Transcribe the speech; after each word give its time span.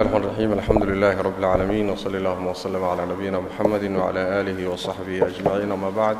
الرحمن 0.00 0.24
الرحيم 0.24 0.52
الحمد 0.52 0.82
لله 0.82 1.20
رب 1.20 1.38
العالمين 1.38 1.90
وصلى 1.90 2.18
اللهم 2.18 2.46
وسلم 2.46 2.84
على 2.84 3.06
نبينا 3.06 3.40
محمد 3.40 3.84
وعلى 3.98 4.40
آله 4.40 4.68
وصحبه 4.70 5.26
أجمعين 5.26 5.72
أما 5.72 5.90
بعد 5.90 6.18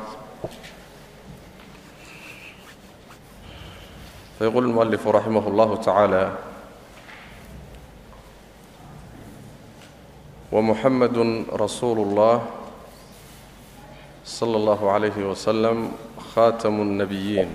فيقول 4.38 4.64
المؤلف 4.64 5.06
رحمه 5.08 5.48
الله 5.48 5.76
تعالى 5.76 6.32
ومحمد 10.52 11.16
رسول 11.52 11.98
الله 11.98 12.42
صلى 14.24 14.56
الله 14.56 14.90
عليه 14.90 15.18
وسلم 15.30 15.92
خاتم 16.34 16.74
النبيين 16.82 17.48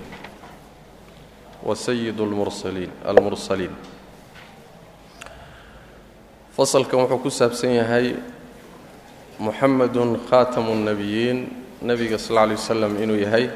وسيد 1.62 2.20
المرسلين 2.20 2.90
المرسلين 3.08 3.70
fasalkan 6.56 7.00
wuxuu 7.00 7.18
ku 7.22 7.30
saabsan 7.30 7.74
yahay 7.80 8.14
muxamedun 9.38 10.10
khaatamu 10.30 10.74
nnebiyiin 10.74 11.38
nebiga 11.82 12.18
sal 12.18 12.34
lla 12.36 12.46
lay 12.46 12.56
wasalam 12.56 12.92
inuu 13.02 13.18
yahay 13.24 13.50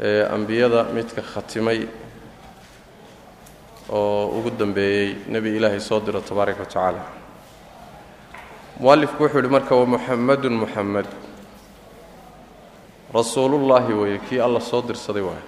ee 0.00 0.24
ambiyada 0.36 0.84
midka 0.94 1.22
khatimay 1.32 1.80
oo 3.90 4.26
ugu 4.38 4.50
dambeeyey 4.50 5.08
nebi 5.28 5.56
ilaahay 5.56 5.80
soo 5.80 6.00
diro 6.00 6.20
tabaaraka 6.20 6.60
wa 6.60 6.66
tacaala. 6.66 7.02
Mualifku 8.80 9.22
wuxuu 9.22 9.38
yidhi 9.38 9.50
marka 9.56 9.74
wamuxamedun 9.74 10.54
muxamed 10.62 11.06
rasuulullaahi 13.14 13.92
weeye 13.92 14.18
kii 14.30 14.40
alla 14.40 14.60
soo 14.60 14.82
dirsaday 14.82 15.22
waaye 15.22 15.44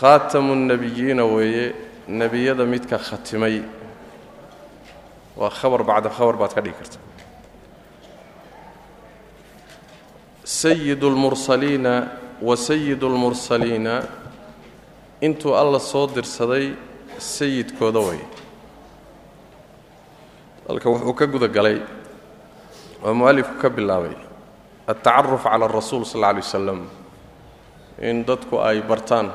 khaatamu 0.00 0.54
nnebiyiina 0.54 1.24
weeye 1.24 1.74
nebiyada 2.08 2.64
midka 2.64 2.98
khatimay 2.98 3.62
waa 5.36 5.50
khabar 5.50 5.82
bacda 5.82 6.10
khabar 6.10 6.36
baad 6.36 6.52
ka 6.54 6.60
dhigi 6.60 6.76
karta. 6.78 6.98
Sayidu 10.44 11.10
lmursaliina 11.10 11.94
wa 12.42 12.56
sayidu 12.56 13.08
lmursaliina 13.08 14.02
intuu 15.20 15.54
alla 15.56 15.78
soo 15.78 16.06
dirsaday 16.06 16.76
sayidkooda 17.18 18.00
way. 18.00 18.20
Halka 20.68 20.90
wuxuu 20.90 21.14
ka 21.14 21.26
guda 21.26 21.48
galay 21.48 21.80
waa 23.02 23.12
mu'alifku 23.12 23.56
ka 23.60 23.68
bilaabay 23.68 24.16
altacaruf 24.86 25.42
cala 25.44 25.64
arasuul 25.64 26.04
sal 26.04 26.20
alla 26.24 26.28
alay 26.28 26.42
wasalam 26.44 26.80
in 28.00 28.24
dadku 28.24 28.60
ay 28.60 28.80
bartaan 28.80 29.32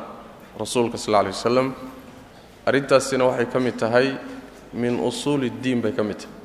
rasuulka 0.60 0.98
sal 0.98 1.14
alla 1.16 1.20
alay 1.30 1.34
wasalam 1.34 1.68
arrintaasina 2.70 3.24
waxay 3.30 3.48
ka 3.54 3.60
mid 3.60 3.76
tahay 3.84 4.08
min 4.74 5.00
usuul 5.10 5.44
اddiin 5.50 5.82
bay 5.82 5.94
ka 5.98 6.04
mid 6.04 6.20
tahay. 6.22 6.38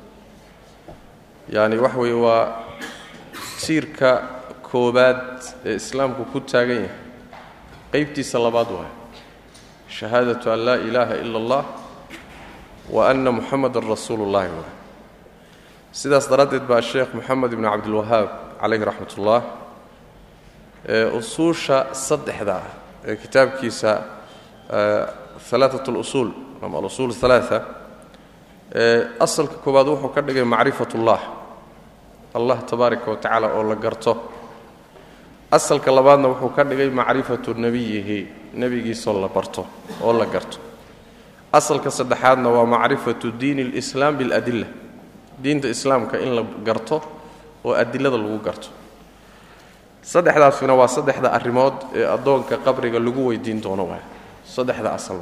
Yani 1.55 1.77
waxa 1.77 1.99
weeye 2.03 2.19
waa 2.25 2.43
tiirka 3.61 4.11
koobaad 4.69 5.21
ee 5.65 5.75
islaamku 5.81 6.25
ku 6.31 6.39
taagan 6.51 6.85
yahay. 6.85 7.03
Qaybtiisa 7.93 8.37
labaad 8.45 8.69
waay 8.77 8.91
shahaadatu 9.97 10.51
an 10.51 10.59
laa 10.67 10.77
ilaaha 10.87 11.15
ila 11.23 11.37
اllah 11.41 11.63
wa 12.89 13.09
anna 13.09 13.31
muxamadan 13.31 13.85
rasuulu 13.93 14.25
waay 14.33 14.49
sidaas 15.91 16.27
daraaddeed 16.29 16.65
baa 16.67 16.81
sheekh 16.81 17.13
moxamed 17.17 17.53
ibnu 17.53 17.67
cabdilwahaab 17.73 18.29
calayhi 18.61 18.85
raxmat 18.89 19.11
ullah 19.17 19.41
ee 20.95 21.05
usuusha 21.19 21.77
saddexda 22.07 22.55
ah 22.59 22.67
ee 23.07 23.15
kitaabkiisa 23.15 23.91
alaaat 25.53 25.87
lusuul 25.87 26.29
ama 26.63 26.77
alusuul 26.77 27.11
alaaa 27.23 27.61
ee 28.75 29.07
asalka 29.19 29.55
koowaad 29.63 29.87
wuxuu 29.87 30.09
ka 30.15 30.21
dhigay 30.21 30.43
macrifat 30.43 30.93
ullah 30.95 31.21
allah 32.33 32.57
tabaaraka 32.69 33.11
wa 33.11 33.17
tacaala 33.17 33.47
oo 33.53 33.63
la 33.63 33.75
garto. 33.75 34.17
Asalka 35.51 35.91
labaadna 35.91 36.27
wuxuu 36.27 36.49
ka 36.55 36.63
dhigay 36.63 36.89
macrifatu 36.89 37.53
nebiyihi 37.53 38.27
nebigiisoo 38.53 39.21
la 39.21 39.27
barto 39.27 39.65
oo 40.03 40.13
la 40.13 40.25
garto. 40.25 40.57
Asalka 41.53 41.89
saddexaadna 41.91 42.49
waa 42.49 42.65
macrifatu 42.65 43.31
diini 43.31 43.61
اlislaam 43.61 44.17
biاladila 44.17 44.67
diinta 45.43 45.67
islaamka 45.67 46.19
in 46.19 46.35
la 46.35 46.43
garto 46.63 47.01
oo 47.63 47.73
adilada 47.73 48.17
lagu 48.17 48.39
garto. 48.39 48.67
Saddexdaasina 50.01 50.73
waa 50.75 50.87
saddexda 50.87 51.31
arrimood 51.31 51.73
ee 51.95 52.05
addoonka 52.15 52.57
qabriga 52.57 52.99
lagu 52.99 53.27
weydiin 53.29 53.61
doono 53.61 53.85
waay 53.87 54.03
saddexda 54.55 54.89
asal. 54.97 55.19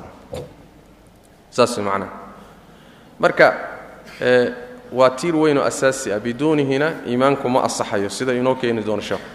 Saas 1.55 1.77
macnaha 1.77 2.11
marka 3.19 3.47
waa 4.97 5.09
tiir 5.19 5.35
weyn 5.41 5.57
oo 5.57 5.63
asaasi 5.71 6.11
ah 6.16 6.19
biduunihina 6.25 6.88
iimaanku 7.09 7.49
ma 7.49 7.59
asaxayo 7.67 8.09
sida 8.09 8.33
inoo 8.33 8.55
keeni 8.61 8.81
doono 8.88 9.01
sheekhu 9.01 9.27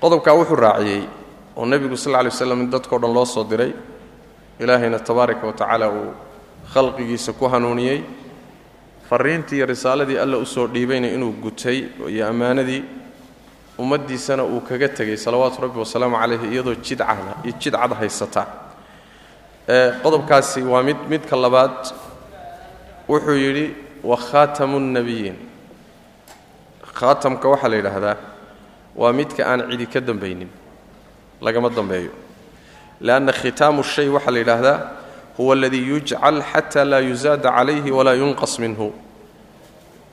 qodobkaa 0.00 0.34
wuxuu 0.38 0.56
raaciyey 0.56 1.02
oo 1.56 1.66
nebigu 1.66 1.96
sal 1.96 2.12
lla 2.12 2.22
lay 2.22 2.30
waslam 2.32 2.60
in 2.62 2.70
dadkao 2.70 2.98
dhan 3.02 3.12
loo 3.16 3.24
soo 3.24 3.44
diray 3.44 3.72
ilaahayna 4.60 4.98
tabaaraka 4.98 5.46
wa 5.46 5.52
tacaala 5.52 5.86
uu 5.90 6.12
khalqigiisa 6.74 7.32
ku 7.32 7.44
hanuuniyey. 7.48 8.00
Fariintii 9.08 9.56
iyo 9.56 9.66
risaaladii 9.66 10.18
alla 10.18 10.36
u 10.38 10.46
soo 10.46 10.66
dhiibayna 10.66 11.08
inuu 11.08 11.32
gutay 11.42 11.78
iyo 12.08 12.28
ammaanadii 12.28 12.82
ummaddiisana 13.82 14.44
uu 14.44 14.60
kaga 14.68 14.88
tegay 14.88 15.16
salawaatu 15.16 15.62
rabbi 15.64 15.78
wasalaamu 15.84 16.16
calayhi 16.22 16.46
iyadoo 16.54 16.74
jidcada 16.84 17.34
iyo 17.44 17.52
jidcad 17.60 17.92
haysata. 18.00 18.42
Qodobkaasi 20.02 20.62
waa 20.62 20.82
mid 20.82 20.96
midka 21.10 21.36
labaad. 21.36 21.78
Wuxuu 23.08 23.36
yidhi 23.44 23.66
wa 24.04 24.16
khaatamu 24.16 24.76
nnebiyiin 24.80 25.36
khaatamka 26.98 27.46
waxaa 27.52 27.68
la 27.68 27.76
yidhaahdaa 27.76 28.16
waa 28.96 29.12
midka 29.12 29.42
aan 29.50 29.60
cidi 29.70 29.86
ka 29.86 30.00
dambaynin 30.00 30.48
lagama 31.40 31.68
dambeeyo. 31.70 32.10
Leanna 33.00 33.32
khitaamu 33.32 33.82
shay 33.82 34.08
waxaa 34.08 34.30
la 34.30 34.38
yidhaahdaa 34.38 34.78
huwa 35.36 35.54
aladii 35.56 35.88
yujcal 35.90 36.42
xata 36.52 36.84
laa 36.84 37.00
yusaada 37.00 37.50
calayhi 37.50 37.90
walaa 37.90 38.14
yunqas 38.14 38.58
minhu. 38.58 38.92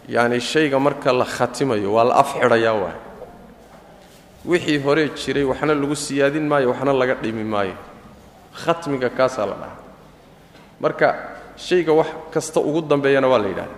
Yacni 0.08 0.40
shayga 0.42 0.80
marka 0.80 1.14
la 1.14 1.26
khatimayo 1.26 1.94
waa 1.94 2.04
la 2.10 2.16
afxidhayaa 2.16 2.74
waay 2.74 2.98
wixii 4.46 4.78
hore 4.84 5.10
jiray 5.16 5.44
waxna 5.44 5.74
lagu 5.74 5.96
siyaadin 5.96 6.48
maayo 6.48 6.70
waxna 6.72 6.94
laga 6.94 7.16
dhimi 7.16 7.44
maayo. 7.44 7.76
Khatmiga 8.64 9.10
kaasaa 9.10 9.46
la 9.46 9.56
dhahaa. 9.62 9.78
Marka 10.80 11.08
shayga 11.58 11.94
wax 11.94 12.08
kasta 12.34 12.60
ugu 12.60 12.82
dambeeyana 12.82 13.28
waa 13.28 13.38
la 13.40 13.48
yidhahdaa 13.48 13.78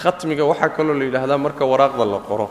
khatmiga 0.00 0.44
waxaa 0.44 0.68
kaloo 0.76 0.94
la 0.94 1.04
yidhaahdaa 1.04 1.38
marka 1.38 1.64
waraaqda 1.64 2.04
la 2.04 2.18
qoro 2.28 2.50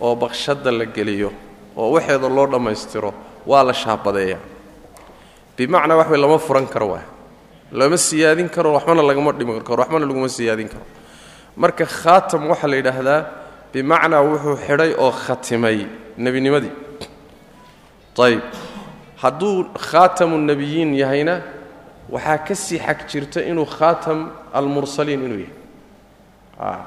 oo 0.00 0.14
baqshadda 0.16 0.70
la 0.72 0.84
geliyo 0.84 1.30
oo 1.76 1.90
waxeeda 1.94 2.28
loo 2.28 2.46
dhammaystiro 2.46 3.14
waa 3.46 3.62
la 3.64 3.72
shaabadeeya. 3.72 4.38
Bimacnaa 5.56 5.96
wax 5.96 6.08
way 6.10 6.20
lama 6.20 6.38
furan 6.38 6.66
karo 6.66 6.86
waa 6.88 7.02
lama 7.72 7.96
siyaadin 7.96 8.48
karo 8.48 8.72
waxbana 8.76 9.02
lagama 9.02 9.32
dhimi 9.32 9.60
karo 9.60 9.80
waxbana 9.82 10.06
laguma 10.06 10.28
siyaadin 10.28 10.68
karo. 10.68 10.84
Marka 11.56 11.84
khaatam 11.86 12.48
waxaa 12.50 12.68
la 12.68 12.76
yidhaahdaa 12.76 13.20
bimacnaa 13.72 14.22
wuxuu 14.22 14.56
xidhay 14.66 14.92
oo 14.98 15.12
khatimay 15.24 15.78
nebinimadii 16.18 16.72
ayb 18.26 18.40
hadduu 19.22 19.64
khaatamu 19.88 20.36
nebiyiin 20.38 20.94
yahayna 20.94 21.40
waxaa 22.10 22.38
ka 22.46 22.54
sii 22.54 22.78
xag 22.78 22.98
jirta 23.08 23.40
inuu 23.50 23.64
khaatam 23.66 24.18
almursaliin 24.52 25.22
inuu 25.24 25.40
yahay. 25.44 26.80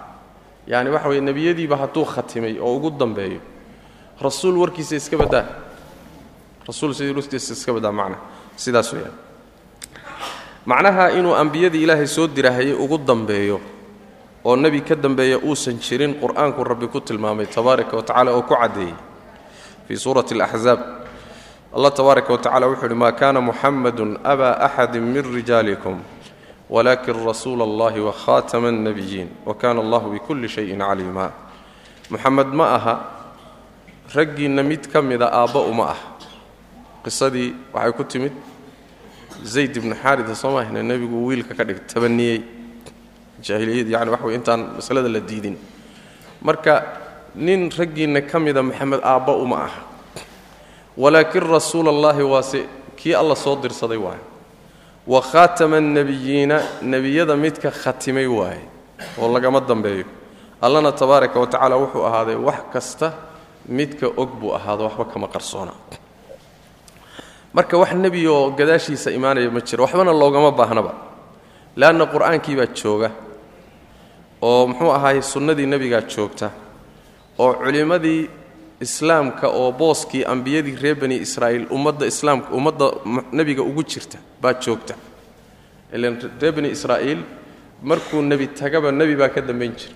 Yaani 0.68 0.90
waxa 0.94 1.10
weye 1.10 1.22
nebiyadiiba 1.22 1.76
hadduu 1.78 2.06
khatimay 2.06 2.60
oo 2.60 2.76
ugu 2.78 2.90
dambeeyo 2.92 3.42
rasuul 4.22 4.58
warkiisa 4.58 4.96
iska 4.96 5.18
baddaa. 5.18 5.46
Rasuul 6.68 6.94
sidii 6.94 7.14
warkiisa 7.18 7.54
iska 7.54 7.74
baddaa 7.74 7.92
macna. 7.92 8.18
Sidaas 8.56 8.94
weyaan 8.94 9.16
macnaha 10.66 11.12
inuu 11.18 11.36
ambiyadii 11.36 11.84
ilaahay 11.84 12.08
soo 12.08 12.28
dirahayay 12.28 12.74
ugu 12.74 12.98
dambeeyo 12.98 13.60
oo 14.46 14.56
nebi 14.56 14.82
ka 14.82 14.96
dambeeya 14.96 15.38
uusan 15.40 15.80
jirin 15.80 16.14
qur'aanku 16.20 16.64
rabbi 16.64 16.88
ku 16.88 17.00
tilmaamay 17.00 17.46
tabaaraka 17.48 17.96
wa 17.98 18.04
tacala 18.04 18.32
oo 18.32 18.42
ku 18.44 18.56
caddeeyey. 18.56 18.94
Fii 19.88 19.98
suurati 19.98 20.34
alaxzaab 20.36 20.80
allah 21.76 21.92
tabaaraka 21.94 22.30
wa 22.34 22.38
tacala 22.40 22.68
wuxuu 22.68 22.86
uhi 22.88 22.96
maa 22.96 23.12
kaana 23.12 23.42
muxamadun 23.42 24.18
abaa 24.24 24.60
axadi 24.68 25.00
min 25.00 25.24
rijaalikum 25.36 26.00
walakin 26.70 27.26
rasuula 27.26 27.64
allahi 27.64 28.00
wa 28.00 28.14
khaatama 28.14 28.68
alnebiyiin 28.70 29.30
wa 29.46 29.54
kaana 29.56 29.82
allahu 29.82 30.12
bikulli 30.12 30.48
shayin 30.50 30.80
caliima 30.80 31.32
muxamed 32.10 32.48
ma 32.54 32.66
aha. 32.76 32.96
Raggiinna 34.14 34.64
mid 34.64 34.92
ka 34.92 35.02
mida 35.02 35.32
aabba 35.32 35.60
uma 35.66 35.96
ah 35.96 36.00
qisadii 37.04 37.56
waxay 37.74 37.92
ku 37.98 38.04
timid 38.04 38.34
zayd 39.44 39.76
ibnu 39.76 39.96
xaarida 39.96 40.36
soo 40.36 40.52
maahna 40.54 40.84
nebigu 40.84 41.26
wiilka 41.26 41.56
ka 41.56 41.64
dhig 41.64 41.82
jaahiliyad 43.48 43.88
yani 43.96 44.10
waxa 44.12 44.26
wey 44.28 44.36
intaan 44.36 44.62
masalada 44.78 45.10
la 45.10 45.20
diidin. 45.20 45.56
Marka 46.42 46.74
nin 47.36 47.70
raggiinna 47.78 48.22
ka 48.22 48.40
mida 48.40 48.62
maxamed 48.64 49.00
aabba 49.04 49.34
uma 49.44 49.56
ah 49.68 49.74
walaakin 50.98 51.42
rasuula 51.56 51.90
allahi 51.90 52.24
waase 52.24 52.60
kii 52.96 53.14
alla 53.22 53.36
soo 53.36 53.56
dirsaday 53.56 53.98
waay 53.98 54.22
wa 55.08 55.22
khaatama 55.22 55.78
annebiyiina 55.78 56.58
nebiyada 56.82 57.36
midka 57.36 57.72
khatimay 57.72 58.28
waaye 58.28 58.62
oo 59.20 59.28
lagama 59.34 59.60
dambeeyo. 59.60 60.06
Allana 60.62 60.92
tabaaraka 60.92 61.40
wa 61.40 61.48
tacaala 61.48 61.76
wuxuu 61.78 62.06
ahaaday 62.06 62.36
wax 62.36 62.60
kasta 62.74 63.14
midka 63.68 64.08
og 64.08 64.30
buu 64.40 64.54
ahaado 64.56 64.84
waxba 64.88 65.06
kama 65.06 65.28
qarsoona. 65.28 65.74
Marka 67.54 67.78
wax 67.78 67.92
nebi 67.94 68.28
oo 68.28 68.52
gadaashiisa 68.52 69.12
imaanaya 69.12 69.50
ma 69.52 69.60
jiro 69.62 69.84
waxbana 69.84 70.14
loogama 70.14 70.52
baahnaba 70.52 70.94
leanna 71.76 72.06
qur'aankii 72.06 72.56
baa 72.60 72.68
jooga 72.80 73.12
oo 74.48 74.68
muxuu 74.70 74.92
ahaay 74.98 75.22
sunnadii 75.34 75.68
nebigaa 75.74 76.02
joogta 76.16 76.48
oo 77.44 77.54
culimmadii 77.64 78.22
islaamka 78.86 79.48
oo 79.62 79.72
booskii 79.72 80.24
ambiyadii 80.34 80.76
reer 80.84 80.96
bani 81.02 81.16
israa'iil 81.26 81.66
ummadda 81.78 82.06
islaamka 82.14 82.50
ummadda 82.60 82.86
nebiga 83.40 83.62
ugu 83.70 83.84
jirta 83.92 84.18
baa 84.42 84.54
joogta. 84.66 84.94
Ilan 85.96 86.18
reer 86.42 86.54
bani 86.58 86.70
israa'iil 86.76 87.22
markuu 87.90 88.22
nebi 88.32 88.48
tagaba 88.60 88.92
nebi 88.92 89.16
baa 89.22 89.30
ka 89.36 89.42
dambayn 89.42 89.74
jira 89.80 89.96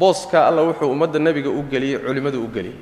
booskaa 0.00 0.46
alla 0.48 0.62
wuxuu 0.68 0.90
ummadda 0.94 1.18
nebiga 1.18 1.50
u 1.50 1.62
geliyey 1.72 1.98
culimmadu 2.06 2.38
u 2.44 2.48
geliyey. 2.54 2.78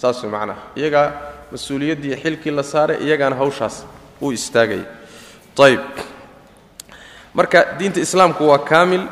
Saas 0.00 0.22
macnaha. 0.24 0.62
Iyagaa 0.76 1.06
mas'uuliyaddii 1.52 2.16
xilkii 2.22 2.50
la 2.58 2.62
saaray 2.62 2.98
iyagaana 3.06 3.36
hawshaas 3.36 3.76
uu 4.22 4.32
istaagaya 4.32 4.84
ayb 5.66 5.80
marka 7.34 7.58
diinta 7.78 8.00
islaamku 8.00 8.42
waa 8.48 8.58
kaamil 8.58 9.02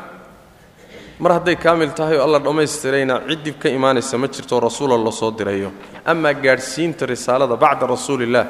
mar 1.19 1.31
hadday 1.37 1.55
kaamil 1.65 1.91
tahay 1.99 2.17
oo 2.17 2.23
alla 2.27 2.39
dhammaystirayna 2.39 3.15
ciddib 3.29 3.55
ka 3.61 3.69
imaanaysa 3.69 4.17
ma 4.17 4.27
jirto 4.27 4.59
rasuula 4.59 4.97
la 4.97 5.11
soo 5.11 5.31
dirayo. 5.31 5.71
Amaa 6.05 6.33
gaadhsiinta 6.33 7.05
risaalada 7.05 7.55
bacda 7.63 7.85
rasuulillaah 7.87 8.45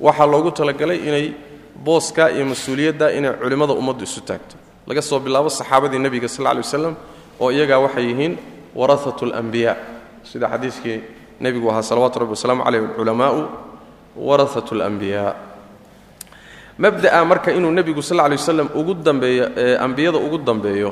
waxaa 0.00 0.26
loogu 0.32 0.50
talagalay 0.58 0.98
inay 1.08 1.26
booskaa 1.84 2.28
iyo 2.30 2.44
mas'uuliyadda 2.52 3.06
inay 3.18 3.32
culimmada 3.42 3.72
ummaddu 3.80 4.04
isu 4.04 4.20
taagto. 4.28 4.56
Laga 4.86 5.02
soo 5.02 5.20
bilaabo 5.20 5.48
saxaabadii 5.50 5.98
nebiga 5.98 6.28
sal 6.28 6.46
ly 6.56 6.60
waslam 6.64 6.94
oo 7.40 7.50
iyagaa 7.52 7.78
waxay 7.84 8.04
yihiin 8.10 8.34
warahatu 8.74 9.24
alambiyaa 9.28 9.76
sida 10.30 10.48
xadiiskii 10.48 10.98
nebigu 11.40 11.70
ahaa 11.70 11.82
salawatu 11.82 12.18
rabbi 12.20 12.30
wasalaamu 12.36 12.62
caleyh 12.64 12.82
alculamaa'u 12.88 13.40
warahatu 14.16 14.74
alambiyaa 14.74 15.32
mabda'a 16.78 17.20
marka 17.30 17.50
inuu 17.52 17.70
nebigu 17.70 18.02
sal 18.02 18.16
lay 18.16 18.36
waslam 18.40 18.68
ugu 18.74 18.94
dambeeyo 18.94 19.44
ee 19.56 19.76
ambiyada 19.76 20.18
ugu 20.18 20.38
dambeeyo 20.38 20.90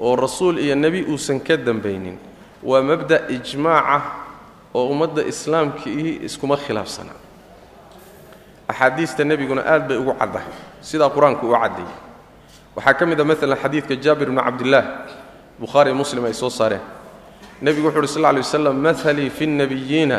oo 0.00 0.16
rasuul 0.16 0.58
iyo 0.58 0.74
nebi 0.74 1.04
uusan 1.08 1.40
ka 1.40 1.56
dambaynin 1.56 2.18
waa 2.62 2.82
mabda' 2.82 3.28
ijmaaca 3.30 4.02
oo 4.74 4.86
ummadda 4.92 5.22
islaamkii 5.24 6.20
iskuma 6.28 6.56
khilaafsana. 6.56 7.12
Axaadiista 8.68 9.24
nebiguna 9.24 9.62
aad 9.62 9.88
bay 9.88 9.96
ugu 9.96 10.12
caddahay 10.18 10.50
sidaa 10.82 11.08
qur'aanku 11.14 11.46
u 11.46 11.54
caddeeyey 11.54 11.94
waxaa 12.76 12.94
ka 12.98 13.04
mid 13.06 13.20
a 13.20 13.24
maalan 13.24 13.56
xadiidka 13.62 13.94
jaabir 14.04 14.28
bni 14.30 14.42
cabdillaah 14.42 14.84
bukhaari 15.60 15.92
muslim 15.94 16.24
ay 16.24 16.34
soo 16.34 16.50
saareen. 16.50 16.82
Nebigu 17.62 17.88
wuxu 17.88 17.98
uhi 17.98 18.08
sal 18.08 18.34
ly 18.34 18.40
waslam 18.44 18.76
mahalii 18.76 19.30
fi 19.30 19.46
nnabiyiina 19.46 20.18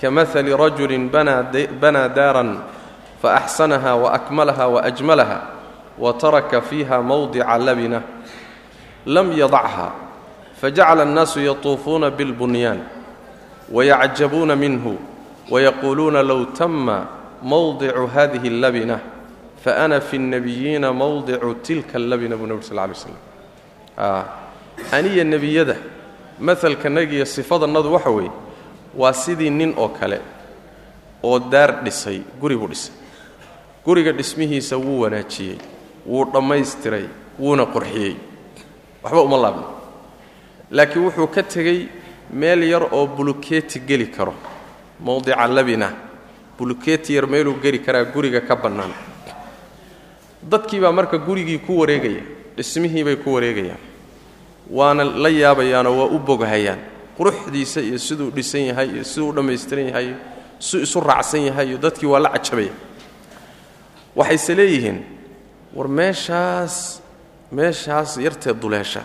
ka 0.00 0.10
mahali 0.10 0.52
rajulin 0.54 1.08
banaa 1.10 2.08
daaran 2.08 2.60
faaxsanaha 3.22 3.96
waakmalaha 3.96 4.64
waajmalaha 4.68 5.38
wa 5.98 6.12
taraka 6.12 6.60
fiiha 6.62 7.02
mawdica 7.02 7.58
labina 7.58 8.02
lam 9.06 9.32
yadachha 9.32 9.92
fajacala 10.60 11.02
annaasu 11.02 11.40
yatuufuuna 11.40 12.10
bilbunyaan 12.10 12.80
wayacjabuuna 13.72 14.56
minhu 14.56 14.98
wayaquuluuna 15.50 16.22
low 16.22 16.44
tama 16.44 17.06
mawdicu 17.42 18.06
hadihi 18.06 18.48
allabina 18.48 19.00
faana 19.64 20.00
fi 20.00 20.18
nnabiyiina 20.18 20.92
mawdicu 20.92 21.54
tilka 21.54 21.98
allabina 21.98 22.36
buu 22.36 22.46
nebi 22.46 22.62
sal 22.62 22.76
lay 22.76 22.94
slam 22.94 23.16
aniya 24.92 25.24
nebiyada 25.24 25.76
maalkanagiyo 26.40 27.24
sifadannadu 27.26 27.92
waxa 27.92 28.10
weeye 28.10 28.30
waa 28.96 29.12
sidii 29.12 29.50
nin 29.50 29.74
oo 29.78 29.88
kale 29.88 30.20
oo 31.22 31.38
daar 31.38 31.82
dhisay 31.84 32.20
guri 32.40 32.56
buu 32.56 32.68
dhisay. 32.68 32.94
Guriga 33.84 34.12
dhismihiisa 34.12 34.76
wuu 34.76 35.00
wanaajiyey 35.00 35.58
wuu 36.06 36.24
dhammaystiray 36.24 37.04
wuuna 37.38 37.66
qurxiyey 37.66 38.16
waxba 39.02 39.20
uma 39.22 39.36
laabno. 39.36 39.66
Laakiin 40.70 41.04
wuxuu 41.04 41.26
ka 41.26 41.42
tegey 41.42 41.88
meel 42.32 42.62
yar 42.64 42.82
oo 42.92 43.06
bulukeeti 43.06 43.80
geli 43.80 44.06
karo. 44.10 44.34
Mowdica 45.00 45.46
labina 45.48 45.90
bulukeeti 46.58 47.14
yar 47.14 47.26
meeluu 47.26 47.54
geli 47.62 47.78
karaa 47.80 48.04
guriga 48.04 48.40
ka 48.40 48.56
bannaan. 48.56 48.92
Dadkii 50.42 50.80
baa 50.80 50.92
marka 50.92 51.18
gurigii 51.18 51.58
ku 51.58 51.78
wareegaya 51.80 52.22
dhismihii 52.56 53.04
bay 53.04 53.16
ku 53.16 53.32
wareegayaan. 53.34 53.78
Waana 54.70 55.04
la 55.04 55.28
yaabayaanoo 55.28 55.96
waa 55.98 56.06
u 56.14 56.18
boghayaan. 56.18 56.78
Quruxdiisa 57.18 57.80
iyo 57.80 57.98
siduu 57.98 58.30
dhisan 58.30 58.60
yahay 58.70 58.88
iyo 58.94 59.04
siduu 59.04 59.28
u 59.28 59.32
dhammaystiran 59.32 59.86
yahay 59.86 60.06
iyo 60.06 60.16
isu 60.82 61.00
raacsan 61.00 61.40
yahay 61.46 61.68
iyo 61.68 61.78
dadkii 61.78 62.06
waa 62.06 62.18
la 62.20 62.30
cajabaya 62.30 62.72
waxayse 64.16 64.54
leeyihiin 64.54 64.98
war 65.74 65.88
meeshaas 65.88 67.01
meeshaas 67.58 68.10
yartee 68.26 68.54
duleesha. 68.62 69.02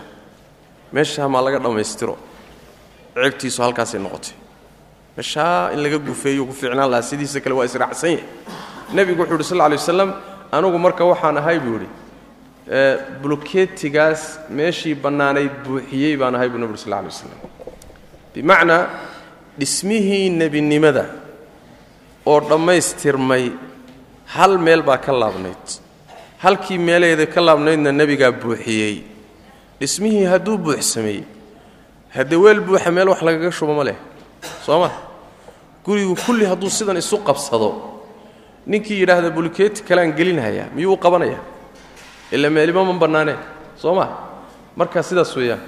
Meeshaa 0.95 1.27
maa 1.33 1.41
laga 1.45 1.59
dhammaystiro 1.65 2.15
ceebtiisu 3.15 3.59
halkaasay 3.65 3.99
noqotay. 4.05 4.33
Meeshaa 5.17 5.71
in 5.73 5.79
laga 5.83 5.97
gufeeyo 6.07 6.45
ku 6.49 6.53
fiicnaan 6.59 6.89
lahaa 6.91 7.09
sidiisa 7.09 7.39
kale 7.43 7.55
waa 7.59 7.65
israacsan 7.69 8.11
yahay. 8.11 8.25
Nebigu 8.95 9.21
wuxuu 9.21 9.35
yidhi 9.37 9.49
sal 9.51 9.57
lay 9.57 9.77
waslam 9.81 10.09
anugu 10.51 10.77
marka 10.85 11.03
waxaan 11.11 11.37
ahay 11.41 11.59
buu 11.59 11.73
yidhi. 11.77 11.89
Bulukeetigaas 13.21 14.21
meeshii 14.57 14.95
bannaanayd 15.03 15.53
buuxiyey 15.65 16.15
baan 16.21 16.35
ahay 16.35 16.49
buu 16.49 16.59
nebi 16.63 16.77
sal 16.77 16.89
lla 16.91 16.99
lay 17.01 17.11
waslam 17.13 17.39
bimacnaa 18.33 18.83
dhismihii 19.59 20.29
nebinimada 20.39 21.05
oo 22.25 22.39
dhammaystirmay 22.49 23.45
hal 24.35 24.57
meel 24.65 24.81
baa 24.89 24.97
ka 25.05 25.11
laabnayd 25.21 25.65
halkii 26.43 26.77
meeleeda 26.77 27.25
ka 27.25 27.41
laabnaydna 27.41 27.91
nebigaa 27.91 28.31
buuxiyey. 28.31 29.03
Dhismihii 29.79 30.25
hadduu 30.25 30.57
buuxsameeyey 30.57 31.23
haddee 32.15 32.35
weel 32.43 32.59
buuxa 32.61 32.91
meel 32.91 33.09
wax 33.09 33.21
lagaga 33.21 33.51
shubo 33.51 33.73
ma 33.73 33.83
leh. 33.83 33.95
Soo 34.65 34.79
ma? 34.79 34.89
Gurigu 35.85 36.15
kulli 36.25 36.45
hadduu 36.45 36.69
sidan 36.69 36.97
isu 36.97 37.17
qabsado. 37.27 37.69
Ninkii 38.67 38.99
yidhaahda 39.01 39.29
bulkeeti 39.31 39.83
kaleaan 39.83 40.11
gelinhayaa 40.17 40.67
miyuu 40.75 40.93
u 40.93 40.97
qabanayaa? 40.97 41.39
Ila 42.31 42.49
meelima 42.49 42.83
ma 42.83 42.93
bannaaneen 42.93 43.37
soo 43.81 43.95
ma? 43.95 44.05
Marka 44.75 45.03
sidaas 45.03 45.35
weeyaan. 45.35 45.59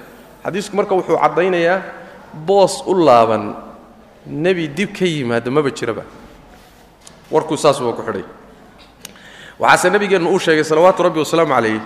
Xadiisku 0.44 0.76
marka 0.76 0.94
wuxuu 0.94 1.16
caddaynayaa 1.16 1.82
boos 2.46 2.82
u 2.86 2.94
laaban. 2.94 3.54
Nebi 4.26 4.68
dib 4.68 4.92
ka 4.98 5.04
yimaada 5.04 5.50
maba 5.50 5.70
jiraba. 5.70 6.02
Warkuu 7.30 7.56
saas 7.56 7.80
waa 7.80 7.92
ku 7.92 8.02
xidhay 8.02 8.24
waxaase 9.60 9.90
nebigeennu 9.90 10.30
uu 10.34 10.38
sheegay 10.44 10.64
salawaatu 10.64 11.02
rabbi 11.06 11.18
wasalaamu 11.24 11.54
calayh 11.54 11.80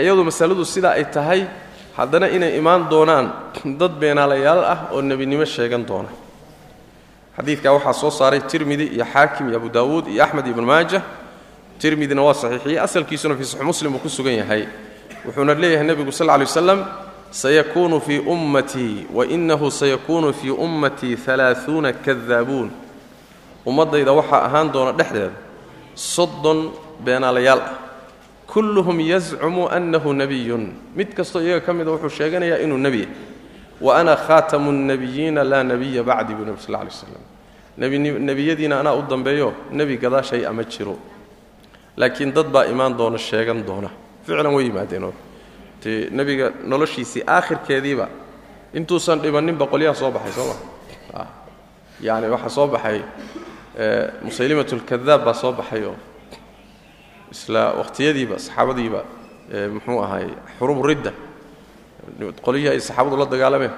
iyadu 0.00 0.22
masaladu 0.24 0.64
sidaa 0.64 0.94
ay 0.98 1.04
tahay 1.14 1.40
haddana 1.96 2.26
inay 2.36 2.52
imaan 2.60 2.82
doonaan 2.92 3.26
dad 3.80 3.92
beenaalayaal 4.00 4.62
ah 4.72 4.78
oo 4.94 5.00
nebinimo 5.02 5.44
sheegan 5.44 5.82
doona. 5.88 6.08
Xadiidkaa 7.36 7.72
waxaa 7.76 7.92
soo 7.92 8.10
saaray 8.10 8.40
tirmidi 8.50 8.86
iyo 8.94 9.04
xaakim 9.12 9.48
iyo 9.48 9.56
abu 9.58 9.68
daawuud 9.68 10.06
iyo 10.06 10.22
axmed 10.24 10.46
ibnu 10.46 10.62
maaja. 10.62 11.02
Tirmidina 11.80 12.22
waa 12.22 12.34
saxiixiyey 12.34 12.78
asalkiisuna 12.86 13.34
fii 13.38 13.44
saxi 13.44 13.64
muslim 13.64 13.94
uu 13.94 13.98
ku 13.98 14.08
sugan 14.08 14.34
yahay. 14.34 14.66
Wuxuuna 15.26 15.54
leeyahay 15.54 15.86
nebigu 15.86 16.12
sal 16.12 16.26
ly 16.26 16.44
waslam 16.46 16.80
sayakuunu 17.30 18.00
fii 18.00 18.18
ummatii 18.18 19.06
wainahu 19.14 19.70
sayakuunu 19.70 20.32
fii 20.34 20.50
ummatii 20.50 21.18
alaaثuuna 21.26 21.92
kadaabuun. 21.92 22.70
Ummaddayda 23.66 24.12
waxaa 24.12 24.42
ahaan 24.46 24.72
doona 24.72 24.92
dhexdeeda 24.92 25.30
soddon 25.98 26.70
beenaalayaal 27.02 27.58
ah. 27.58 27.74
Kulluhum 28.46 29.00
yazcumu 29.00 29.68
annahu 29.68 30.14
nebiyun 30.14 30.72
mid 30.94 31.12
kastoo 31.12 31.42
iyaga 31.42 31.66
ka 31.66 31.72
mida 31.74 31.90
wuxuu 31.90 32.08
sheeganayaa 32.08 32.62
inuu 32.64 32.78
nebi 32.78 33.02
yahy 33.04 33.12
wa 33.80 33.98
ana 33.98 34.16
khaatamu 34.16 34.72
nnebiyiina 34.72 35.44
laa 35.44 35.62
nebiya 35.62 36.02
bacdii 36.02 36.34
buu 36.34 36.46
nebi 36.46 36.60
sal 36.62 36.72
lla 36.72 36.84
lay 36.86 36.94
slam 36.94 38.24
nebiyadiina 38.24 38.80
anaa 38.80 38.94
u 38.94 39.02
dambeeyo 39.02 39.52
nebi 39.70 39.98
gadaashay 39.98 40.46
ama 40.46 40.64
jiro. 40.64 40.96
Laakiin 41.96 42.32
dad 42.32 42.46
baa 42.46 42.64
imaan 42.64 42.96
doona 42.96 43.18
sheegan 43.18 43.66
doona. 43.66 43.90
Ficlan 44.24 44.54
way 44.54 44.64
yimaadeenoo 44.64 45.12
te 45.80 46.08
nebiga 46.10 46.52
noloshiisii 46.64 47.22
aakhirkeediiba 47.26 48.08
intuusan 48.74 49.20
dhibanninba 49.20 49.66
qolyaha 49.66 49.94
soo 49.94 50.10
baxay 50.10 50.32
soo 50.32 50.46
ma 51.14 51.26
yani 52.00 52.28
waxaa 52.28 52.48
soo 52.48 52.66
baxay 52.66 53.02
musaylimat 54.22 54.72
lkadaab 54.72 55.24
baa 55.24 55.34
soo 55.34 55.52
baxay 55.52 55.84
oo 55.84 55.96
isla 57.30 57.72
wakhtiyadiiba 57.78 58.38
saxaabadiiba 58.38 59.04
muxuu 59.74 60.02
ahaay 60.02 60.28
xuruub 60.58 60.84
ridda. 60.84 61.12
Qolyihii 62.42 62.68
ay 62.68 62.80
saxaabadu 62.80 63.16
la 63.16 63.26
dagaalameen. 63.26 63.70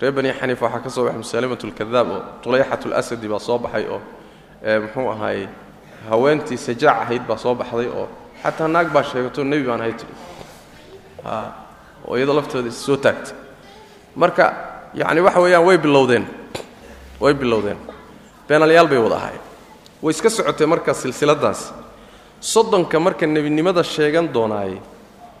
Reer 0.00 0.12
bani 0.12 0.32
xaniifa 0.32 0.66
waxaa 0.66 0.80
ka 0.80 0.90
soo 0.90 1.04
baxay 1.04 1.18
musaylimat 1.18 1.64
lkadaab 1.64 2.08
oo 2.10 2.22
tulayxat 2.42 2.84
lasadi 2.86 3.28
baa 3.28 3.38
soo 3.38 3.58
baxay 3.58 3.86
oo 3.90 4.00
muxuu 4.82 5.08
ahaay 5.10 5.48
haweentii 6.10 6.56
sajaac 6.58 7.02
ahayd 7.02 7.22
baa 7.26 7.36
soo 7.36 7.54
baxday 7.54 7.86
oo 7.86 8.08
xataa 8.42 8.68
naag 8.68 8.92
baa 8.92 9.02
sheegato 9.02 9.44
nebi 9.44 9.66
baan 9.66 9.80
ahay 9.80 9.92
tidhi 9.92 10.14
oo 12.06 12.16
iyadoo 12.16 12.36
laftooda 12.36 12.68
is 12.68 12.84
soo 12.84 12.98
marka 14.14 14.54
yacni 14.94 15.20
waxa 15.20 15.40
weeyaan 15.40 15.64
way 15.66 15.78
bilowdeen. 15.78 16.26
Way 17.20 17.34
bilowdeen 17.34 17.78
beenalyaal 18.52 18.88
bay 18.92 18.98
wada 19.00 19.16
ahaayeen 19.20 19.44
way 20.04 20.12
iska 20.14 20.28
socotay 20.36 20.66
marka 20.72 20.92
silsiladaasi 21.02 21.72
soddonka 22.52 22.96
marka 23.06 23.24
nebinimada 23.26 23.82
sheegan 23.94 24.26
doonaaye 24.36 24.76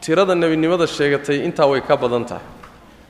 tirada 0.00 0.34
nebinimada 0.34 0.86
sheegatay 0.96 1.36
intaa 1.46 1.66
way 1.72 1.80
ka 1.88 1.94
badan 2.02 2.24
tahay. 2.30 2.46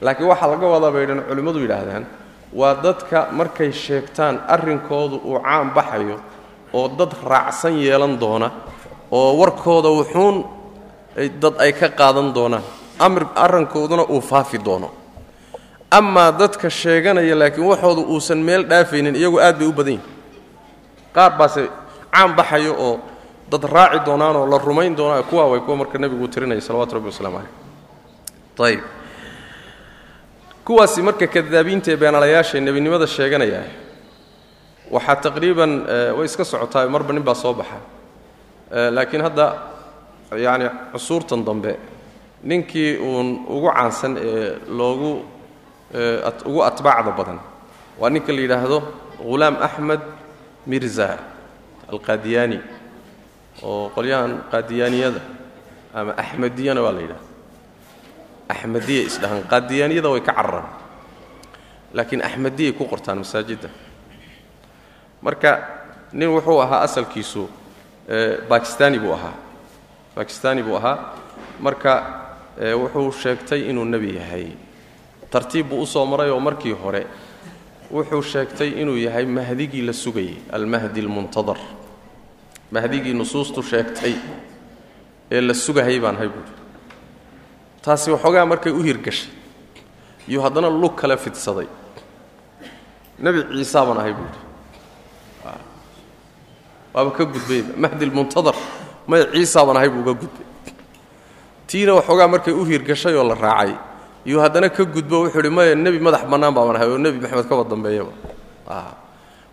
Laakiin 0.04 0.28
waxaa 0.32 0.48
laga 0.52 0.66
wadaa 0.74 0.90
bay 0.96 1.04
dhan 1.08 1.20
culimmadu 1.28 1.58
yidhaahdaan 1.64 2.04
waa 2.60 2.74
dadka 2.84 3.18
markay 3.38 3.70
sheegtaan 3.84 4.34
arrinkoodu 4.54 5.16
uu 5.30 5.38
caan 5.46 5.70
baxayo 5.76 6.16
oo 6.78 6.88
dad 6.98 7.12
raacsan 7.32 7.74
yeelan 7.84 8.14
doona 8.22 8.48
oo 9.18 9.30
warkooda 9.40 9.88
wuxuun 9.98 10.36
dad 11.42 11.54
ay 11.64 11.72
ka 11.72 11.88
qaadan 12.00 12.28
doonaan. 12.36 12.64
Amr 13.06 13.22
arrinkooduna 13.44 14.04
uu 14.14 14.20
faafi 14.20 14.58
doono 14.66 14.88
amaa 15.98 16.30
dadka 16.40 16.68
sheeganaya 16.80 17.34
laakiin 17.40 17.66
waxooda 17.70 18.02
uusan 18.12 18.38
meel 18.48 18.62
dhaafaynin 18.70 19.14
iyagu 19.20 19.38
aad 19.46 19.56
bay 19.58 19.68
u 19.68 19.72
badan 19.78 19.92
yihiin 19.92 20.08
qaar 21.16 21.32
baase 21.38 21.62
caan 22.14 22.30
baxayo 22.38 22.72
oo 22.86 22.94
dad 23.50 23.64
raaci 23.74 23.98
doonaanoo 24.06 24.46
la 24.52 24.58
rumayn 24.58 24.96
doonaa 24.96 25.22
kuwaa 25.30 25.46
way 25.52 25.60
kuwa 25.60 25.76
marka 25.76 25.98
nebigu 25.98 26.28
tirinaya 26.32 26.60
salawatu 26.60 26.94
rabbi 26.96 27.08
waslamu 27.12 27.38
calayh. 28.56 28.68
Ayib 28.68 28.80
kuwaasi 30.64 31.02
marka 31.06 31.26
kadaabiinta 31.34 31.88
ee 31.92 31.96
beenalayaasha 32.02 32.54
ee 32.58 32.60
nebinimada 32.66 33.06
sheeganaya 33.06 33.62
waxaa 34.94 35.16
taqriiban 35.24 35.72
way 36.16 36.24
iska 36.30 36.44
socotaa 36.52 36.88
marba 36.94 37.12
nin 37.12 37.22
baa 37.28 37.34
soo 37.42 37.54
baxa. 37.60 37.78
Laakiin 38.96 39.22
hadda 39.26 39.46
yacni 40.44 40.66
cusuurtan 40.92 41.40
dambe 41.44 41.72
ninkii 42.48 42.96
uun 43.08 43.28
ugu 43.54 43.68
caansan 43.76 44.12
ee 44.16 44.56
loogu 44.78 45.10
ugu 46.46 46.60
atbaacda 46.64 47.12
badan. 47.12 47.38
Waa 47.98 48.10
ninka 48.10 48.32
la 48.32 48.40
yidhaahdo 48.40 48.78
ghulaam 49.20 49.56
axmed 49.60 50.00
mirza 50.66 51.18
alqaadiyaani 51.92 52.58
oo 53.62 53.90
qolyahan 53.94 54.32
qaadiyaaniyada 54.52 55.20
ama 55.94 56.12
axmediyana 56.16 56.80
waa 56.82 56.92
la 56.96 57.00
yidhahda 57.04 57.26
axmediya 58.48 59.02
isdhahaan 59.08 59.44
qaadiyaaniyada 59.52 60.08
way 60.12 60.20
ka 60.20 60.32
cararaan 60.32 60.68
laakiin 61.96 62.22
axmediyay 62.24 62.72
ku 62.72 62.84
qortaan 62.88 63.18
masaajidda. 63.20 63.68
Marka 65.22 65.50
nin 66.12 66.28
wuxuu 66.32 66.60
ahaa 66.64 66.80
asalkiisu 66.88 67.48
bakistani 68.48 68.98
buu 68.98 69.12
ahaa. 69.14 69.34
Bakistani 70.16 70.62
buu 70.62 70.76
ahaa. 70.76 70.98
Marka 71.60 71.92
wuxuu 72.58 73.12
sheegtay 73.12 73.68
inuu 73.70 73.84
nebi 73.84 74.16
yahay 74.16 74.56
tartiib 75.32 75.66
buu 75.68 75.82
u 75.82 75.86
soo 75.86 76.04
maray 76.06 76.30
oo 76.30 76.40
markii 76.40 76.72
hore 76.82 77.02
wuxuu 77.94 78.22
sheegtay 78.32 78.70
inuu 78.82 78.96
yahay 79.06 79.26
mahdigii 79.26 79.82
la 79.88 79.92
sugayay 79.92 80.36
almahdi 80.52 81.00
almuntadar. 81.00 81.58
Mahdigii 82.72 83.14
nusuustu 83.20 83.62
sheegtay 83.62 84.14
ee 85.30 85.40
la 85.40 85.54
sugahayay 85.54 86.00
baan 86.04 86.16
ahay 86.16 86.28
buuhi 86.34 86.52
taasi 87.84 88.10
waxoogaa 88.14 88.46
markay 88.52 88.72
u 88.72 88.82
hirgashay 88.86 89.28
iyuu 90.28 90.42
haddana 90.44 90.70
lug 90.70 90.94
kale 91.00 91.16
fidsaday. 91.16 91.68
Nebi 93.18 93.40
ciisaa 93.56 93.84
baan 93.88 93.98
ahay 94.02 94.14
buuhi 94.18 94.38
waaba 96.94 97.10
ka 97.16 97.24
gudbayba 97.24 97.72
mahdi 97.76 98.04
lmuntadar 98.10 98.56
may 99.08 99.20
ciisaa 99.32 99.64
baan 99.66 99.76
ahay 99.76 99.88
buu 99.88 100.00
uga 100.04 100.14
gudbay. 100.20 100.46
Tiina 101.66 101.92
waxoogaa 101.98 102.28
markay 102.28 102.54
u 102.54 102.64
hirgashay 102.64 103.14
oo 103.16 103.24
la 103.30 103.34
raacay 103.34 103.72
iyuu 104.26 104.40
haddana 104.40 104.68
ka 104.68 104.84
gudbo 104.84 105.16
wuxuu 105.24 105.40
idhi 105.40 105.50
maya 105.50 105.74
nebi 105.74 105.98
madax 105.98 106.24
bannaan 106.30 106.54
baaban 106.54 106.76
ahay 106.76 106.88
oo 106.94 106.98
nebi 106.98 107.18
maxamed 107.20 107.46
kaba 107.50 107.64
dambeeyaba 107.64 108.12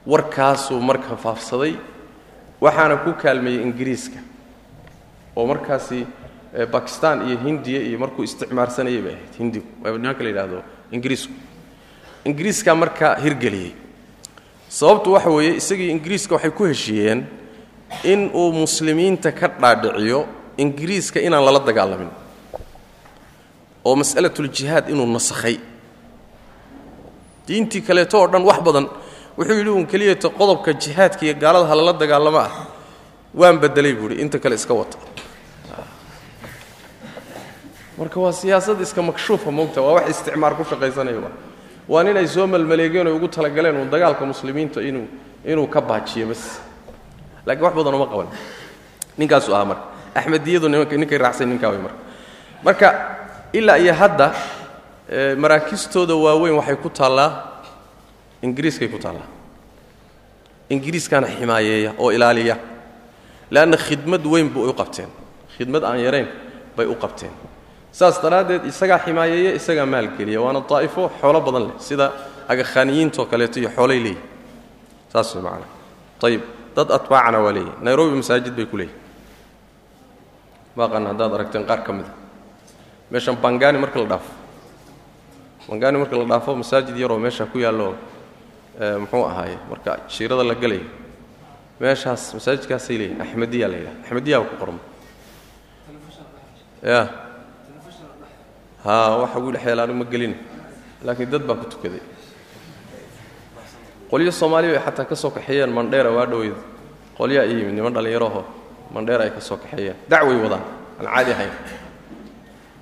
warkaasuu 0.08 0.80
marka 0.82 1.16
faafsaday 1.24 1.74
waxaana 2.62 2.96
ku 3.04 3.14
kaalmeeyey 3.22 3.62
ingiriiska 3.68 4.20
oo 5.36 5.46
markaasi 5.52 6.06
bakistan 6.72 7.28
iyo 7.28 7.38
hindiya 7.46 7.82
iyo 7.82 7.98
markuu 8.00 8.24
isticmaarsanayay 8.24 9.02
bay 9.02 9.14
ahayd 9.18 9.34
hindigu 9.40 9.68
nimanka 9.98 10.24
la 10.24 10.30
yidhaahdo 10.30 10.60
ingiriisku 10.92 11.34
ingiriiskaa 12.26 12.76
marka 12.76 13.16
hirgeliyey. 13.24 13.72
Sababtu 14.70 15.14
waxa 15.14 15.30
weeye 15.30 15.56
isagii 15.62 15.90
ingiriiska 15.96 16.36
waxay 16.36 16.52
ku 16.52 16.64
heshiiyeen 16.66 17.24
in 18.04 18.30
uu 18.34 18.52
muslimiinta 18.54 19.32
ka 19.32 19.48
dhaadhiciyo 19.48 20.26
ingiriiska 20.58 21.20
inaan 21.22 21.46
lala 21.46 21.60
dagaalamin 21.60 22.10
oo 23.90 23.96
mas'alatuljihaad 24.02 24.86
inuu 24.94 25.08
nasakhay. 25.18 25.58
Diintii 27.48 27.82
kaleeto 27.88 28.16
oo 28.22 28.28
dhan 28.32 28.44
wax 28.50 28.60
badan 28.68 28.86
wuxuu 29.38 29.56
yidhi 29.60 29.70
uun 29.76 29.86
keliyata 29.92 30.28
qodobka 30.40 30.74
jihaadka 30.84 31.22
iyo 31.26 31.34
gaalada 31.42 31.66
ha 31.70 31.76
lala 31.80 31.94
dagaalamo 32.02 32.38
ah 32.46 32.52
waan 33.40 33.58
bedelay 33.64 33.94
buu 33.98 34.10
idhi 34.12 34.22
inta 34.24 34.38
kale 34.44 34.56
iska 34.56 34.74
wata. 34.74 34.98
Marka 37.98 38.20
waa 38.20 38.32
siyaasad 38.32 38.82
iska 38.82 39.02
makshuufa 39.02 39.52
moogta 39.52 39.82
waa 39.82 39.94
wax 40.00 40.10
isticmaar 40.10 40.54
ku 40.56 40.64
shaqaysanaya 40.64 41.20
waa 41.90 42.04
nin 42.04 42.18
ay 42.18 42.28
soo 42.28 42.48
malmaleegeen 42.48 43.08
oo 43.08 43.16
ugu 43.16 43.28
talagaleen 43.28 43.76
uun 43.78 43.90
dagaalka 43.92 44.26
muslimiinta 44.26 44.82
inuu 44.82 45.08
inuu 45.46 45.68
ka 45.68 45.82
baajiyo 45.82 46.28
bas 46.28 46.44
laakiin 47.46 47.66
wax 47.66 47.74
badan 47.76 47.94
uma 47.96 48.08
qaban. 48.08 48.28
Ninkaasuu 49.18 49.54
ahaa 49.56 49.66
marka. 49.66 49.84
Axmediyadu 50.16 50.68
ninkay 50.70 51.18
raacsan 51.18 51.50
ninkaa 51.50 51.70
way 51.70 51.80
marka. 51.86 51.98
Marka 52.64 52.88
ilaa 53.54 53.78
iyo 53.78 53.94
hadda 53.94 54.34
maraakistooda 55.38 56.16
waaweyn 56.16 56.56
waxay 56.60 56.76
ku 56.76 56.90
taallaa 56.90 57.32
ingiriiskay 58.42 58.88
ku 58.88 58.98
taallaa. 58.98 59.28
Ingiriiskaana 60.70 61.28
ximaayeeya 61.28 61.94
oo 61.98 62.12
ilaaliya. 62.12 62.56
Leanna 63.52 63.78
khidmad 63.78 64.24
weyn 64.26 64.50
bay 64.54 64.64
u 64.64 64.74
qabteen. 64.74 65.10
Khidmad 65.58 65.84
aan 65.84 66.00
yarayn 66.00 66.28
bay 66.78 66.86
u 66.86 66.96
qabteen. 66.96 67.32
Saas 67.92 68.22
daraaddeed 68.22 68.66
isagaa 68.66 69.00
ximaayeeya 69.06 69.52
isagaa 69.60 69.86
maalgeliya 69.86 70.42
waana 70.42 70.62
daa'ifo 70.70 71.10
xoolo 71.22 71.42
badan 71.42 71.64
leh 71.68 71.76
sida 71.80 72.12
agakhaaniyiintoo 72.48 73.26
kaleeto 73.26 73.60
iyo 73.60 73.70
xoolay 73.76 74.00
leeyihiin 74.00 74.22
saas 75.14 75.36
way 75.36 75.44
macana 75.44 75.66
ayib 76.24 76.42
dad 76.76 76.90
atbaacana 76.98 77.38
waa 77.44 77.54
leeyihiin 77.56 77.78
nairobi 77.86 78.16
masaajid 78.22 78.54
bay 78.58 78.66
ku 78.72 78.78
leeyihiin 78.78 79.02
baaqan 80.78 81.04
haddaad 81.10 81.34
aragteen 81.34 81.66
qaar 81.70 81.82
ka 81.86 81.92
mida 81.98 82.12
meeshan 83.12 83.36
bangani 83.36 83.78
marka 83.80 84.00
la 84.00 84.06
dhaafo 84.06 84.32
bangani 85.70 85.98
marka 86.02 86.16
la 86.18 86.26
dhaafo 86.26 86.56
masaajid 86.56 86.98
yaroo 86.98 87.20
meesha 87.20 87.46
ku 87.46 87.58
yaallo 87.60 87.96
muxuu 89.02 89.26
ahaaye 89.26 89.58
marka 89.70 89.92
jiirada 90.08 90.44
la 90.44 90.56
gelayo 90.56 90.86
meeshaas 91.80 92.34
masaajidkaasay 92.34 92.98
leeyihiin 92.98 93.22
axmediya 93.22 93.68
la 93.68 93.78
yidhaha. 93.78 93.96
Axmediyaa 94.04 94.42
ku 94.50 94.56
qorma 94.62 94.80
ya 96.84 97.00
haa 98.86 99.18
waxa 99.24 99.40
ugu 99.40 99.52
dhexeela 99.52 99.84
anigu 99.84 100.00
ma 100.00 100.06
gelin. 100.06 100.34
Laakiin 101.04 101.30
dad 101.32 101.44
baa 101.48 101.56
ku 101.56 101.66
tukaday. 101.72 102.04
Qolyo 104.12 104.32
soomaaliya 104.32 104.80
ay 104.80 104.84
xataa 104.86 105.06
ka 105.06 105.16
soo 105.16 105.32
kaxeeyeen 105.32 105.72
mandheera 105.72 106.12
waa 106.12 106.26
dhoweyd 106.26 106.56
qolyaa 107.18 107.44
i 107.48 107.54
yimid 107.56 107.74
niman 107.76 107.94
dhallinyaraho 107.94 108.44
mandheera 108.94 109.24
ay 109.24 109.32
ka 109.32 109.42
soo 109.42 109.58
kaxeeyeen. 109.58 109.96
Dacway 110.10 110.36
wadaan. 110.44 110.64
Aan 111.00 111.08
caadi 111.08 111.32
ahayn 111.32 111.52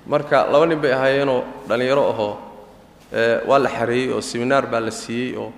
marka 0.08 0.46
laba 0.52 0.66
nin 0.66 0.78
bay 0.82 0.92
ahaayeenoo 0.92 1.40
dhallinyaro 1.68 2.04
ahoo 2.12 2.32
waa 3.48 3.58
la 3.58 3.68
xareeyey 3.68 4.12
oo 4.12 4.20
seminaar 4.20 4.66
baa 4.66 4.80
la 4.80 4.90
siiyey 4.90 5.36
oo 5.36 5.52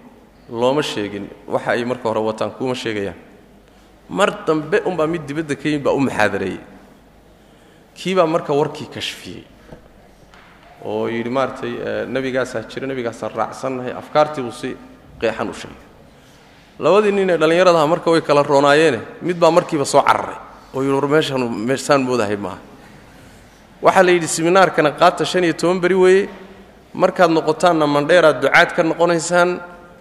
looma 0.50 0.82
sheegin. 0.82 1.28
Waxa 1.46 1.70
ay 1.70 1.84
marka 1.84 2.08
hore 2.08 2.20
wataan 2.20 2.50
kuuma 2.50 2.74
sheegayaan. 2.74 3.16
Mar 4.08 4.30
dambe 4.46 4.82
unbaa 4.84 5.06
mid 5.06 5.22
dibadda 5.26 5.54
ka 5.56 5.68
yimid 5.68 5.82
baa 5.84 5.92
u 5.94 6.00
muxaadareeyey. 6.00 6.58
Kii 7.94 8.14
baa 8.14 8.26
marka 8.26 8.52
warkii 8.52 8.86
kashfiyey 8.94 9.44
oo 10.84 11.06
yidhi 11.08 11.30
maaragtay 11.30 11.72
nebigaasaa 12.06 12.62
jira 12.70 12.86
nebigaasaan 12.86 13.32
raacsannahay. 13.34 13.92
Afkaartii 13.92 14.42
buu 14.42 14.52
si 14.52 14.76
qeexan 15.20 15.48
u 15.50 15.54
sheegay. 15.54 15.78
Labadii 16.78 17.12
nin 17.12 17.30
ee 17.30 17.36
dhallinyaradaha 17.38 17.86
marka 17.86 18.10
way 18.10 18.20
kala 18.20 18.42
roonaayeene 18.42 19.00
mid 19.22 19.36
baa 19.38 19.50
markiiba 19.50 19.84
soo 19.84 20.02
cararay 20.02 20.36
oo 20.74 20.82
yidhi 20.82 20.94
war 20.94 21.08
meeshaan 21.08 21.42
meesaan 21.68 22.02
moodahay 22.02 22.36
maaha 22.36 22.58
waxaa 23.82 24.02
la 24.06 24.10
yidhi 24.12 24.28
seminaarkana 24.28 24.90
qaata 25.00 25.24
shan 25.24 25.44
iyo 25.44 25.52
toban 25.54 25.80
beri 25.80 25.94
weeye. 25.94 26.28
Markaad 26.94 27.30
noqotaanna 27.30 27.86
mandheeraad 27.86 28.40
ducaad 28.42 28.70
ka 28.76 28.82
noqonaysaan 28.82 29.50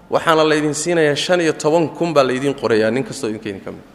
waxaana 0.09 0.43
laydin 0.49 0.73
siinayaa 0.73 1.15
shan 1.15 1.41
iyo 1.41 1.53
toban 1.53 1.89
kun 1.97 2.13
baa 2.13 2.23
laydiin 2.27 2.55
qorayaa 2.61 2.91
nin 2.91 3.03
kastoo 3.03 3.29
idinkeeni 3.29 3.59
ka 3.65 3.71
mid. 3.71 3.85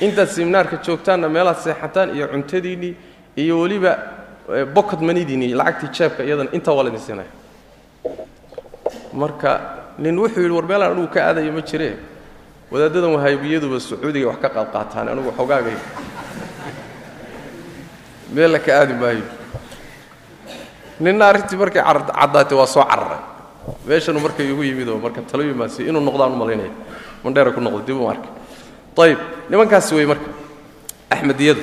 Intaad 0.00 0.28
seminaarka 0.28 0.76
joogtaanna 0.86 1.28
meelaad 1.28 1.58
seexataan 1.64 2.14
iyo 2.16 2.26
cuntadiinnii 2.28 2.94
iyo 3.36 3.60
weliba 3.60 3.92
bokod 4.74 5.00
manidiinni 5.02 5.54
lacagtii 5.54 5.88
jeebka 5.96 6.22
iyadan 6.22 6.48
intaa 6.52 6.74
waa 6.74 6.84
laydin 6.84 7.00
siinaya 7.06 7.30
marka 9.12 9.50
nin 9.98 10.18
wuxuu 10.18 10.40
yidhi 10.42 10.54
war 10.54 10.64
meelaan 10.70 10.92
anugu 10.92 11.08
ka 11.14 11.20
aadayo 11.28 11.52
ma 11.52 11.60
jiree. 11.62 11.94
Wadaaddadan 12.70 13.12
wahaabiyaduba 13.16 13.80
sacuudiga 13.80 14.26
wax 14.30 14.38
ka 14.42 14.48
qaadqaataan 14.56 15.08
anugu 15.12 15.30
xoogaagay 15.38 15.76
meella 18.34 18.58
ka 18.58 18.72
aadi 18.80 18.94
maayo. 18.94 19.22
Ninna 21.00 21.28
arrintii 21.28 21.56
markay 21.56 21.82
caddaatay 21.82 22.56
waa 22.58 22.66
soo 22.66 22.84
cararay 22.84 23.20
meeshanu 23.86 24.20
markay 24.20 24.46
igu 24.50 24.62
yimid 24.64 24.88
oo 24.88 24.98
marka 24.98 25.20
talo 25.22 25.42
yimaadsi 25.44 25.82
inuu 25.88 26.00
noqdaan 26.00 26.32
u 26.32 26.36
malaynaya. 26.36 26.70
Mandheera 27.24 27.52
ku 27.52 27.60
noqdo 27.60 27.80
dib 27.86 27.96
u 28.00 28.08
arkay 28.08 28.30
ayib 28.98 29.18
nimankaasi 29.50 29.94
wey 29.94 30.06
marka. 30.06 30.28
Axmediyadu 31.10 31.60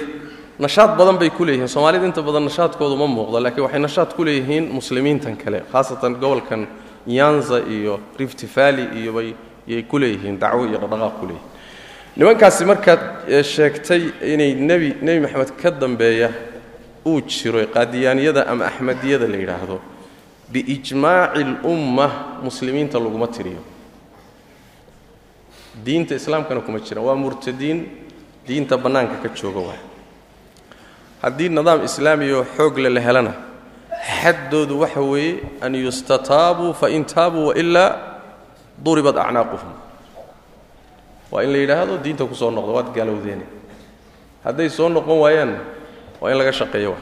nashaad 0.60 0.98
badan 0.98 1.18
bay 1.18 1.30
ku 1.30 1.44
leeyihiin. 1.46 1.68
Soomaalida 1.68 2.06
inta 2.06 2.22
badan 2.22 2.46
nashaadkoodu 2.46 2.96
ma 2.96 3.08
muuqdo 3.08 3.40
laakiin 3.40 3.64
waxay 3.66 3.80
nashaad 3.80 4.14
ku 4.16 4.24
leeyihiin 4.24 4.70
muslimiintan 4.72 5.36
kale 5.38 5.64
khaasatan 5.72 6.14
gobolkan 6.22 6.68
nyanza 7.08 7.60
iyo 7.60 8.00
rift 8.20 8.46
valley 8.56 8.88
iyo 9.02 9.14
bay 9.14 9.36
yay 9.68 9.84
ku 9.84 9.98
leeyihiin 9.98 10.40
dacwo 10.40 10.66
iyo 10.68 10.78
dhaqdhaqaaq 10.78 11.20
ku 11.20 11.26
leeyihiin. 11.26 11.52
Nimankaasi 12.16 12.66
markaad 12.66 13.00
sheegtay 13.44 14.02
inay 14.22 14.54
nebi 14.54 14.94
nebi 15.02 15.20
maxamed 15.26 15.52
ka 15.62 15.72
dambeeya 15.72 16.30
uu 17.06 17.22
jiro 17.22 17.60
qaadiyaaniyada 17.76 18.42
ama 18.52 18.66
axmediyada 18.66 19.28
la 19.28 19.38
yidhaahdo 19.38 19.78
biijmaaci 20.52 21.42
alumma 21.42 22.08
muslimiinta 22.44 23.00
laguma 23.00 23.28
tiriyo. 23.28 23.62
Diinta 25.86 26.16
islaamkana 26.16 26.62
kuma 26.62 26.80
jiraan 26.80 27.06
waa 27.08 27.16
murtadiin 27.16 27.80
diinta 28.48 28.78
bannaanka 28.78 29.16
ka 29.24 29.30
jooga 29.40 29.60
waay 29.68 29.82
haddii 31.24 31.50
nidaam 31.50 31.84
islaamiyoo 31.90 32.44
xoogle 32.56 32.90
la 32.90 33.02
helana 33.02 33.34
xaddoodu 34.22 34.80
waxa 34.84 35.02
weeye 35.02 35.34
an 35.62 35.76
yustataabuu 35.76 36.74
fain 36.74 37.06
taabuu 37.06 37.48
wailaa 37.48 37.90
duribat 38.86 39.18
acnaaquhum. 39.18 39.72
Waa 41.32 41.44
in 41.44 41.52
la 41.52 41.58
yidhaahdo 41.58 41.98
diinta 42.04 42.26
ku 42.26 42.36
soo 42.36 42.52
noqdo 42.52 42.74
waad 42.78 42.90
gaalowdeene 42.96 43.46
hadday 44.46 44.70
soo 44.70 44.90
noqon 44.90 45.18
waayaan 45.24 45.54
waa 46.24 46.32
in 46.32 46.38
laga 46.40 46.52
shaqeeyo 46.60 46.94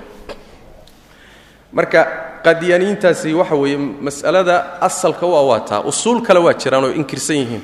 marka 1.77 2.01
qaadiyaaniyiintaasi 2.45 3.29
waxa 3.39 3.55
weeye 3.61 3.77
mas'alada 4.07 4.55
asalka 4.87 5.25
waa 5.33 5.41
waataa 5.51 5.79
usuul 5.91 6.19
kale 6.27 6.39
waa 6.45 6.53
jiraan 6.61 6.83
oo 6.83 6.91
inkirsan 7.01 7.35
yihiin. 7.41 7.63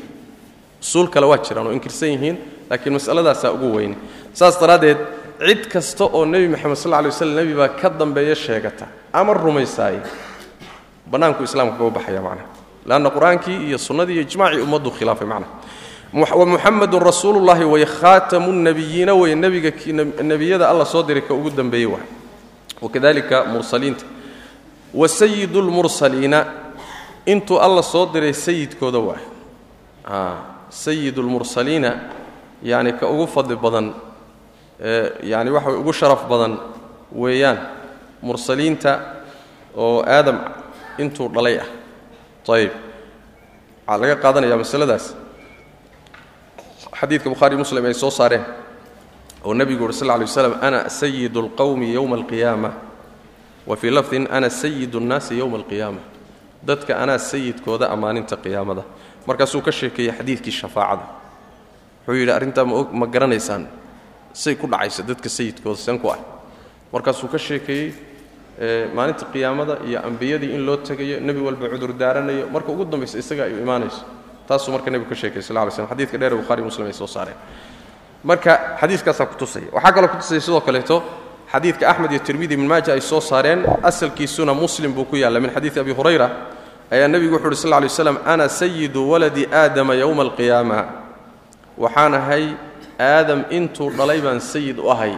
Usuul 0.82 1.08
kale 1.14 1.26
waa 1.32 1.38
jiraan 1.48 1.68
oo 1.68 1.74
inkirsan 1.78 2.10
yihiin 2.14 2.36
laakiin 2.70 2.94
mas'aladaasaa 2.98 3.52
ugu 3.56 3.70
weyne 3.78 3.96
saas 4.34 4.56
daraaddeed 4.62 4.98
cid 5.48 5.62
kasta 5.74 6.04
oo 6.06 6.26
nebi 6.26 6.48
moxamed 6.54 6.78
sal 6.84 6.92
ly 7.04 7.08
waslam 7.12 7.36
nebi 7.40 7.54
baa 7.60 7.70
ka 7.82 7.90
dambeeya 7.90 8.36
sheegata 8.36 8.86
ama 9.14 9.34
rumaysaaye 9.34 10.00
bannaanku 11.12 11.42
islaamka 11.48 11.76
kaga 11.80 11.90
baxaya 11.98 12.22
macnaha 12.22 12.48
leanna 12.90 13.10
qur'aankii 13.16 13.58
iyo 13.68 13.78
sunnadii 13.88 14.14
iyo 14.14 14.22
ijmaacii 14.28 14.62
ummaddu 14.66 14.90
khilaafay 14.98 15.28
macnaha 15.34 15.52
wamuxamedun 16.14 17.02
rasuulullahi 17.04 17.64
way 17.64 17.86
khaatamu 17.86 18.54
nebiyiina 18.54 19.14
wey 19.14 19.36
nebiga 19.36 19.72
nebiyada 20.24 20.70
alla 20.70 20.86
soo 20.86 21.04
diray 21.04 21.22
ka 21.22 21.34
ugu 21.34 21.50
dambeeyey 21.50 21.86
waay 21.86 22.04
wakadalika 22.82 23.46
mursaliinta. 23.46 24.06
Wa 24.94 25.08
sayidu 25.08 25.62
lmursaliina 25.62 26.46
intuu 27.26 27.60
alla 27.60 27.84
soo 27.84 28.06
diray 28.06 28.34
sayidkooda 28.34 29.00
waay 29.00 29.24
sayid 30.70 31.18
lmursaliina 31.18 32.00
yani 32.64 32.94
ka 32.94 33.08
ugu 33.08 33.28
fadli 33.28 33.56
badan 33.56 33.94
yani 35.24 35.50
waxa 35.52 35.70
way 35.70 35.80
ugu 35.80 35.94
sharaf 35.94 36.28
badan 36.30 36.58
weeyaan 37.12 37.58
mursaliinta 38.22 39.00
oo 39.76 40.04
aadam 40.08 40.40
intuu 40.98 41.30
dhalay 41.30 41.60
ah. 41.60 41.68
Ayib 42.48 42.72
waxaa 43.88 43.98
laga 44.00 44.16
qaadanaya 44.16 44.58
masaladaas 44.58 45.27
xadiidka 47.00 47.30
bukhaari 47.30 47.58
muslim 47.58 47.86
ay 47.86 47.94
soo 47.94 48.10
saareen 48.12 48.44
oo 49.46 49.54
nebigu 49.54 49.84
uri 49.86 49.94
sal 49.94 50.08
lay 50.08 50.20
waslam 50.26 50.54
ana 50.62 50.90
sayidu 50.90 51.40
اlqowmi 51.46 51.94
yowma 51.94 52.16
alqiyaama 52.16 52.72
wa 53.68 53.76
fii 53.76 53.92
lafdin 53.92 54.28
ana 54.32 54.50
sayidu 54.50 54.98
اnnaasi 55.00 55.38
yowma 55.38 55.58
alqiyaama 55.58 56.00
dadka 56.68 56.98
anaa 57.04 57.18
sayidkooda 57.18 57.86
ammaaninta 57.90 58.36
qiyaamada. 58.38 58.84
Markaasuu 59.28 59.62
ka 59.62 59.72
sheekeeyey 59.72 60.12
xadiidkii 60.18 60.52
shafaacada. 60.52 61.06
Wuxuu 62.08 62.20
yidhi 62.20 62.32
arrintaa 62.32 62.66
ma 62.66 63.06
garanaysaan 63.08 63.68
say 64.34 64.56
ku 64.56 64.68
dhacaysa 64.68 65.04
dadka 65.04 65.30
sayidkooda 65.30 65.78
seen 65.78 66.00
ku 66.00 66.10
ah 66.10 66.18
markaasuu 66.94 67.28
ka 67.28 67.38
sheekeeyey 67.38 67.94
maalinta 68.96 69.26
qiyaamada 69.34 69.78
iyo 69.88 70.00
ambiyadii 70.08 70.52
in 70.56 70.66
loo 70.66 70.78
tegayo 70.78 71.20
nebi 71.20 71.40
walba 71.40 71.70
cudur 71.70 71.94
daaranayo. 71.94 72.50
Marka 72.50 72.72
ugu 72.72 72.86
dambaysa 72.86 73.20
isaga 73.20 73.44
ay 73.46 73.62
imaanayso 73.62 74.02
taasuu 74.48 74.72
marka 74.72 74.90
nebigu 74.92 75.10
ka 75.10 75.16
sheekay 75.16 75.42
sal 75.42 75.56
ly 75.66 75.72
slm 75.72 75.88
xadidka 75.88 76.18
dheer 76.18 76.36
buhari 76.36 76.62
muslim 76.64 76.88
ay 76.88 76.94
soo 76.94 77.08
saareen 77.08 77.38
marka 78.24 78.78
xadiiskaasaa 78.82 79.26
kutusaya 79.26 79.68
waxaa 79.74 79.92
kaloo 79.92 80.10
kutusaya 80.14 80.42
sidoo 80.42 80.62
kaleeto 80.62 81.04
xadiidka 81.52 81.90
axmed 81.90 82.12
iyo 82.12 82.20
tirmidi 82.20 82.54
ibn 82.54 82.68
maaja 82.68 82.94
ay 82.94 83.02
soo 83.02 83.22
saareen. 83.22 83.64
Asalkiisuna 83.84 84.54
muslim 84.54 84.94
buu 84.94 85.06
ku 85.06 85.16
yaalla 85.16 85.40
min 85.40 85.52
xadiidi 85.52 85.80
abi 85.80 85.94
hurayra. 85.94 86.30
Ayaa 86.92 87.08
nebigu 87.08 87.36
wuxu 87.36 87.48
uhi 87.48 87.56
sal 87.56 87.82
ly 87.84 87.90
slam 87.90 88.18
ana 88.26 88.50
sayidu 88.50 89.10
waladi 89.12 89.48
aadama 89.48 89.96
yowma 89.96 90.24
alqiyaama. 90.24 90.86
Waxaan 91.78 92.14
ahay 92.14 92.56
aadam 93.00 93.46
intuu 93.50 93.92
dhalay 93.92 94.22
baan 94.22 94.40
sayid 94.40 94.80
u 94.80 94.92
ahay 94.92 95.16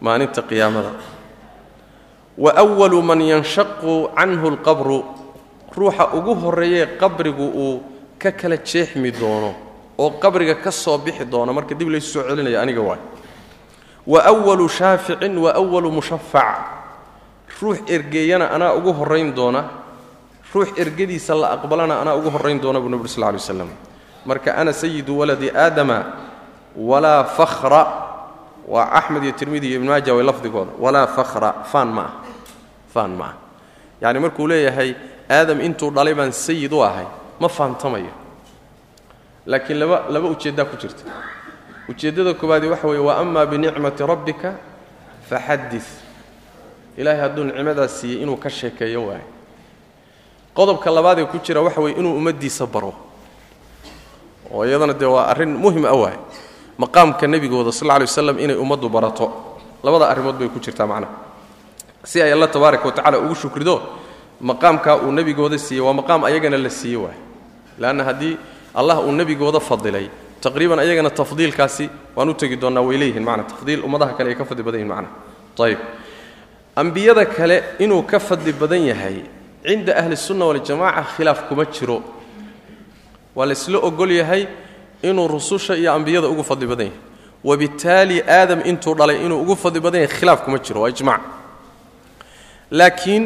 maalinta 0.00 0.42
qiyaamada. 0.42 0.90
Wa 2.38 2.52
walu 2.62 3.02
man 3.02 3.20
yanshaqu 3.20 4.10
canhu 4.16 4.46
alqabru. 4.48 5.04
Ruuxa 5.76 6.14
ugu 6.14 6.34
horreeyee 6.34 6.98
qabrigu 6.98 7.46
uu 7.46 7.82
ka 8.18 8.32
kala 8.32 8.56
jeexmi 8.56 9.10
doono 9.12 9.54
oo 9.98 10.10
qabriga 10.20 10.54
ka 10.54 10.70
soo 10.70 10.98
bixi 10.98 11.24
doono 11.24 11.52
marka 11.52 11.74
dib 11.74 11.88
laysu 11.88 12.20
soo 12.20 12.22
celinaya 12.28 12.60
aniga 12.62 12.80
waay. 12.80 13.00
Wa 14.06 14.30
walu 14.32 14.68
shaaficin 14.68 15.36
wa 15.38 15.52
walu 15.58 15.90
mushafac 15.90 16.58
ruux 17.60 17.78
ergeeyana 17.88 18.50
anaa 18.50 18.74
ugu 18.74 18.92
horrayn 18.92 19.32
doona. 19.34 19.64
Ruux 20.54 20.68
ergadiisa 20.76 21.34
la 21.34 21.52
aqbalana 21.52 22.00
anaa 22.00 22.14
ugu 22.16 22.30
horrayn 22.30 22.60
doona 22.60 22.80
buu 22.80 22.88
nebi 22.88 23.08
sl 23.08 23.20
ly 23.20 23.36
waslam 23.36 23.68
marka 24.24 24.54
ana 24.56 24.72
sayidu 24.72 25.18
waladi 25.18 25.50
aadama 25.50 26.04
walaa 26.76 27.24
fakhra 27.24 27.82
waa 28.68 28.90
axmed 28.92 29.22
iyo 29.22 29.32
tirmidi 29.32 29.68
iyo 29.68 29.76
ibn 29.76 29.88
maaja 29.88 30.14
way 30.14 30.24
lafdigooda. 30.24 30.72
Walaa 30.78 31.06
fakhra 31.06 31.64
faan 31.64 31.88
ma 31.88 32.02
ah 32.02 32.12
faan 32.94 33.10
ma 33.16 33.24
ah. 33.24 33.34
Yacni 34.02 34.20
markuu 34.20 34.46
leeyahay 34.46 34.94
aadam 35.30 35.60
intuu 35.60 35.90
dhalay 35.90 36.14
baan 36.14 36.32
sayid 36.32 36.72
u 36.72 36.82
ahay 36.82 37.06
ma 37.40 37.48
faantamayo. 37.48 38.12
Laakiin 39.46 39.78
laba 39.78 40.06
laba 40.10 40.28
ujeeddaa 40.28 40.64
ku 40.64 40.76
jirta. 40.76 41.04
Ujeeddada 41.88 42.34
koowaadi 42.34 42.66
waxa 42.66 42.86
weeye 42.88 43.02
wa 43.04 43.16
ama 43.18 43.46
binicmati 43.46 44.02
rabbika 44.06 44.54
faxaddi 45.30 45.80
ilaahay 46.98 47.20
hadduu 47.20 47.44
nicmadaas 47.44 48.00
siiyey 48.00 48.22
inuu 48.22 48.36
ka 48.36 48.50
sheekeeyo 48.50 49.06
waayo 49.06 49.26
qodobka 50.54 50.90
labaadee 50.90 51.24
ku 51.30 51.38
jira 51.38 51.60
waxa 51.62 51.80
weye 51.80 51.96
inuu 51.96 52.16
ummaddiisa 52.16 52.66
baro. 52.66 52.94
Oo 54.50 54.64
iyadana 54.66 54.92
dee 54.94 55.06
waa 55.06 55.26
arrin 55.30 55.54
muhiim 55.54 55.84
ah 55.84 55.94
waay 55.94 56.16
maqaamka 56.78 57.26
nebigooda 57.26 57.72
sal 57.72 57.88
lla 57.88 57.98
lay 57.98 58.06
waslam 58.06 58.38
inay 58.38 58.56
ummaddu 58.56 58.88
barato. 58.88 59.26
Labada 59.84 60.08
arrimood 60.08 60.38
bay 60.38 60.48
ku 60.48 60.58
jirtaa 60.58 60.86
macnaha 60.86 61.12
si 62.02 62.22
ay 62.22 62.32
alla 62.32 62.48
tabaaraka 62.48 62.84
wa 62.86 62.92
tacala 62.92 63.18
ugu 63.18 63.34
shukrido 63.34 63.82
maqaamkaa 64.40 64.96
uu 65.06 65.12
nebigooda 65.12 65.58
siiyey 65.58 65.82
waa 65.84 65.92
maqaam 65.92 66.24
ayagana 66.24 66.58
la 66.58 66.70
siiye 66.70 66.96
waay 66.96 67.18
leanna 67.78 68.04
haddii 68.04 68.36
allah 68.74 69.00
uu 69.06 69.12
nebigooda 69.12 69.60
fadilay 69.60 70.06
taqriiban 70.40 70.78
ayagana 70.78 71.10
tafdiilkaasi 71.10 71.90
waan 72.16 72.28
u 72.28 72.34
tegi 72.34 72.56
doonnaa 72.56 72.82
way 72.88 72.96
leeyihiin 72.98 73.24
mana 73.24 73.42
tafdiil 73.44 73.80
ummadaha 73.84 74.12
kale 74.18 74.28
ay 74.30 74.34
ka 74.40 74.44
fadli 74.44 74.62
badan 74.62 74.80
yihiin 74.80 74.92
macna 74.94 75.08
ayib 75.64 75.78
ambiyada 76.76 77.24
kale 77.26 77.56
inuu 77.78 78.02
ka 78.02 78.18
fadli 78.18 78.52
badan 78.52 78.82
yahay 78.90 79.16
cinda 79.66 79.92
ahli 80.00 80.16
sunna 80.16 80.44
waljamaca 80.50 81.02
khilaaf 81.16 81.48
kuma 81.48 81.64
jiro 81.64 82.02
waa 83.36 83.46
laysla 83.46 83.78
ogol 83.88 84.10
yahay 84.10 84.46
inuu 85.02 85.28
rususha 85.28 85.76
iyo 85.76 85.92
ambiyada 85.92 86.28
ugu 86.28 86.44
fadli 86.44 86.66
badan 86.66 86.86
yahay 86.86 87.00
wabittaali 87.44 88.22
aadam 88.22 88.60
intuu 88.70 88.94
dhalay 88.94 89.18
inuu 89.24 89.40
ugu 89.42 89.56
fadli 89.56 89.80
badan 89.80 90.00
yahay 90.02 90.16
khilaaf 90.18 90.40
kuma 90.44 90.58
jiro 90.58 90.80
waa 90.82 90.90
ijmac 90.94 91.20
laakiin 92.70 93.24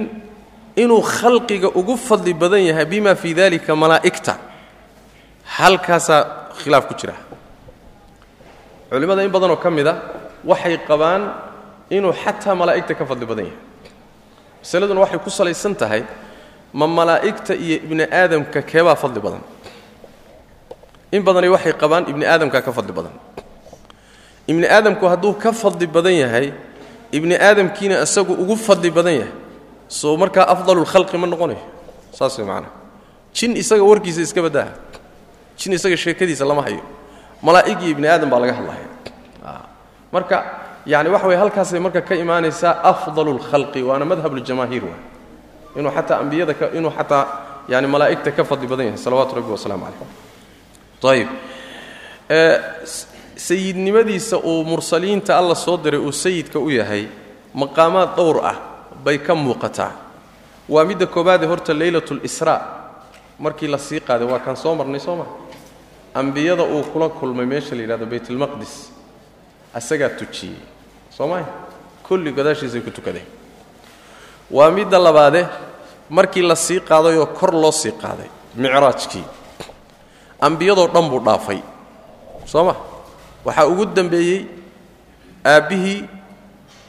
inuu 0.76 1.02
khalqiga 1.02 1.68
ugu 1.74 1.96
fadli 1.96 2.34
badan 2.34 2.60
yahay 2.68 2.84
bima 2.86 3.14
fii 3.14 3.34
dalika 3.34 3.76
malaa'igta. 3.76 4.34
Halkaasaa 5.56 6.22
khilaaf 6.62 6.86
ku 6.88 6.94
jira. 6.94 7.14
Culimmada 8.90 9.22
in 9.24 9.30
badanoo 9.30 9.56
ka 9.56 9.70
mid 9.70 9.86
a 9.86 9.94
waxay 10.44 10.78
qabaan 10.88 11.22
inuu 11.90 12.12
xataa 12.12 12.54
malaa'igta 12.54 12.94
ka 12.94 13.04
fadli 13.06 13.26
badan 13.26 13.44
yahay. 13.46 13.58
Masaladuna 14.62 15.00
waxay 15.00 15.18
ku 15.18 15.30
salaysan 15.30 15.74
tahay 15.74 16.02
ma 16.72 16.86
malaa'igta 16.86 17.54
iyo 17.54 17.76
ibni 17.86 18.04
aadamka 18.04 18.62
keebaa 18.62 18.94
fadli 18.96 19.20
badan. 19.20 19.42
In 21.12 21.22
badani 21.22 21.48
waxay 21.48 21.72
qabaan 21.72 22.04
ibni 22.10 22.24
aadamkaa 22.26 22.62
ka 22.62 22.72
fadli 22.72 22.92
badan. 22.92 23.12
Ibni 24.46 24.66
aadamku 24.66 25.06
hadduu 25.06 25.34
ka 25.34 25.52
fadli 25.52 25.86
badan 25.86 26.14
yahay 26.14 26.52
ibni 27.12 27.34
aadamkiina 27.34 28.02
isagu 28.06 28.32
ugu 28.42 28.56
fadli 28.56 28.90
badan 28.90 29.14
yahay 29.20 29.32
soo 29.98 30.14
markaa 30.22 30.46
afdalulkhalqi 30.54 31.16
ma 31.18 31.26
noqonayo 31.26 31.62
saas 32.18 32.38
way 32.38 32.46
macanaha 32.46 32.72
jin 33.36 33.52
isaga 33.62 33.82
warkiisa 33.90 34.20
iska 34.26 34.40
badaaha 34.46 34.72
jin 35.58 35.72
isaga 35.76 35.96
sheekadiisa 35.96 36.44
lama 36.50 36.62
hayo. 36.62 36.82
Malaa'ig 37.42 37.80
ibni 37.92 38.06
aadam 38.08 38.30
baa 38.32 38.40
laga 38.42 38.54
hadlaya. 38.58 38.86
Marka 40.12 40.36
yani 40.86 41.08
waxa 41.14 41.26
weye 41.28 41.38
halkaasay 41.42 41.80
marka 41.80 42.00
ka 42.08 42.14
imaanaysaa 42.14 42.74
afdalu 42.90 43.32
lkhalqi 43.38 43.80
waana 43.88 44.04
madhabuljamaahiir 44.04 44.84
waay 44.84 45.02
inuu 45.76 45.92
xataa 45.96 46.18
ambiyada 46.22 46.54
inuu 46.78 46.92
xataa 46.98 47.24
yani 47.68 47.86
malaa'igta 47.86 48.30
ka 48.36 48.44
fadli 48.44 48.66
badan 48.66 48.86
yahay 48.86 48.98
salawaatu 49.04 49.32
rabbi 49.38 49.50
wasalaamu 49.56 49.84
calayh 51.00 51.12
ayib 51.12 51.28
sayidnimadiisa 53.36 54.36
uu 54.38 54.64
mursaliinta 54.64 55.38
alla 55.38 55.54
soo 55.54 55.76
diray 55.76 56.00
uu 56.00 56.12
sayidka 56.12 56.58
u 56.58 56.70
yahay 56.70 57.06
maqaamaad 57.54 58.16
dhowr 58.16 58.36
ah 58.44 58.56
bay 59.04 59.18
ka 59.18 59.34
muuqataa. 59.34 59.92
Waa 60.68 60.84
midda 60.84 61.06
koobaadee 61.06 61.46
horta 61.48 61.74
leylat 61.74 62.10
lisraa 62.10 62.60
markii 63.38 63.68
la 63.68 63.78
sii 63.78 64.00
qaaday 64.00 64.26
waa 64.28 64.38
kaan 64.38 64.56
soo 64.56 64.74
marnay 64.74 65.00
soo 65.00 65.16
maa 65.16 65.26
ambiyada 66.14 66.62
uu 66.64 66.82
kula 66.92 67.08
kulmay 67.08 67.46
meesha 67.46 67.74
la 67.74 67.82
yidhahdo 67.82 68.06
baytalmaqdis 68.06 68.90
asagaa 69.74 70.08
tujiyey. 70.18 70.56
Soo 71.10 71.26
maa 71.28 71.44
kulli 72.08 72.32
gadaashiisay 72.32 72.80
ku 72.80 72.90
tukadeen 72.90 73.26
waa 74.50 74.70
midda 74.70 74.98
labaade 74.98 75.46
markii 76.10 76.42
la 76.42 76.56
sii 76.56 76.80
qaadayoo 76.80 77.26
kor 77.26 77.52
loo 77.54 77.72
sii 77.72 77.92
qaaday 77.92 78.28
micraajkii. 78.56 79.24
Ambiyadoo 80.40 80.86
dhan 80.88 81.08
buu 81.10 81.20
dhaafay. 81.20 81.60
Soo 82.46 82.64
ma 82.64 82.74
waxaa 83.44 83.66
ugu 83.66 83.84
dembeeyey 83.86 84.46
aabbihii 85.44 86.04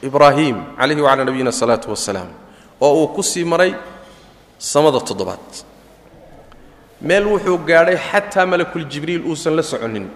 ibraahim 0.08 0.56
calayhi 0.78 1.02
wacalaa 1.06 1.24
nabiyina 1.28 1.50
asalaatu 1.54 1.90
wasalaam 1.94 2.30
oo 2.80 2.92
uu 3.02 3.08
ku 3.16 3.22
sii 3.22 3.44
maray 3.44 3.74
samada 4.58 5.00
toddobaad. 5.00 5.46
Meel 7.08 7.26
wuxuu 7.32 7.58
gaadhay 7.68 7.96
xataa 8.10 8.46
malakuljibriil 8.46 9.22
uusan 9.30 9.54
la 9.58 9.62
soconin 9.62 10.06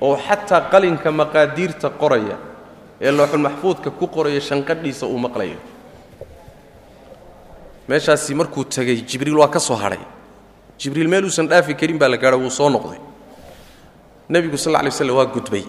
oo 0.00 0.16
xataa 0.26 0.60
qalinka 0.72 1.08
maqaadiirta 1.20 1.88
qoraya 2.00 2.36
ee 3.00 3.10
looxulmaxfuudka 3.18 3.90
ku 3.98 4.06
qoraya 4.16 4.40
shanqadhiisa 4.48 5.04
uu 5.06 5.18
maqlayo. 5.26 5.58
Meeshaasi 7.88 8.34
markuu 8.34 8.64
tegey 8.64 8.96
jibriil 9.10 9.38
waa 9.40 9.48
ka 9.48 9.60
soo 9.60 9.76
hadhay 9.76 10.02
jibriil 10.80 11.08
meel 11.08 11.24
uusan 11.24 11.48
dhaafi 11.48 11.74
karin 11.80 11.98
baa 11.98 12.08
la 12.08 12.16
gaadho 12.16 12.38
wuu 12.44 12.50
soo 12.50 12.68
noqday. 12.68 13.00
Nebigu 14.28 14.56
sal 14.58 14.72
lla 14.72 14.82
lay 14.82 14.90
slam 14.92 15.16
waa 15.16 15.26
gudbay 15.26 15.64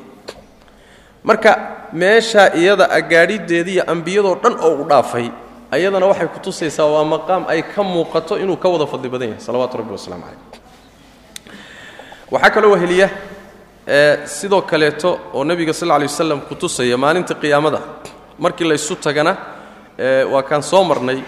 marka 1.23 1.51
meeshaa 1.93 2.49
iyada 2.61 2.85
agaadhideediiyo 2.99 3.83
ambiyadoo 3.93 4.35
dhan 4.43 4.55
oo 4.67 4.73
u 4.81 4.85
dhaafay 4.89 5.27
ayadana 5.71 6.05
waxay 6.11 6.27
ku 6.27 6.39
tusaysaa 6.45 6.85
waa 6.95 7.03
maqaam 7.13 7.43
ay 7.47 7.61
ka 7.63 7.83
muuqato 7.83 8.37
inuu 8.43 8.57
ka 8.57 8.69
wada 8.69 8.85
fadli 8.87 9.09
badan 9.09 9.29
yahay. 9.29 9.41
Salawaatu 9.47 9.77
rabbi 9.77 9.91
wasalaamu 9.97 10.23
calayh. 10.23 10.39
Waxaa 12.31 12.49
kaloo 12.55 12.71
weheliya 12.73 13.09
sidoo 14.25 14.61
kaleeto 14.61 15.19
oo 15.33 15.43
nebiga 15.43 15.73
sal 15.73 15.87
lay 15.89 16.07
wasalam 16.07 16.41
ku 16.47 16.55
tusaya 16.55 16.97
maalinta 16.97 17.33
qiyaamada. 17.35 17.79
Markii 18.39 18.67
laysu 18.69 18.95
tagana 18.95 19.35
waa 20.31 20.43
kaan 20.43 20.63
soo 20.63 20.83
marnay 20.83 21.19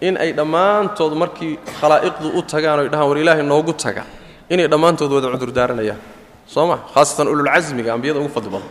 in 0.00 0.16
ay 0.16 0.32
dhammaantood 0.32 1.12
markii 1.22 1.58
khalaa'iqdu 1.80 2.28
u 2.38 2.42
tagaan 2.42 2.78
oy 2.80 2.88
dhahaan 2.88 3.08
war 3.08 3.18
ilaahay 3.18 3.42
noogu 3.42 3.72
taga 3.72 4.02
inay 4.50 4.68
dhammaantood 4.68 5.10
wada 5.12 5.28
cudurdaaranayaan 5.32 5.98
soo 6.46 6.66
ma? 6.66 6.76
Khaasatan 6.94 7.28
ululcasmiga 7.32 7.92
ambiyada 7.96 8.20
ugu 8.20 8.28
fadli 8.36 8.50
badan 8.54 8.68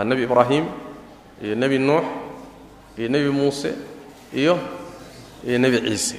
nebi 0.00 0.22
ibraahim 0.24 0.64
iyo 1.44 1.54
nebi 1.54 1.78
nuux 1.78 2.04
iyo 2.96 3.08
nebi 3.08 3.28
muuse 3.28 3.76
iyo 4.32 4.56
iyo 5.44 5.58
nebi 5.58 5.80
ciise. 5.84 6.16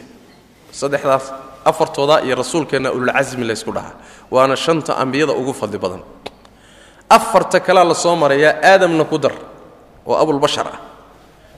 Saddexdaas 0.72 1.34
afartoodaa 1.66 2.22
iyo 2.22 2.36
rasuulkeenna 2.36 2.92
ululcasmi 2.92 3.46
laysku 3.46 3.74
dhahaa 3.74 3.98
waana 4.32 4.56
shanta 4.56 4.98
ambiyada 4.98 5.34
ugu 5.34 5.54
fadli 5.54 5.78
badan. 5.78 6.02
Afarta 7.10 7.60
kalea 7.60 7.84
la 7.84 7.96
marayaa 8.16 8.62
aadamna 8.62 9.06
ku 9.06 9.18
dar 9.18 9.34
oo 10.06 10.16
abulbashar 10.16 10.68
ah. 10.68 10.80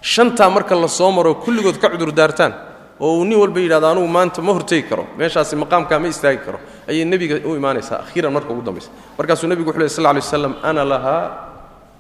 Shantaa 0.02 0.50
marka 0.50 0.76
la 0.76 0.88
maro 1.12 1.36
kulligood 1.36 1.80
ka 1.80 1.90
cudurdaartaan 1.90 2.54
oo 3.00 3.18
uu 3.20 3.26
nin 3.26 3.38
walba 3.40 3.60
yidhahdo 3.60 3.88
anugu 3.88 4.08
maanta 4.08 4.42
ma 4.42 4.54
hortegi 4.54 4.88
karo 4.88 5.08
meeshaasi 5.18 5.56
maqaamkaa 5.56 6.00
ma 6.00 6.08
istaagi 6.08 6.40
karo. 6.46 6.60
Ayay 6.88 7.06
nebiga 7.06 7.36
u 7.44 7.56
imaanaysaa 7.56 8.00
akhiiran 8.06 8.32
marka 8.32 8.54
ugu 8.54 8.62
dambaysa 8.62 8.90
markaasuu 9.18 9.48
nebigu 9.48 9.70
wuxu 9.70 9.80
ley 9.80 9.90
sl 9.90 10.02
lay 10.04 10.14
waslam 10.16 10.56
ana 10.64 10.86
lahaa 10.86 11.45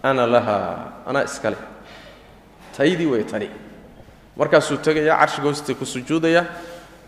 ana 0.10 0.24
lahaa 0.34 0.70
anaa 1.10 1.24
iskale 1.30 1.58
taydii 2.78 3.06
way 3.13 3.24
tani. 3.32 3.50
Markaasuu 4.39 4.78
tegayaa 4.86 5.18
carshiga 5.22 5.48
hoosta 5.50 5.74
ku 5.80 5.86
sujuudaya. 5.86 6.44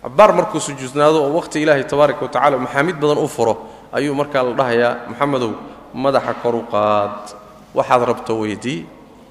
Cabaar 0.03 0.31
markuu 0.37 0.59
sujuudnaado 0.67 1.19
oo 1.25 1.33
wakhti 1.37 1.57
ilaahay 1.63 1.83
tabaaraka 1.91 2.21
wa 2.25 2.31
tacala 2.35 2.57
maxaamid 2.65 2.95
badan 3.01 3.17
u 3.19 3.27
furo 3.27 3.53
ayuu 3.91 4.15
markaa 4.15 4.43
la 4.47 4.53
dhahayaa 4.59 4.93
maxamedow 5.11 5.51
madaxa 5.93 6.33
kor 6.43 6.55
u 6.55 6.63
qaad. 6.71 7.19
Waxaad 7.77 8.01
rabto 8.09 8.33
weydii 8.41 8.79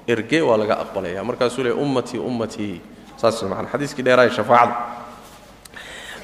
erge 0.07 0.39
waa 0.47 0.57
laga 0.61 0.75
aqbalaya 0.83 1.23
markaasuu 1.29 1.63
leey 1.65 1.73
ummatii 1.83 2.19
ummatii 2.29 2.75
saas 3.21 3.41
maana 3.49 3.67
xadiiskii 3.73 4.03
dheeraaya 4.05 4.31
shafaacada 4.37 4.75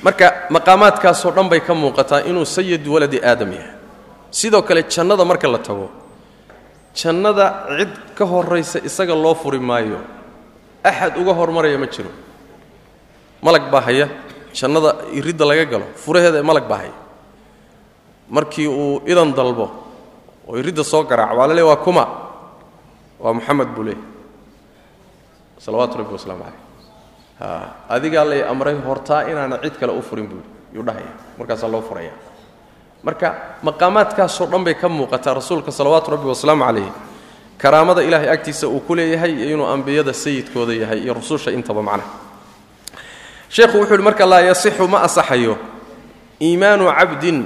marka 0.05 0.27
maqaamaadkaasoo 0.55 1.31
dhan 1.35 1.49
bay 1.49 1.59
ka 1.67 1.73
muuqataa 1.73 2.21
inuu 2.29 2.45
sayidu 2.45 2.93
waladi 2.93 3.17
aadam 3.29 3.51
yahay. 3.57 3.73
Sidoo 4.31 4.61
kale 4.61 4.83
jannada 4.93 5.25
marka 5.25 5.47
la 5.47 5.57
tago 5.57 5.89
jannada 6.93 7.67
cid 7.77 7.93
ka 8.15 8.25
horraysa 8.25 8.79
isaga 8.85 9.15
loo 9.15 9.33
furi 9.35 9.59
maayo. 9.59 9.99
Axad 10.83 11.17
uga 11.17 11.33
hormaraya 11.33 11.77
ma 11.79 11.87
jiro. 11.87 12.11
Malag 13.41 13.71
baa 13.71 13.81
haya. 13.81 14.07
Jannada 14.53 15.09
iridda 15.11 15.45
laga 15.45 15.65
galo. 15.65 15.85
Furaheeda 15.95 16.37
ee 16.39 16.45
malag 16.45 16.67
baa 16.67 16.77
haya. 16.83 16.95
Markii 18.29 18.67
uu 18.67 19.01
idan 19.07 19.33
dalbo 19.33 19.65
oo 20.47 20.57
iridda 20.57 20.83
soo 20.83 21.03
garaaco 21.03 21.37
waa 21.37 21.47
la 21.47 21.65
waa 21.65 21.75
kuma. 21.85 22.03
Waa 23.19 23.33
muxamed 23.33 23.69
buu 23.75 23.83
leeyahy 23.83 24.03
salawaatu 25.63 25.97
rabbi 25.97 26.13
wasalaamu 26.13 26.43
calayh. 26.43 26.61
Adigaa 27.89 28.25
lay 28.27 28.41
amray 28.43 28.75
hortaa 28.75 29.23
inaana 29.31 29.57
cid 29.63 29.75
kale 29.79 29.93
u 29.95 30.01
furin 30.01 30.27
buu 30.27 30.41
yuu 30.75 30.83
dhahaya. 30.83 31.11
Markaasaa 31.39 31.71
loo 31.71 31.81
furaya 31.81 32.11
marka 33.03 33.35
maqaamaadkaasoo 33.63 34.45
dhan 34.51 34.63
bay 34.63 34.73
ka 34.75 34.87
muuqataa 34.89 35.33
rasuulka 35.33 35.71
salawaatu 35.71 36.11
rabbi 36.11 36.27
wasalaamu 36.27 36.63
calayh 36.65 36.89
karaamada 37.57 38.01
ilaahay 38.03 38.29
agtiisa 38.29 38.67
uu 38.67 38.79
ku 38.79 38.95
leeyahay 38.95 39.31
iyo 39.33 39.53
inuu 39.55 39.65
ambiyada 39.67 40.13
sayidkooda 40.13 40.73
yahay 40.73 40.99
iyo 41.03 41.13
rususha 41.13 41.51
intaba 41.51 41.81
macnaha 41.83 42.09
sheekhu 43.49 43.77
wuxuu 43.79 43.93
uhi 43.95 44.03
marka 44.03 44.25
laa 44.25 44.41
yasixu 44.41 44.87
ma 44.87 45.01
asaxayo. 45.03 45.57
Iimaanu 46.41 46.89
cabdin 46.91 47.37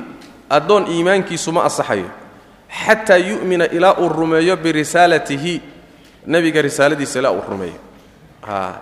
addoon 0.50 0.88
iimaankiisu 0.88 1.52
ma 1.52 1.64
asaxayo. 1.68 2.08
Xataa 2.72 3.18
yu'mina 3.18 3.66
ilaa 3.68 3.94
uu 4.00 4.10
rumeeyo 4.10 4.56
birisaalatihi 4.58 5.62
nebiga 6.28 6.62
risaaladiisa 6.62 7.20
ilaa 7.20 7.32
uu 7.36 7.44
rumeeyo. 7.50 7.80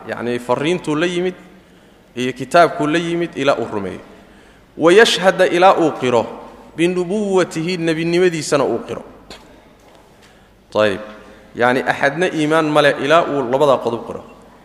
Yacnii 0.07 0.39
fariintuu 0.39 0.95
la 0.95 1.05
yimid 1.05 1.33
iyo 2.15 2.33
kitaabkuu 2.33 2.88
la 2.88 2.97
yimid 2.97 3.31
ilaa 3.35 3.55
uu 3.57 3.67
rumeeyo. 3.73 3.99
Wayashhada 4.77 5.47
ilaa 5.47 5.73
uu 5.81 5.91
qiro 5.91 6.25
binubuwatihi 6.77 7.77
nebinimadiisana 7.77 8.63
uu 8.63 8.79
qiro. 8.88 9.03
Ayb 10.75 11.01
yacni 11.55 11.79
axadna 11.91 12.27
iimaan 12.27 12.67
male 12.75 12.91
ilaa 13.03 13.23
uu 13.31 13.41
labadaa 13.51 13.77
qodob 13.85 14.01
qiro 14.07 14.21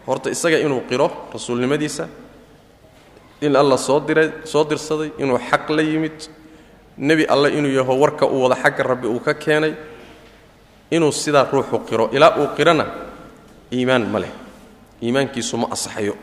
horta 0.07 0.31
isaga 0.31 0.59
inuu 0.59 0.83
qiro 0.91 1.07
rasuulnimadiisa 1.33 2.09
in 3.41 3.55
alla 3.57 3.77
soo 3.79 4.01
diray 4.01 4.29
soo 4.45 4.65
dirsaday 4.65 5.11
inuu 5.23 5.39
xaq 5.39 5.71
la 5.71 5.83
yimid 5.83 6.19
nebi 6.99 7.25
alle 7.31 7.49
inuu 7.59 7.71
yaho 7.79 7.95
warka 8.03 8.27
uu 8.27 8.43
wada 8.43 8.57
xagga 8.63 8.83
rabbi 8.83 9.07
uu 9.07 9.21
ka 9.21 9.35
keenay 9.35 9.75
inuu 10.91 11.13
sidaa 11.13 11.47
ruuxu 11.53 11.79
qiro. 11.89 12.11
Ilaa 12.13 12.35
uu 12.41 12.49
qirana 12.57 12.87
iimaan 13.73 14.05
ma 14.11 14.19
leh. 14.19 14.33
Iimaankiisu 15.03 15.57
ma 15.57 15.67
asaxayo. 15.71 16.15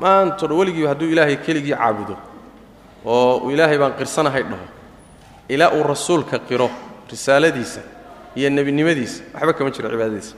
Maantoo 0.00 0.48
dhan 0.48 0.56
weligiiba 0.58 0.88
hadduu 0.88 1.08
ilaahay 1.12 1.36
keligii 1.36 1.76
caabudo 1.76 2.16
oo 3.04 3.50
ilaahay 3.50 3.78
baan 3.78 3.92
qirsanahay 3.92 4.42
dhaho. 4.42 4.66
Ilaa 5.48 5.70
uu 5.72 5.82
rasuulka 5.82 6.38
qiro 6.38 6.70
risaaladiisa 7.10 7.80
iyo 8.36 8.50
nebinimadiisa. 8.50 9.22
Waxba 9.34 9.52
kama 9.52 9.70
jiro 9.70 9.90
cibaadadiisa. 9.90 10.34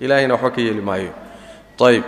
Ilaahayna 0.00 0.34
waxba 0.34 0.50
ka 0.50 0.60
yeeli 0.60 0.80
maayo. 0.80 1.12
Ayb 1.80 2.04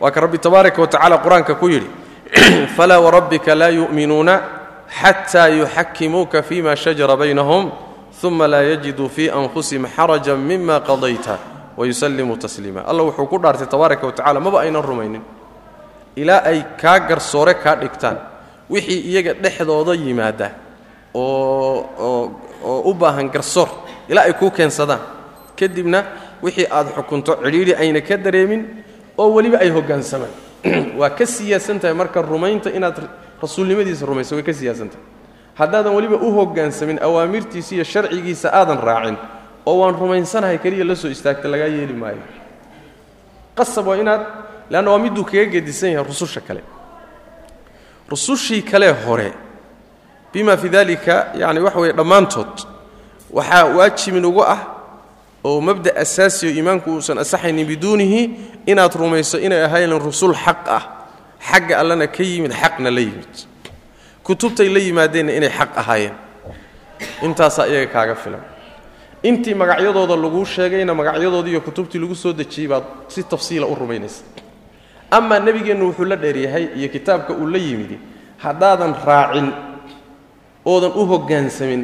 waa 0.00 0.10
ka 0.10 0.20
rabbi 0.20 0.38
tabaaraka 0.38 0.80
wa 0.80 0.86
tacala 0.88 1.18
qur'aanka 1.18 1.54
ku 1.54 1.68
yidhi 1.68 1.90
falaa 2.76 3.00
warabbika 3.00 3.54
laa 3.54 3.68
yu'minuuna 3.68 4.40
xataa 4.88 5.48
yuxakimuuka 5.48 6.42
fima 6.42 6.76
shajara 6.76 7.16
baynahum 7.16 7.70
uma 8.22 8.48
laa 8.48 8.62
yajiduu 8.62 9.08
fii 9.08 9.30
anfusihim 9.30 9.86
xarajan 9.86 10.38
mima 10.38 10.80
qadayta 10.80 11.38
wayusallimuu 11.76 12.36
tasliima. 12.36 12.84
Alla 12.86 13.02
wuxuu 13.02 13.26
ku 13.26 13.38
dhaartay 13.38 13.66
tabaaraka 13.66 14.06
wa 14.06 14.12
tacala 14.12 14.40
maba 14.40 14.60
aynan 14.60 14.82
rumaynin. 14.84 15.22
Ilaa 16.16 16.44
ay 16.44 16.64
kaa 16.80 17.00
garsoore 17.00 17.54
kaa 17.54 17.76
dhigtaan 17.76 18.29
wixii 18.70 19.10
iyaga 19.10 19.34
dhexdooda 19.34 19.94
yimaada 19.94 20.50
oo 21.14 22.30
oo 22.62 22.80
u 22.86 22.94
baahan 22.94 23.30
garsoor 23.30 23.68
ilaa 24.08 24.24
ay 24.24 24.32
kuu 24.32 24.50
keensadaan. 24.50 25.00
Kadibna 25.58 26.04
wixii 26.42 26.66
aad 26.70 26.94
xukunto 26.94 27.36
cidhiidhi 27.42 27.74
ayna 27.74 28.00
ka 28.00 28.16
dareemin 28.16 28.84
oo 29.18 29.34
weliba 29.34 29.58
ay 29.58 29.70
hoggaansamaan 29.70 30.30
waa 31.00 31.10
ka 31.10 31.26
siyaasan 31.26 31.80
tahay 31.80 31.94
marka 31.94 32.22
rumaynta 32.22 32.70
inaad 32.70 32.96
rasuulnimadiisa 33.42 34.06
rumayso 34.06 34.34
way 34.36 34.44
ka 34.44 34.52
siyaasan 34.52 34.88
tahay. 34.88 35.04
Haddaadan 35.54 35.94
weliba 35.94 36.16
u 36.16 36.30
hoggaansamin 36.32 37.02
awaamirtiisa 37.02 37.74
iyo 37.74 37.84
sharcigiisa 37.84 38.52
aadan 38.52 38.78
raacin 38.78 39.16
oo 39.66 39.78
waan 39.80 39.94
rumaysanahay 39.94 40.58
keliya 40.58 40.84
la 40.84 40.96
soo 40.96 41.10
istaagta 41.10 41.48
lagaa 41.48 41.68
yeeli 41.68 41.92
maayo. 41.92 42.22
Qasab 43.56 43.86
waa 43.86 43.96
inaad 43.96 44.22
leanna 44.70 44.90
waa 44.90 44.98
miduu 44.98 45.24
kaga 45.24 45.44
gedisan 45.44 45.90
yahay 45.92 46.06
rususha 46.06 46.40
kale 46.40 46.62
rusushii 48.10 48.62
kale 48.62 48.90
hore. 48.90 49.32
Bima 50.32 50.56
fii 50.56 50.68
dalika 50.68 51.32
yani 51.38 51.60
waxa 51.60 51.78
weeye 51.78 51.92
dhammaantood 51.92 52.54
waxaa 53.32 53.64
waajibin 53.64 54.24
ugu 54.24 54.42
ah 54.44 54.58
oo 55.44 55.60
mabda 55.60 55.96
asaasiyo 55.96 56.52
iimaanku 56.52 56.90
uusan 56.90 57.18
asaxaynin 57.18 57.66
biduunihi 57.66 58.30
inaad 58.66 58.92
rumayso 58.94 59.38
inay 59.38 59.64
ahayn 59.64 59.98
rusul 59.98 60.34
xaq 60.34 60.68
ah. 60.68 60.82
Xagga 61.40 61.78
allana 61.80 62.06
ka 62.06 62.22
yimid 62.22 62.52
xaqna 62.52 62.90
la 62.90 63.00
yimid. 63.00 63.34
Kutubtay 64.22 64.68
la 64.68 64.78
yimaadeenna 64.78 65.32
inay 65.32 65.48
xaq 65.50 65.70
ahaayeen. 65.76 66.14
Intaasaa 67.22 67.66
iyaga 67.66 67.92
kaaga 67.92 68.14
filan. 68.14 68.40
Intii 69.22 69.54
magacyadooda 69.54 70.16
laguu 70.16 70.44
sheegayna 70.44 70.94
magacyadoodii 70.94 71.50
iyo 71.50 71.60
kutubtii 71.60 71.98
lagu 71.98 72.14
soo 72.14 72.32
dejiyey 72.32 72.68
baad 72.68 72.84
si 73.08 73.22
tafsiila 73.22 73.66
u 73.66 73.74
rumaynaysa 73.74 74.22
amaa 75.10 75.38
nebigeennu 75.40 75.84
wuxuu 75.90 76.04
la 76.04 76.16
dheeryahay 76.16 76.64
iyo 76.76 76.88
kitaabka 76.88 77.32
uu 77.34 77.46
la 77.46 77.58
yimidi 77.58 77.98
haddaadan 78.38 78.94
raacin 79.06 79.52
oodan 80.66 80.92
u 80.94 81.06
hoggaansamin 81.06 81.82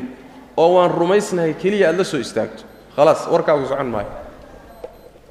oo 0.56 0.74
waan 0.74 0.90
rumaysnahay 0.90 1.54
keliya 1.54 1.88
aad 1.90 1.98
la 1.98 2.04
soo 2.04 2.18
istaagto. 2.20 2.62
Khalaas 2.96 3.28
warkaagu 3.32 3.66
socon 3.68 3.86
maayo. 3.92 4.08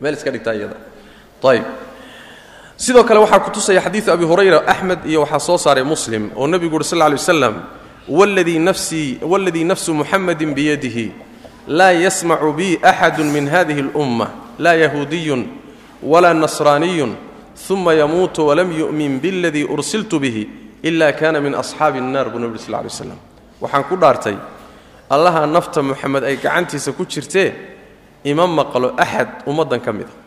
Meel 0.01 0.13
iska 0.13 0.31
dhigtaa 0.31 0.53
iyada. 0.53 0.75
Ayb 1.45 1.63
sidoo 2.77 3.03
kale 3.03 3.19
waxaa 3.19 3.39
ku 3.39 3.49
tusaya 3.51 3.81
xadiidu 3.81 4.12
abi 4.12 4.25
hurayra 4.25 4.60
axmed 4.67 4.99
iyo 5.05 5.21
waxaa 5.21 5.39
soo 5.39 5.58
saaray 5.58 5.84
muslim 5.84 6.29
oo 6.36 6.47
nebigu 6.47 6.75
uhi 6.75 6.84
sal 6.84 6.99
lla 6.99 7.10
lay 7.10 7.17
waslam 7.17 7.55
waladii 8.08 9.63
nafsu 9.63 9.93
muxamadin 9.93 10.53
biyadihi 10.53 11.12
laa 11.67 11.91
yasmacu 11.91 12.53
bi 12.53 12.79
axadu 12.84 13.23
min 13.23 13.47
hadihi 13.47 13.79
اlumma 13.81 14.27
laa 14.60 14.73
yahuudiyun 14.73 15.47
walaa 16.03 16.34
nasraaniyun 16.34 17.15
uma 17.69 17.93
yamuutu 17.93 18.47
walam 18.47 18.71
yu'min 18.71 19.19
biladii 19.19 19.65
ursiltu 19.65 20.19
bihi 20.19 20.49
ila 20.84 21.13
kaana 21.13 21.41
min 21.41 21.54
asxaabi 21.56 21.99
innar 21.99 22.30
buu 22.30 22.39
nebui 22.39 22.60
sal 22.60 22.75
lay 22.82 22.89
slam 22.89 23.19
waxaan 23.62 23.84
ku 23.84 23.95
dhaartay 23.95 24.38
allaha 25.10 25.45
nafta 25.47 25.82
muxamed 25.82 26.23
ay 26.23 26.36
gacantiisa 26.38 26.91
ku 26.93 27.06
jirtee 27.06 27.54
ima 28.23 28.47
maqlo 28.47 28.93
axad 28.97 29.30
ummaddan 29.47 29.80
ka 29.80 29.91
mida 29.93 30.10
ah. 30.10 30.21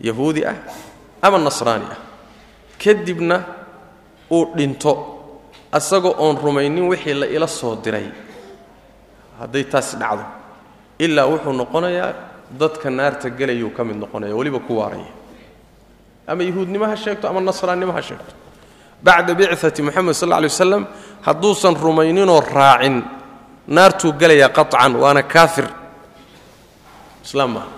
yahuudi 0.00 0.44
ah 0.44 0.56
ama 1.22 1.38
nasraani 1.38 1.86
ah. 1.90 2.12
Kadibna 2.82 3.44
uu 4.30 4.46
dhinto 4.56 4.92
asagoo 5.72 6.14
oon 6.18 6.36
rumaynin 6.36 6.88
wixii 6.88 7.14
la 7.14 7.26
ila 7.26 7.46
soo 7.46 7.76
diray. 7.84 8.10
Hadday 9.38 9.64
taas 9.64 9.94
dhacdo. 10.00 10.24
Ilaa 10.98 11.26
wuxuu 11.26 11.52
noqonayaa 11.52 12.12
dadka 12.58 12.90
naarta 12.90 13.30
gelayuu 13.30 13.70
ka 13.70 13.84
mid 13.84 13.96
noqonaya 13.96 14.34
weliba 14.34 14.58
ku 14.58 14.78
waaraya 14.78 15.21
ama 16.26 16.42
yahuudnimo 16.42 16.86
ha 16.86 16.96
sheegto 16.96 17.28
ama 17.28 17.40
nasraannimo 17.40 17.92
ha 17.92 18.02
sheegto. 18.02 18.32
Bacda 19.02 19.34
bicati 19.34 19.82
moxamed 19.82 20.14
sal 20.14 20.28
lay 20.28 20.46
waslam 20.46 20.86
hadduusan 21.26 21.74
rumayninoo 21.74 22.40
raacin 22.40 23.02
naartuu 23.66 24.12
gelayaa 24.12 24.48
qaطcan 24.48 24.96
waana 24.96 25.22
kaafir. 25.22 25.66
Islaam 27.24 27.50
maaha 27.54 27.68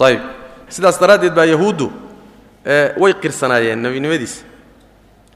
ayb 0.00 0.20
sidaas 0.68 1.00
daraaddeed 1.00 1.34
baa 1.34 1.44
yahuuddu 1.44 1.92
way 2.96 3.12
qirsanaayeen 3.14 3.82
nebinimadiisa. 3.82 4.44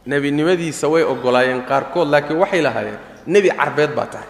Nebinimadiisa 0.07 0.89
way 0.89 1.03
ogolaayeen 1.03 1.63
qaarkood 1.65 2.09
laakiin 2.09 2.39
waxay 2.39 2.63
lahaayeen 2.63 2.99
nebi 3.27 3.49
carbeed 3.49 3.95
baa 3.97 4.07
tahay. 4.07 4.29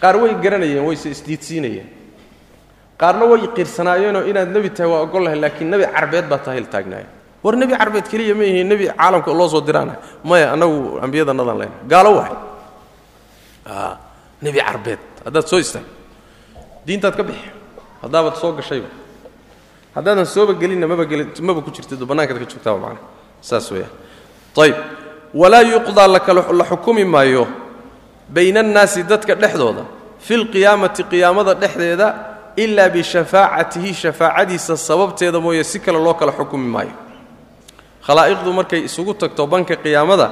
Qaar 0.00 0.16
way 0.16 0.34
garanayeen 0.34 0.84
wayse 0.84 1.08
isdiidsiinayeen 1.10 1.88
qaarna 3.00 3.24
way 3.30 3.48
qirsanaayeenoo 3.56 4.22
inaad 4.30 4.50
nebi 4.56 4.70
tahay 4.70 4.90
waa 4.92 5.02
ogol 5.06 5.22
lahay 5.24 5.38
laakiin 5.44 5.70
nebi 5.70 5.84
carbeed 5.94 6.26
baa 6.28 6.38
tahay 6.38 6.60
la 6.60 6.66
taagnaayeen 6.74 7.10
war 7.44 7.54
nebi 7.56 7.72
carbeed 7.80 8.06
keliya 8.12 8.34
ma 8.34 8.44
yihiin 8.44 8.68
nebi 8.68 8.84
caalamka 8.88 9.30
loo 9.38 9.48
soo 9.48 9.60
diraana. 9.60 9.94
Maya 10.24 10.52
annagu 10.54 10.98
ambiyadanadan 11.04 11.58
lena 11.60 11.76
gaalo 11.92 12.10
wahay 12.18 12.36
nebi 14.42 14.58
carbeed 14.60 15.02
haddaad 15.24 15.46
soo 15.46 15.58
istaag. 15.58 15.84
Diintaad 16.86 17.16
ka 17.16 17.22
bixi. 17.22 17.48
Haddaabaad 18.02 18.36
soo 18.36 18.52
gashayba 18.52 18.88
haddaadan 19.94 20.26
sooba 20.26 20.52
gelinna 20.54 20.86
maba 20.86 21.04
gelin 21.04 21.28
maba 21.40 21.60
ku 21.62 21.70
jirtid 21.70 22.00
bannaankaad 22.10 22.38
ka 22.38 22.46
joogtaaba 22.50 22.78
macana 22.78 23.00
saas 23.40 23.70
weeyaan. 23.70 23.92
Ayb 24.56 24.76
walaa 25.34 25.62
yuqdaa 25.62 26.08
la 26.08 26.64
xukumi 26.70 27.04
maayo 27.04 27.46
bayna 28.28 28.60
annaasi 28.60 29.02
dadka 29.04 29.34
dhexdooda 29.34 29.84
fi 30.18 30.34
lqiyaamati 30.36 31.02
qiyaamada 31.10 31.54
dhexdeeda 31.54 32.33
ilaa 32.56 32.88
bishafaacatihi 32.88 33.94
shafaacadiisa 33.94 34.76
sababteeda 34.76 35.40
mooye 35.40 35.64
si 35.64 35.78
kale 35.80 35.98
loo 35.98 36.14
kala 36.14 36.32
xukumi 36.32 36.68
maayo. 36.68 36.94
Khalaa'iqdu 38.06 38.52
markay 38.52 38.84
isugu 38.84 39.14
tagto 39.14 39.46
banka 39.46 39.76
qiyaamada 39.76 40.30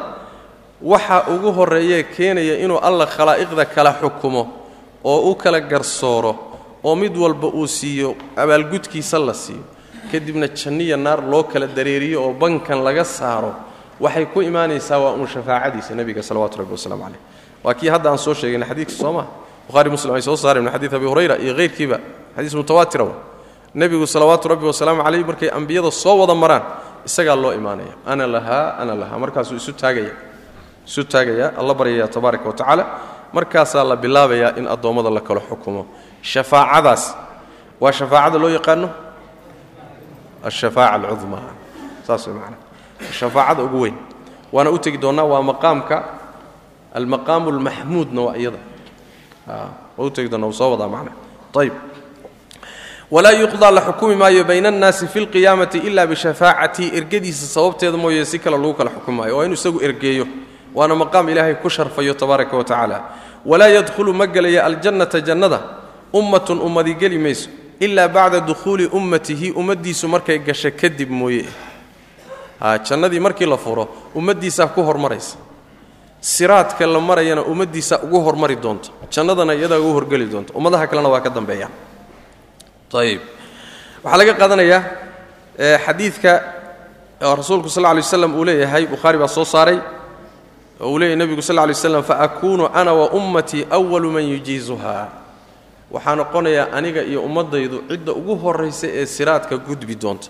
waxa 0.82 1.24
ugu 1.34 1.52
horreeyee 1.52 2.02
keenaya 2.02 2.58
inuu 2.64 2.78
alla 2.78 3.06
khalaa'iqda 3.06 3.64
kala 3.74 3.92
xukumo 4.00 4.42
oo 5.04 5.30
u 5.30 5.34
kala 5.34 5.60
garsooro 5.60 6.32
oo 6.84 6.94
mid 6.96 7.16
walba 7.16 7.48
uu 7.48 7.66
siiyo 7.66 8.16
abaalgudkiisa 8.36 9.18
la 9.18 9.34
siiyo. 9.34 9.64
Kadibna 10.12 10.48
janniya 10.48 10.96
naar 10.96 11.20
loo 11.30 11.42
kala 11.44 11.66
dareeriyo 11.66 12.22
oo 12.24 12.32
bankan 12.32 12.84
laga 12.84 13.04
saaro 13.04 13.54
waxay 14.00 14.26
ku 14.26 14.42
imaanaysaa 14.42 14.98
waa 14.98 15.12
uun 15.14 15.28
shafaacadiisa 15.28 15.94
nebiga 15.94 16.22
salawatu 16.22 16.58
rabbi 16.58 16.72
waslamu 16.72 17.02
caleyh 17.04 17.20
waa 17.64 17.74
kii 17.74 17.88
hadda 17.88 18.10
aan 18.10 18.18
soo 18.18 18.34
sheegayna 18.34 18.66
xadiidka 18.66 18.92
soo 18.94 19.12
maa 19.12 19.26
buhari 19.68 19.90
muslim 19.90 20.14
ay 20.14 20.22
soo 20.22 20.36
saareen 20.36 20.64
min 20.64 20.72
xadiid 20.72 20.94
abi 20.94 21.06
hurayra 21.06 21.34
iyo 21.38 21.52
hayrkiiba 21.58 21.98
xadiis 22.36 22.54
mutawaatira 22.54 23.06
nebigu 23.74 24.06
salawaatu 24.06 24.48
rabbi 24.52 24.66
wasalaamu 24.70 25.02
calayh 25.06 25.24
markay 25.24 25.48
ambiyada 25.58 25.90
soo 25.90 26.16
wada 26.20 26.34
maraan 26.34 26.62
isagaa 27.08 27.34
loo 27.36 27.52
imaanaya. 27.52 27.94
Ana 28.06 28.26
lahaa 28.26 28.76
ana 28.78 28.94
lahaa 28.94 29.18
markaasuu 29.18 29.56
isu 29.58 29.72
taagaya 29.72 30.12
isu 30.86 31.02
taagaya. 31.04 31.50
Alla 31.58 31.74
baryaya 31.74 32.06
tabaaraka 32.08 32.46
wa 32.46 32.54
tacaala. 32.54 32.84
Markaasaa 33.32 33.82
la 33.84 33.96
bilaabayaa 33.96 34.54
in 34.60 34.68
addoommada 34.68 35.10
la 35.10 35.20
kala 35.20 35.40
xukumo. 35.40 35.86
Shafaacadaas 36.22 37.16
waa 37.80 37.92
shafaacada 37.92 38.38
loo 38.38 38.50
yaqaano? 38.54 38.88
Ashafaaca 40.44 40.94
alcudmaa 40.94 41.42
saas 42.06 42.26
way 42.26 42.34
macana 42.38 42.56
shafaacada 43.18 43.62
ugu 43.66 43.78
weyn. 43.88 43.96
Waana 44.52 44.70
u 44.70 44.78
tegi 44.78 44.98
doonnaa 44.98 45.24
waa 45.24 45.42
maqaamka 45.42 45.96
almaqaamu 46.94 47.48
almaxmuudna 47.50 48.20
waa 48.26 48.36
iyada 48.36 48.58
walaa 53.10 53.32
yuqdaa 53.32 53.70
la 53.70 53.80
xukumi 53.80 54.16
maayo 54.16 54.44
bayna 54.44 54.68
annaasi 54.68 55.06
fi 55.06 55.20
lqiyaamati 55.20 55.78
ila 55.78 56.06
bishafaacatii 56.06 56.90
ergadiisa 56.98 57.46
sababteeda 57.46 57.96
mooye 57.96 58.24
si 58.24 58.38
kale 58.38 58.56
lagu 58.56 58.74
kala 58.74 58.90
xukumi 58.90 59.16
maayo 59.18 59.36
waa 59.36 59.44
inu 59.44 59.54
isagu 59.54 59.80
ergeeyo. 59.82 60.26
Waana 60.74 60.94
maqaam 60.94 61.28
ilaahay 61.28 61.54
ku 61.54 61.68
sharfayo 61.68 62.14
tabaaraka 62.14 62.56
wa 62.56 62.64
tacaala. 62.64 63.02
Walaa 63.44 63.68
yadkhulu 63.68 64.14
ma 64.14 64.26
gelaya 64.26 64.64
aljannata 64.64 65.20
jannada. 65.20 65.60
Ummatun 66.12 66.60
ummadi 66.60 66.94
geli 66.94 67.18
mayso. 67.18 67.50
Ilaa 67.80 68.08
bacda 68.08 68.40
dukhuuli 68.40 68.86
ummatihi. 68.86 69.50
Ummaddiisu 69.52 70.08
markay 70.08 70.38
gasho 70.38 70.70
kadib 70.70 71.10
mooye. 71.10 71.44
Jannadii 72.88 73.20
markii 73.20 73.46
la 73.46 73.56
furo 73.56 73.88
ummaddiisaa 74.14 74.66
ku 74.72 74.82
hormaraysa 74.82 75.36
siraadka 76.22 76.86
la 76.86 77.00
marayana 77.00 77.42
ummaddiisaa 77.52 77.98
ugu 78.06 78.18
hormari 78.26 78.56
doonta 78.64 78.88
jannadana 79.14 79.52
iyadaa 79.58 79.78
ugu 79.82 79.92
horgeli 79.96 80.26
doonta 80.32 80.50
ummadaha 80.58 80.86
kalena 80.90 81.08
waa 81.14 81.20
ka 81.26 81.30
dambeeya. 81.30 81.68
Ayb 83.02 83.20
waxaa 84.04 84.18
laga 84.20 84.34
qaadanayaa 84.40 84.80
xadiidka 85.86 86.32
rasuulku 87.38 87.68
sal 87.68 87.82
ly 87.96 88.00
waslam 88.04 88.32
uu 88.38 88.44
leeyahay 88.48 88.84
bukhaari 88.86 89.18
baa 89.18 89.28
soo 89.36 89.44
saaray 89.44 89.78
oo 90.80 90.90
uu 90.92 90.98
leeyahy 90.98 91.16
nebigu 91.20 91.42
sal 91.42 91.58
ly 91.68 91.74
slam 91.74 92.02
faakunu 92.10 92.64
ana 92.74 92.92
wa 92.94 93.06
ummatii 93.18 93.66
awalu 93.76 94.08
man 94.14 94.24
yujiizuha 94.32 95.08
waxaa 95.94 96.14
noqonayaa 96.20 96.66
aniga 96.78 97.02
iyo 97.02 97.20
ummaddaydu 97.28 97.76
cidda 97.90 98.12
ugu 98.12 98.34
horraysa 98.42 98.86
ee 98.86 99.06
siraadka 99.06 99.56
gudbi 99.56 99.94
doonta. 100.02 100.28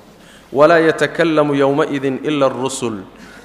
Walaa 0.52 0.78
yatakallamu 0.88 1.54
yowmaidin 1.54 2.16
ila 2.28 2.46
arusul 2.46 2.96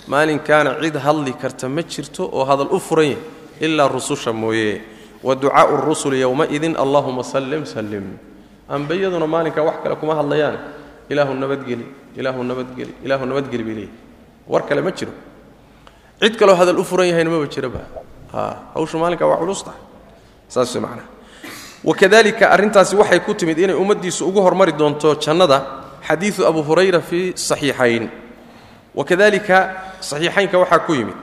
maalinkaana 0.07 0.79
cid 0.81 0.95
hadli 0.95 1.33
karta 1.33 1.69
ma 1.69 1.81
jirto 1.81 2.29
oo 2.31 2.45
hadal 2.45 2.67
u 2.71 2.79
furan 2.79 3.05
yahy 3.11 3.17
ilaa 3.59 3.87
rususha 3.87 4.33
mooye. 4.33 4.81
Wa 5.23 5.35
ducaa'u 5.35 5.77
rusuli 5.81 6.21
yowmaidin 6.21 6.75
allahuma 6.77 7.23
sallim 7.23 7.65
sallim. 7.65 8.17
Ambiyaduna 8.69 9.27
maalinkaa 9.27 9.63
wax 9.63 9.83
kale 9.83 9.95
kuma 9.95 10.15
hadlayaan. 10.15 10.57
Ilaahu 11.09 11.33
nabadgeli 11.33 11.85
ilaahu 12.15 12.43
nabadgeli 12.43 12.93
ilaahu 13.03 13.25
nabadgeli 13.25 13.63
bay 13.63 13.73
leeyihi 13.75 13.91
war 14.47 14.61
kale 14.67 14.81
ma 14.81 14.91
jiro. 14.91 15.11
Cid 16.21 16.35
kaloo 16.37 16.55
hadal 16.55 16.79
u 16.79 16.83
furan 16.83 17.07
yahayna 17.07 17.29
maba 17.29 17.47
jiraba 17.47 17.81
hawshu 18.75 18.97
maalinkaa 18.99 19.27
waa 19.27 19.37
culus 19.37 19.63
tahay. 19.63 19.79
Saas 20.47 20.75
way 20.75 20.81
macnaha 20.81 21.07
wakadalika 21.83 22.51
arrintaasi 22.51 22.95
waxay 22.95 23.19
ku 23.19 23.33
timid 23.33 23.57
inay 23.57 23.75
ummaddiisu 23.75 24.27
ugu 24.27 24.41
hormari 24.41 24.71
doonto 24.71 25.15
jannada. 25.15 25.83
Xadiidu 26.07 26.45
abu 26.47 26.63
hurayra 26.63 27.01
fii 27.01 27.33
saxiixayn 27.35 28.09
wakadalika 28.97 29.57
saxiixaynka 30.09 30.57
waxaa 30.63 30.79
ku 30.87 30.93
yimid 30.99 31.17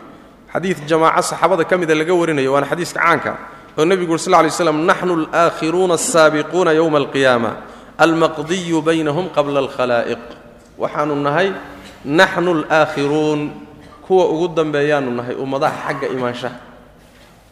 xadiid 0.53 0.79
jamaaco 0.91 1.23
saxaabada 1.31 1.65
ka 1.71 1.75
mida 1.81 1.95
laga 2.01 2.15
warinayo 2.21 2.51
waana 2.55 2.67
xadiiska 2.73 3.01
caanka 3.03 3.33
oo 3.79 3.85
nebigu 3.91 4.13
uri 4.15 4.23
sl 4.23 4.31
lay 4.31 4.51
slam 4.51 4.79
naxnu 4.91 5.13
alaakhiruuna 5.27 5.95
asaabiquuna 6.01 6.71
yowma 6.79 6.99
alqiyaama 7.03 7.51
almaqdiyu 8.05 8.79
baynahum 8.83 9.27
qabla 9.37 9.59
alkhalaa'iq. 9.65 10.23
Waxaanu 10.79 11.15
nahay 11.27 11.49
naxnu 12.05 12.51
alaakhiruun 12.63 13.41
kuwa 14.07 14.25
ugu 14.35 14.49
dambeeyaanu 14.59 15.11
nahay 15.19 15.35
ummadaha 15.35 15.75
xagga 15.87 16.07
imaanshaha. 16.17 16.59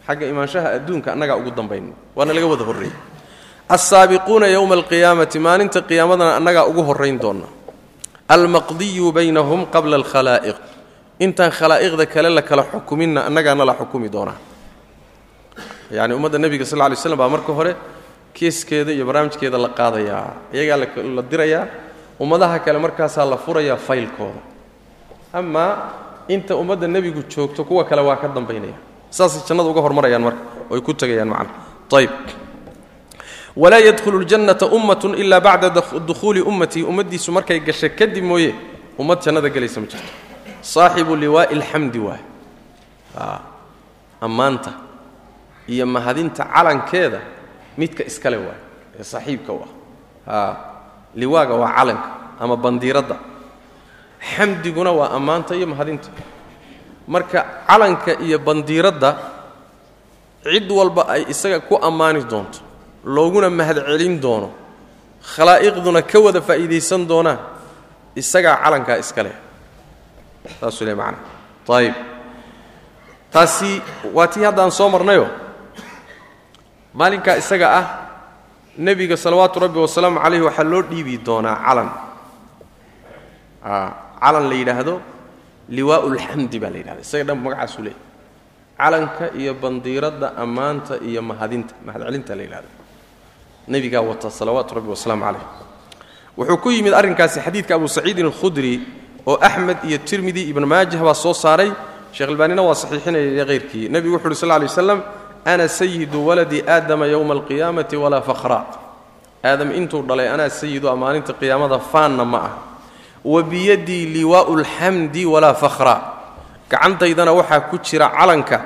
Xagga 0.06 0.26
imaanshaha 0.32 0.68
adduunka 0.76 1.08
annagaa 1.14 1.36
ugu 1.40 1.50
dambayna 1.50 1.94
waana 2.16 2.32
laga 2.34 2.46
wada 2.46 2.64
horreeyey. 2.68 2.94
Alsaabiquuna 3.68 4.46
yowma 4.56 4.74
alqiyaamati 4.78 5.38
maalinta 5.38 5.80
qiyaamadana 5.88 6.36
annagaa 6.38 6.66
ugu 6.70 6.82
horrayn 6.88 7.18
doonna 7.18 7.46
almaqdiyu 8.34 9.06
baynahum 9.16 9.60
qabla 9.74 9.96
alkhalaa'iq. 10.00 10.56
Intaan 11.24 11.50
khalaa'iqda 11.58 12.04
kale 12.14 12.28
la 12.36 12.42
kala 12.42 12.62
xukuminna 12.72 13.20
annagaana 13.28 13.64
la 13.70 13.74
xukumi 13.80 14.08
doonaa. 14.14 14.38
Yacni 15.96 16.14
ummadda 16.18 16.38
nebiga 16.44 16.64
sal 16.64 16.80
ly 16.90 16.96
slam 16.96 17.18
baa 17.18 17.28
marka 17.34 17.52
hore 17.58 17.72
keeskeeda 18.36 18.90
iyo 18.96 19.04
barnaamijkeeda 19.08 19.58
la 19.64 19.68
qaadayaa. 19.78 20.26
Iyagaa 20.54 20.76
la 21.16 21.22
dirayaa 21.30 21.64
ummadaha 22.22 22.58
kale 22.64 22.78
markaasaa 22.78 23.26
la 23.32 23.36
furayaa 23.36 23.76
faylkooda. 23.76 24.40
Amaa 25.32 25.70
inta 26.28 26.56
ummadda 26.56 26.86
nebigu 26.88 27.22
joogto 27.32 27.64
kuwa 27.64 27.84
kale 27.84 28.02
waa 28.08 28.16
ka 28.16 28.28
dambaynaya. 28.28 28.78
Saasay 29.10 29.42
jannada 29.48 29.68
uga 29.68 29.80
hormarayaan 29.80 30.22
marka 30.22 30.42
oy 30.70 30.80
ku 30.80 30.92
tegayaan 30.94 31.28
macna. 31.28 31.52
Ayb 31.92 32.10
walaa 33.56 33.78
yadkhulu 33.88 34.18
ljannata 34.22 34.66
ummatun 34.66 35.14
ilaa 35.14 35.40
bacda 35.40 35.70
dukhuuli 36.08 36.40
ummatii 36.40 36.82
ummaddiisu 36.82 37.32
markay 37.32 37.60
gashay 37.60 37.90
kadib 37.90 38.24
mooye 38.24 38.54
ummad 38.98 39.18
jannada 39.24 39.48
gelaysa 39.48 39.80
ma 39.80 39.86
jirto. 39.86 40.12
Saaxibu 40.62 41.16
liwaa'i 41.16 41.54
alxamdi 41.56 41.98
waay. 41.98 42.22
Ammaanta 44.20 44.72
iyo 45.68 45.86
mahadinta 45.86 46.44
calankeeda 46.44 47.20
midka 47.78 48.04
iskale 48.04 48.36
waay 48.36 48.60
ee 49.00 49.04
saaxiibka 49.04 49.52
u 49.52 49.60
ah 50.26 50.54
liwaaga 51.14 51.54
waa 51.54 51.72
calanka 51.76 52.08
ama 52.40 52.56
bandiiradda. 52.56 53.16
Xamdiguna 54.36 54.92
waa 54.92 55.10
ammaanta 55.16 55.54
iyo 55.54 55.66
mahadinta. 55.66 56.08
Marka 57.08 57.44
calanka 57.68 58.12
iyo 58.20 58.38
bandiiradda 58.38 59.10
cid 60.44 60.70
walba 60.70 61.08
ay 61.08 61.22
isaga 61.28 61.60
ku 61.60 61.76
ammaani 61.76 62.22
doonto 62.30 62.58
looguna 63.04 63.50
mahadcelin 63.50 64.20
doono. 64.20 64.50
Khalaa'iqduna 65.34 66.02
ka 66.02 66.18
wada 66.20 66.40
faa'iidaysan 66.40 67.06
doonaan. 67.08 67.38
Isagaa 68.16 68.56
calankaa 68.62 68.98
iska 68.98 69.22
leh. 69.22 69.36
Saasuu 70.60 70.86
le 70.86 70.94
macana 70.94 71.18
ayib 71.78 71.94
taasi 73.32 73.80
waa 74.12 74.26
tii 74.26 74.44
haddaan 74.44 74.70
soo 74.70 74.88
marnayo. 74.90 75.26
Maalinkaa 76.94 77.36
isaga 77.42 77.68
ah 77.78 77.84
nebiga 78.76 79.16
salawaatu 79.16 79.60
rabbi 79.64 79.78
wasalaamu 79.78 80.18
calayh 80.20 80.42
waxaa 80.44 80.66
loo 80.72 80.82
dhiibi 80.82 81.18
doonaa 81.26 81.56
calan. 81.66 81.88
Calan 84.22 84.44
la 84.50 84.54
yidhaahdo 84.60 84.94
liwaa'u 85.70 86.06
lxamdi 86.14 86.58
baa 86.62 86.70
la 86.74 86.78
yidhahda 86.82 87.00
isaga 87.06 87.24
dhan 87.28 87.38
magacaasuu 87.44 87.82
leeyahy 87.86 88.00
calanka 88.78 89.24
iyo 89.40 89.52
bandiiradda 89.54 90.28
ammaanta 90.44 90.94
iyo 91.08 91.22
mahadinta 91.22 91.74
mahadcelinta 91.86 92.34
la 92.38 92.42
yidhahdo 92.46 92.68
nebigaa 93.68 94.00
wata 94.00 94.30
salawaatu 94.30 94.74
rabbi 94.74 94.90
wasalaamu 94.90 95.24
calayh. 95.24 95.46
Wuxuu 96.36 96.56
ku 96.56 96.70
yimid 96.70 96.94
arrinkaasi 96.94 97.40
xadiidka 97.40 97.74
abu 97.74 97.88
saciidin 97.88 98.26
alkhudri 98.26 98.80
oo 99.26 99.38
axmed 99.40 99.84
iyo 99.84 99.98
tirmidi 99.98 100.48
ibnu 100.48 100.66
maajah 100.66 101.00
baa 101.02 101.14
soo 101.14 101.34
saaray. 101.34 101.70
Sheekh 102.12 102.28
waa 102.28 102.74
saxiixinaya 102.74 103.44
hayrkii 103.46 103.88
nebigu 103.88 104.16
wuxu 104.16 104.26
uhi 104.28 104.36
sal 104.36 104.48
lay 104.48 104.68
slam 104.68 105.02
ana 105.44 105.68
sayidu 105.68 106.26
waladi 106.26 106.62
aadama 106.66 107.06
yowma 107.06 107.34
alqiyaamati 107.34 107.96
walaa 107.96 108.20
fakhra. 108.20 108.66
Aadam 109.44 109.72
intuu 109.72 110.02
dhalay 110.02 110.28
anaa 110.28 110.50
sayidu 110.50 110.88
a 110.88 110.96
maalinta 110.96 111.32
qiyaamada 111.32 111.78
faanna 111.78 112.24
ma 112.24 112.38
ah. 112.38 112.52
Wa 113.24 113.42
biyadii 113.42 114.06
liwaa'u 114.06 114.58
alxamdi 114.58 115.26
walaa 115.26 115.54
fakhra. 115.54 115.96
Gacantaydana 116.70 117.32
waxaa 117.32 117.60
ku 117.70 117.78
jira 117.78 118.08
calanka 118.08 118.60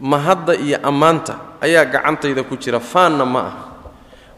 mahadda 0.00 0.54
iyo 0.54 0.78
ammaanta. 0.82 1.60
Ayaa 1.60 1.84
gacantayda 1.84 2.42
ku 2.42 2.56
jira 2.56 2.80
faanna 2.80 3.24
ma 3.24 3.40
ah 3.40 3.75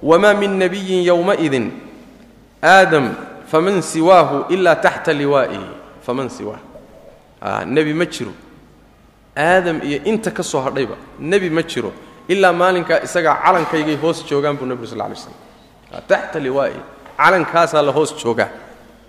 wamaa 0.03 0.35
min 0.35 0.59
nebiyin 0.59 1.05
yowmaidin 1.05 1.73
aadam 2.63 3.15
faman 3.51 3.83
siwaahu 3.83 4.45
ilaa 4.55 4.77
taxta 4.77 5.13
liwaa'ihi 5.13 5.67
faman 6.07 6.29
siwaah 6.31 6.61
nebi 7.67 7.95
ma 7.95 8.05
jiro 8.07 8.33
aadam 9.37 9.81
iyo 9.83 9.99
inta 10.05 10.31
ka 10.31 10.43
soo 10.43 10.61
hadhayba 10.61 10.97
nebi 11.19 11.51
ma 11.51 11.63
jiro 11.63 11.93
ilaa 12.29 12.53
maalinkaa 12.53 13.01
isagaa 13.07 13.41
calankaygay 13.45 13.97
hoos 13.97 14.25
joogaan 14.27 14.57
buu 14.57 14.67
nebigu 14.67 14.87
sal 14.87 14.99
lay 14.99 15.17
slam 15.17 15.37
taxta 16.09 16.39
liwaa'ihi 16.39 16.81
calankaasaa 17.17 17.83
la 17.83 17.93
hoos 17.93 18.15
joogaa 18.23 18.49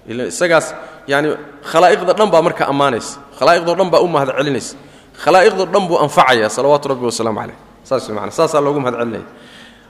isagaas 0.07 0.73
yani 1.07 1.35
khalaa'iqda 1.71 2.13
dhan 2.13 2.29
baa 2.31 2.41
marka 2.41 2.65
ammaanaysa 2.71 3.19
khalaa'iqdoo 3.39 3.75
dhan 3.75 3.89
baa 3.89 4.01
u 4.01 4.07
mahad 4.07 4.29
celinaysa 4.37 4.75
khalaa'iqdoo 5.23 5.67
dhan 5.73 5.83
buu 5.89 5.97
anfacaya 6.05 6.49
salawaatu 6.49 6.89
rabbi 6.93 7.05
wasalaamu 7.09 7.39
calayh 7.41 7.57
saas 7.83 8.09
man 8.09 8.31
saasaa 8.31 8.61
loogu 8.61 8.79
mahad 8.79 8.95
celinaya 9.01 9.25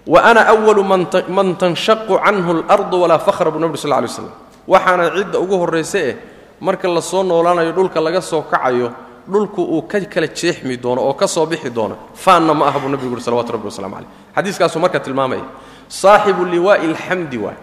wa 0.07 0.23
ana 0.23 0.47
awalu 0.47 0.83
man 0.83 1.55
tanshaqu 1.57 2.19
canhu 2.19 2.63
alardu 2.63 3.01
walaa 3.01 3.19
fakhra 3.19 3.51
buu 3.51 3.59
nebi 3.59 3.77
sal 3.77 3.91
lay 3.91 4.07
slam 4.07 4.31
waxaana 4.67 5.11
cidda 5.11 5.39
ugu 5.39 5.55
horraysa 5.57 5.99
eh 5.99 6.15
marka 6.61 6.87
la 6.87 7.01
soo 7.01 7.23
noolaanayo 7.23 7.71
dhulka 7.71 8.01
laga 8.01 8.21
soo 8.21 8.41
kacayo 8.41 8.91
dhulku 9.27 9.61
uu 9.61 9.81
ka 9.83 9.99
kala 10.01 10.27
jeexmi 10.27 10.77
doono 10.77 11.01
oo 11.01 11.13
ka 11.13 11.27
soo 11.27 11.45
bixi 11.45 11.69
doono 11.69 11.95
faanna 12.13 12.53
ma 12.53 12.67
aha 12.67 12.79
buu 12.79 12.89
nebigu 12.89 13.15
uhi 13.15 13.21
salawatu 13.21 13.51
rabbi 13.53 13.65
waslamu 13.65 13.95
calayh 13.95 14.09
xadiiskaasuu 14.35 14.79
marka 14.79 14.99
tilmaamaya 14.99 15.43
saaxibu 15.87 16.45
liwaa'i 16.45 16.85
alxamdi 16.89 17.37
waay 17.37 17.57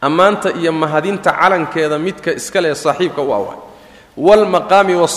ammaanta 0.00 0.52
iyo 0.52 0.72
mahadinta 0.72 1.32
calankeeda 1.32 1.98
midka 1.98 2.32
iska 2.32 2.60
leh 2.60 2.74
saaxiibka 2.74 3.22
u 3.22 3.32
awa. 3.32 3.54
Waalmaqaami 4.16 4.94
wa 4.94 5.08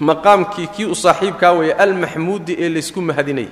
maqaamkii 0.00 0.66
kii 0.66 0.84
u 0.84 0.94
saaxiibkaa 0.94 1.52
weeye 1.52 1.72
almaxmuudi 1.74 2.56
ee 2.58 2.68
laysku 2.68 3.00
mahadinaya 3.02 3.48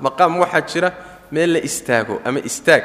maqaam 0.00 0.38
waxaa 0.42 0.60
jira 0.70 0.92
meel 1.30 1.52
la 1.52 1.58
istaago 1.58 2.20
ama 2.24 2.38
istaag. 2.38 2.84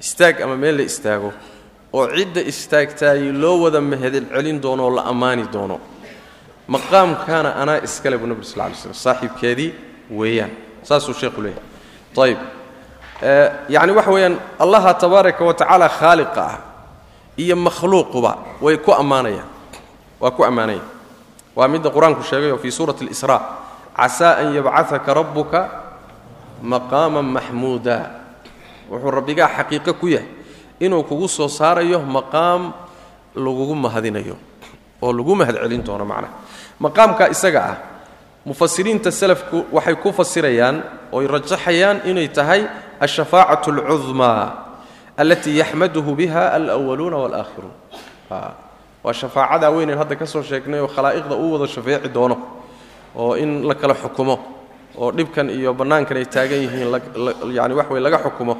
Istaag 0.00 0.40
ama 0.42 0.56
meel 0.56 0.76
la 0.76 0.82
istaago 0.82 1.32
oo 1.92 2.06
cidda 2.16 2.40
istaagtaayey 2.40 3.32
loo 3.32 3.56
wada 3.64 3.80
mahadcelin 3.80 4.60
doono 4.62 4.82
oo 4.84 4.94
la 4.96 5.02
ammaani 5.02 5.44
doono. 5.52 5.80
Maqaamkaana 6.68 7.50
anaa 7.62 7.78
iskale 7.86 8.18
buu 8.18 8.26
nabig 8.26 8.44
sal 8.44 8.58
lay 8.58 8.74
slm 8.74 8.92
saaxiibkeedii 8.92 9.70
weeyaan. 10.18 10.50
Saasuu 10.82 11.14
sheekhu 11.14 11.40
leeyahay. 11.42 11.64
Ayib 12.22 12.38
yacni 13.68 13.92
waxa 13.92 14.10
weeyaan 14.10 14.36
allaha 14.58 14.94
tabaaraka 14.94 15.44
wa 15.44 15.54
tacaala 15.54 15.88
khaaliqa 15.88 16.40
ah 16.42 16.58
iyo 17.38 17.56
makhluuquba 17.56 18.32
way 18.60 18.76
ku 18.78 18.92
ammaanayaan. 18.92 19.48
Waa 20.20 20.30
ku 20.30 20.44
ammaanayaan. 20.44 20.88
Waa 21.56 21.68
midda 21.68 21.90
qur'aanku 21.90 22.22
sheegayo 22.22 22.58
fii 22.58 22.70
suurati 22.70 23.04
اlisraa 23.04 23.40
casaa 23.96 24.32
an 24.44 24.52
yabcahaka 24.54 25.10
rabbuka 25.14 25.60
maqaaman 26.62 27.24
maxmuuda. 27.36 27.98
Wuxuu 28.90 29.10
rabbigaa 29.10 29.48
xaqiiqo 29.56 29.92
ku 30.00 30.06
yahay 30.08 30.28
inuu 30.80 31.02
kugu 31.08 31.28
soo 31.28 31.48
saarayo 31.48 32.00
maqaam 32.16 32.72
lagugu 33.34 33.74
mahadinayo 33.74 34.36
oo 35.02 35.12
lagu 35.12 35.34
mahadcelin 35.34 35.82
doono 35.82 36.04
macnaha. 36.04 36.32
Maqaamka 36.80 37.28
isaga 37.34 37.60
ah 37.72 37.76
mufasiriinta 38.46 39.10
salafku 39.10 39.66
waxay 39.72 39.96
ku 39.98 40.12
fasirayaan 40.12 40.76
oy 41.12 41.26
rajaxayaan 41.26 42.06
inay 42.06 42.28
tahay 42.28 42.62
alshafaacatu 43.00 43.74
alcudmaa 43.74 44.44
alatii 45.18 45.58
yaxmaduhu 45.58 46.14
biha 46.14 46.52
alwaluuna 46.54 47.16
walaakhiruun 47.16 47.74
waa 49.04 49.12
shafaacadaa 49.20 49.70
weynen 49.74 49.98
hadda 49.98 50.14
ka 50.16 50.26
soo 50.26 50.42
sheegnay 50.46 50.80
oo 50.80 50.86
khalaa'iqda 50.88 51.34
uu 51.34 51.52
wada 51.58 51.66
shafeeci 51.66 52.08
doono 52.08 52.36
oo 53.16 53.34
in 53.34 53.62
la 53.68 53.74
kala 53.74 53.94
xukumo 53.94 54.36
oo 54.98 55.12
dhibkan 55.12 55.50
iyo 55.50 55.74
bannaankan 55.74 56.16
ay 56.16 56.24
taagan 56.26 56.60
yihiin 56.64 56.88
yani 57.52 57.74
wax 57.74 57.88
wey 57.90 58.00
laga 58.00 58.18
xukumo 58.24 58.54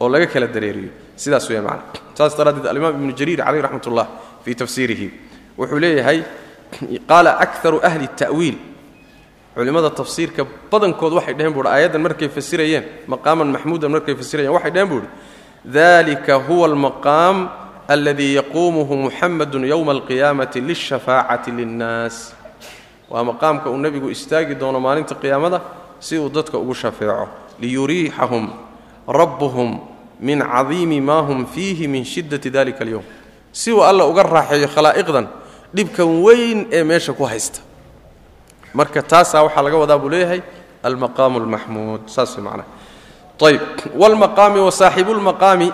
oo 0.00 0.08
laga 0.08 0.26
kala 0.26 0.46
dareeriyo. 0.46 0.90
Sidaas 1.16 1.48
weya 1.50 1.62
macana 1.62 1.82
saas 2.14 2.36
daraaddeed 2.38 2.66
alimaam 2.66 2.94
ibnu 2.94 3.12
jariir 3.18 3.40
caleyh 3.44 3.62
raxmat 3.62 3.86
ullah 3.86 4.06
fii 4.44 4.54
tafsiirihi 4.54 5.06
wuxuu 5.58 5.78
leeyahay 5.78 6.22
qaala 7.08 7.38
akaru 7.44 7.80
ahli 7.82 8.08
ta'wiil. 8.08 8.56
Culimmada 9.54 9.90
tafsiirka 9.90 10.46
badankood 10.70 11.12
waxay 11.18 11.34
dheheen 11.34 11.52
buuhi 11.54 11.68
aayaddan 11.68 12.02
markay 12.02 12.28
fasirayeen 12.28 12.84
maqaaman 13.10 13.48
maxmuudan 13.54 13.90
markay 13.90 14.14
fasirayeen 14.14 14.52
waxay 14.54 14.70
dheheen 14.70 14.88
buuhi 14.88 15.08
dalika 15.64 16.38
huwa 16.38 16.68
almaqaam 16.70 17.36
aladii 17.88 18.34
yaquumuhu 18.38 18.94
muxamadu 19.10 19.58
yowma 19.66 19.92
alqiyaamati 19.98 20.60
lilshafaacati 20.60 21.50
linnaas 21.58 22.37
waa 23.10 23.24
maqaamka 23.24 23.70
uu 23.70 23.78
nebigu 23.78 24.08
istaagi 24.10 24.54
doono 24.54 24.80
maalinta 24.80 25.14
qiyaamada 25.14 25.60
si 26.00 26.18
uu 26.18 26.28
dadka 26.28 26.58
ugu 26.58 26.74
shafeeco. 26.74 27.28
Liyuriixahum 27.60 28.50
rabbuhum 29.08 29.80
min 30.20 30.38
cadiimi 30.42 31.00
maa 31.00 31.22
hum 31.22 31.46
fiihi 31.46 31.88
min 31.88 32.04
shiddati 32.04 32.50
dalika 32.50 32.84
alyowm 32.84 33.02
si 33.52 33.72
uu 33.72 33.82
alla 33.82 34.04
uga 34.06 34.22
raaxeeyo 34.22 34.68
khalaa'iqdan 34.74 35.26
dhibkan 35.74 36.08
weyn 36.24 36.66
ee 36.72 36.84
meesha 36.84 37.12
ku 37.12 37.24
haysta. 37.24 37.60
Marka 38.74 39.02
taasaa 39.02 39.42
waxaa 39.42 39.62
laga 39.62 39.76
wadaa 39.76 39.98
buu 39.98 40.08
leeyahay 40.08 40.40
almaqaamu 40.82 41.40
almaxmuud 41.40 42.02
saas 42.06 42.36
macnaha 42.38 42.68
ayb 43.48 43.60
wlmaqaami 44.00 44.60
wa 44.60 44.70
saaxibulmaqaami 44.80 45.68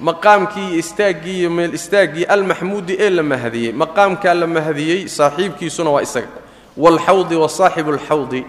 maqaamkii 0.00 0.78
istaaggii 0.82 1.38
iyo 1.40 1.50
meel 1.50 1.74
istaaggii 1.74 2.24
almaxmuudi 2.24 2.96
ee 2.98 3.10
la 3.10 3.22
mahadiyey. 3.22 3.72
Maqaamkaa 3.72 4.34
la 4.34 4.46
mahadiyey 4.46 5.08
saaxiibkiisuna 5.08 5.90
waa 5.90 6.02
isaga 6.02 6.28
waalxawdi 6.82 7.36
wa 7.42 7.48
saaxibu 7.48 7.90
alxawdi 7.96 8.40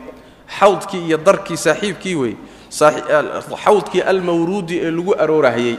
xawdkii 0.59 1.03
iyo 1.07 1.17
darkii 1.17 1.57
saaxiibkii 1.57 2.15
wey. 2.15 2.33
Xawdkii 3.63 4.01
almawruudi 4.11 4.75
ee 4.85 4.91
lagu 4.91 5.13
aroorahayey 5.23 5.77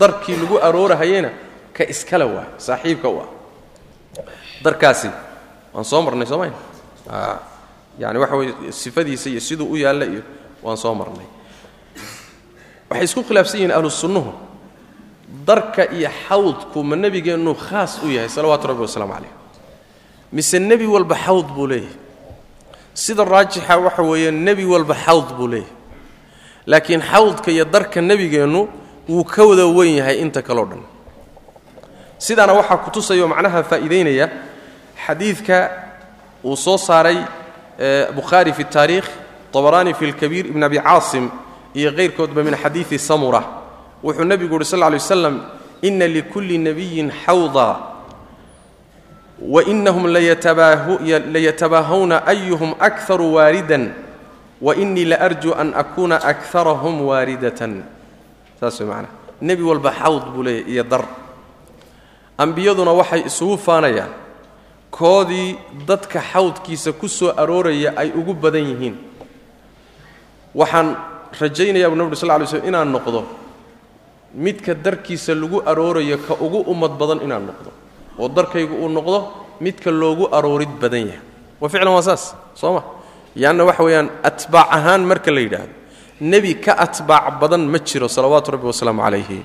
darkii 0.00 0.36
lagu 0.42 0.56
aroorahayeyna 0.58 1.30
ka 1.76 1.84
iskale 1.92 2.24
waa 2.24 2.46
saaxiibka 2.58 3.08
u 3.08 3.16
ah 3.22 3.28
darkaasi 4.64 5.10
waan 5.74 5.84
soo 5.84 6.02
marnay 6.02 6.26
soo 6.26 6.38
mayn? 6.38 6.52
yani 7.98 8.18
waxa 8.18 8.36
weye 8.36 8.72
sifadiisa 8.72 9.30
iyo 9.30 9.40
siduu 9.40 9.66
u 9.72 9.76
yaalla 9.76 10.04
iyo 10.04 10.22
waan 10.62 10.76
soo 10.76 10.94
marnay. 10.94 11.26
Waxay 12.90 13.04
isku 13.04 13.22
khilaafsan 13.22 13.58
yihiin 13.60 13.74
ahlu 13.76 13.90
sunnuhu. 13.90 14.32
Darka 15.46 15.84
iyo 15.92 16.10
xawdku 16.28 16.82
ma 16.84 16.96
nebigeennu 16.96 17.54
khaas 17.54 17.98
u 18.02 18.08
yahay 18.10 18.28
salawaatu 18.28 18.66
rabbi 18.68 18.82
wasalaamu 18.82 19.14
calayh 19.14 19.32
mise 20.32 20.58
nebi 20.58 20.86
walba 20.86 21.14
xawd 21.14 21.46
buu 21.54 21.66
leeyahay. 21.66 21.96
Sida 22.94 23.24
raajixa 23.24 23.78
waxa 23.78 24.02
weeye 24.02 24.30
nebi 24.30 24.64
walba 24.64 24.94
xawd 24.94 25.36
buu 25.36 25.48
leeyahay. 25.48 25.72
Laakiin 26.66 27.02
xawdka 27.02 27.50
iyo 27.50 27.64
darka 27.64 28.00
nebigeennu 28.00 28.68
wuu 29.08 29.24
ka 29.24 29.44
wada 29.44 29.66
weyn 29.66 29.96
yahay 29.96 30.20
inta 30.20 30.42
kaleo 30.42 30.64
dhan. 30.66 30.82
Sidaana 32.18 32.52
waxaa 32.52 32.76
ku 32.76 32.90
tusayao 32.90 33.28
macnaha 33.28 33.62
faa'iidaynaya 33.62 34.28
xadiidka 35.06 35.70
uu 36.44 36.56
soo 36.56 36.76
saaray 36.76 37.18
bukhaari 38.14 38.52
fi 38.52 38.64
taariikh 38.64 39.08
طabaraani 39.52 39.94
fi 39.94 40.04
اlkabiir 40.06 40.46
ibn 40.46 40.62
abi 40.62 40.78
caasim 40.78 41.30
iyo 41.74 41.92
kayrkoodba 41.92 42.42
min 42.44 42.54
xadiidi 42.54 42.98
samura. 42.98 43.42
Wuxuu 44.04 44.24
nebigu 44.24 44.56
uhi 44.56 44.64
sal 44.64 44.80
ly 44.80 44.96
waslam 44.96 45.40
ina 45.82 46.06
likulli 46.06 46.58
nabiyin 46.58 47.10
xawda 47.24 47.89
wainahum 49.40 50.06
layatabaahawna 51.32 52.26
ayuhum 52.26 52.74
akharu 52.78 53.34
waaridan 53.40 53.92
wainii 54.60 55.04
laarjuu 55.04 55.54
an 55.56 55.72
akuuna 55.74 56.20
akarahum 56.22 57.00
waaridatan 57.08 57.82
saas 58.60 58.80
way 58.80 58.88
macnaha 58.88 59.12
nebi 59.40 59.62
walba 59.64 59.90
xawd 59.92 60.24
buu 60.36 60.42
leeyahy 60.44 60.72
iyo 60.72 60.84
dar 60.84 61.04
ambiyaduna 62.38 62.92
waxay 62.92 63.22
isugu 63.26 63.56
faanayaan 63.58 64.12
koodii 64.90 65.56
dadka 65.88 66.20
xawdkiisa 66.20 66.92
ku 66.92 67.08
soo 67.08 67.32
arooraya 67.36 67.96
ay 67.96 68.12
ugu 68.12 68.34
badan 68.34 68.64
yihiin 68.68 68.96
waxaan 70.54 70.96
rajaynayaa 71.40 71.88
bu 71.90 71.96
nabg 71.96 72.14
sl 72.14 72.26
lay 72.28 72.46
slm 72.46 72.68
inaan 72.68 72.92
noqdo 72.92 73.24
midka 74.34 74.74
darkiisa 74.74 75.32
lagu 75.34 75.62
aroorayo 75.64 76.18
ka 76.28 76.34
ugu 76.36 76.60
ummad 76.68 76.92
badan 77.00 77.20
inaan 77.24 77.46
noqdo 77.48 77.70
oo 78.20 78.28
darkaygu 78.28 78.74
uu 78.84 78.88
noqdo 78.88 79.18
midka 79.60 79.90
loogu 79.90 80.28
aroorid 80.32 80.72
badan 80.82 81.06
yahay. 81.10 81.20
Wa 81.60 81.68
ficlan 81.68 81.92
waa 81.96 82.02
saas 82.02 82.34
soo 82.54 82.72
ma? 82.76 82.82
Yaanna 83.36 83.64
waxa 83.64 83.82
weeyaan 83.84 84.08
atbaac 84.28 84.68
ahaan 84.76 85.02
marka 85.10 85.30
la 85.30 85.40
yidhaahdo 85.40 85.74
nebi 86.20 86.54
ka 86.64 86.72
atbaac 86.84 87.40
badan 87.40 87.62
ma 87.72 87.78
jiro 87.78 88.08
salawaatu 88.08 88.52
rabbi 88.54 88.66
wasalaamu 88.66 89.02
calayhi. 89.02 89.38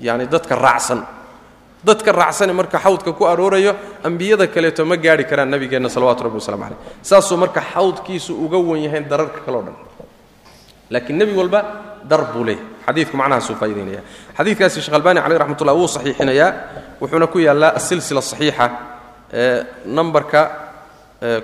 Yacni 0.00 0.26
dadka 0.26 0.54
raacsan. 0.56 1.00
Dadka 1.84 2.12
raacsane 2.12 2.52
marka 2.54 2.78
xawdka 2.78 3.12
ku 3.12 3.24
aroorayo 3.26 3.74
ambiyada 4.04 4.46
kaleeto 4.46 4.84
ma 4.86 4.96
gaari 4.96 5.24
karaan 5.26 5.50
nabigeenna 5.50 5.88
salawatu 5.90 6.24
rabbi 6.24 6.38
waslamu 6.38 6.62
caleyh 6.62 6.78
saasuu 7.02 7.36
marka 7.36 7.60
xawdkiisu 7.60 8.32
uga 8.44 8.58
wan 8.58 8.78
yahay 8.86 9.02
dararka 9.02 9.40
kaleo 9.46 9.62
dhan. 9.66 9.76
Laakiin 10.90 11.16
nebi 11.18 11.32
walba 11.34 11.60
dar 12.06 12.22
buu 12.32 12.44
leeyahy 12.44 12.62
xadiidku 12.86 13.16
macnahaasuu 13.16 13.54
faa'idaynaya 13.60 14.00
xadiidkaasi 14.38 14.80
sheekh 14.82 14.94
albani 14.98 15.20
caleyh 15.24 15.38
raxmatullah 15.42 15.74
wuu 15.80 15.88
saxiixinayaa 15.96 16.50
wuxuuna 17.00 17.26
ku 17.26 17.38
yaallaa 17.38 17.72
asilsila 17.78 18.22
saxiixa 18.22 18.66
ee 19.32 19.64
nambarka 19.86 20.40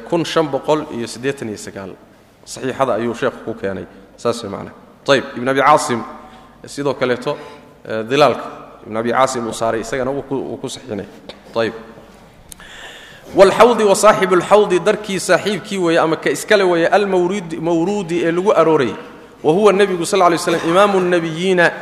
kun 0.09 0.25
shan 0.25 0.47
boqol 0.55 0.81
iyo 0.97 1.07
siddeetan 1.07 1.49
iyo 1.49 1.59
sagaal. 1.59 1.91
Saxiixada 2.45 2.93
ayuu 2.95 3.15
sheekhu 3.15 3.39
ku 3.45 3.55
keenay. 3.55 3.87
Saas 4.17 4.43
way 4.43 4.51
macnaha. 4.51 4.75
Ayb 5.09 5.25
ibn 5.37 5.49
abi 5.49 5.61
caasim 5.61 6.01
sidoo 6.67 6.95
kaleeto 6.95 7.33
dilaalka. 8.11 8.45
Ibn 8.87 8.97
abi 8.97 9.11
caasim 9.13 9.47
uu 9.47 9.53
saaray 9.53 9.81
isagana 9.81 10.11
wuu 10.11 10.57
ku 10.63 10.69
saxiinay 10.69 11.07
ayb 11.63 11.75
wاlxawdi 13.37 13.85
wasaaxibu 13.85 14.35
اlxawdi 14.41 14.79
darkii 14.81 15.21
saaxiibkii 15.21 15.79
weeye 15.79 15.99
ama 16.01 16.17
ka 16.17 16.31
iskale 16.31 16.65
weeye 16.65 16.87
almawruudi 16.89 18.17
ee 18.25 18.33
lagu 18.33 18.53
aroorayay 18.53 18.95
wa 19.43 19.53
huwa 19.53 19.73
nebigu 19.73 20.07
sal 20.07 20.31
ly 20.33 20.39
slam 20.39 20.61
imaamu 20.69 20.99
الnebiyiina 20.99 21.73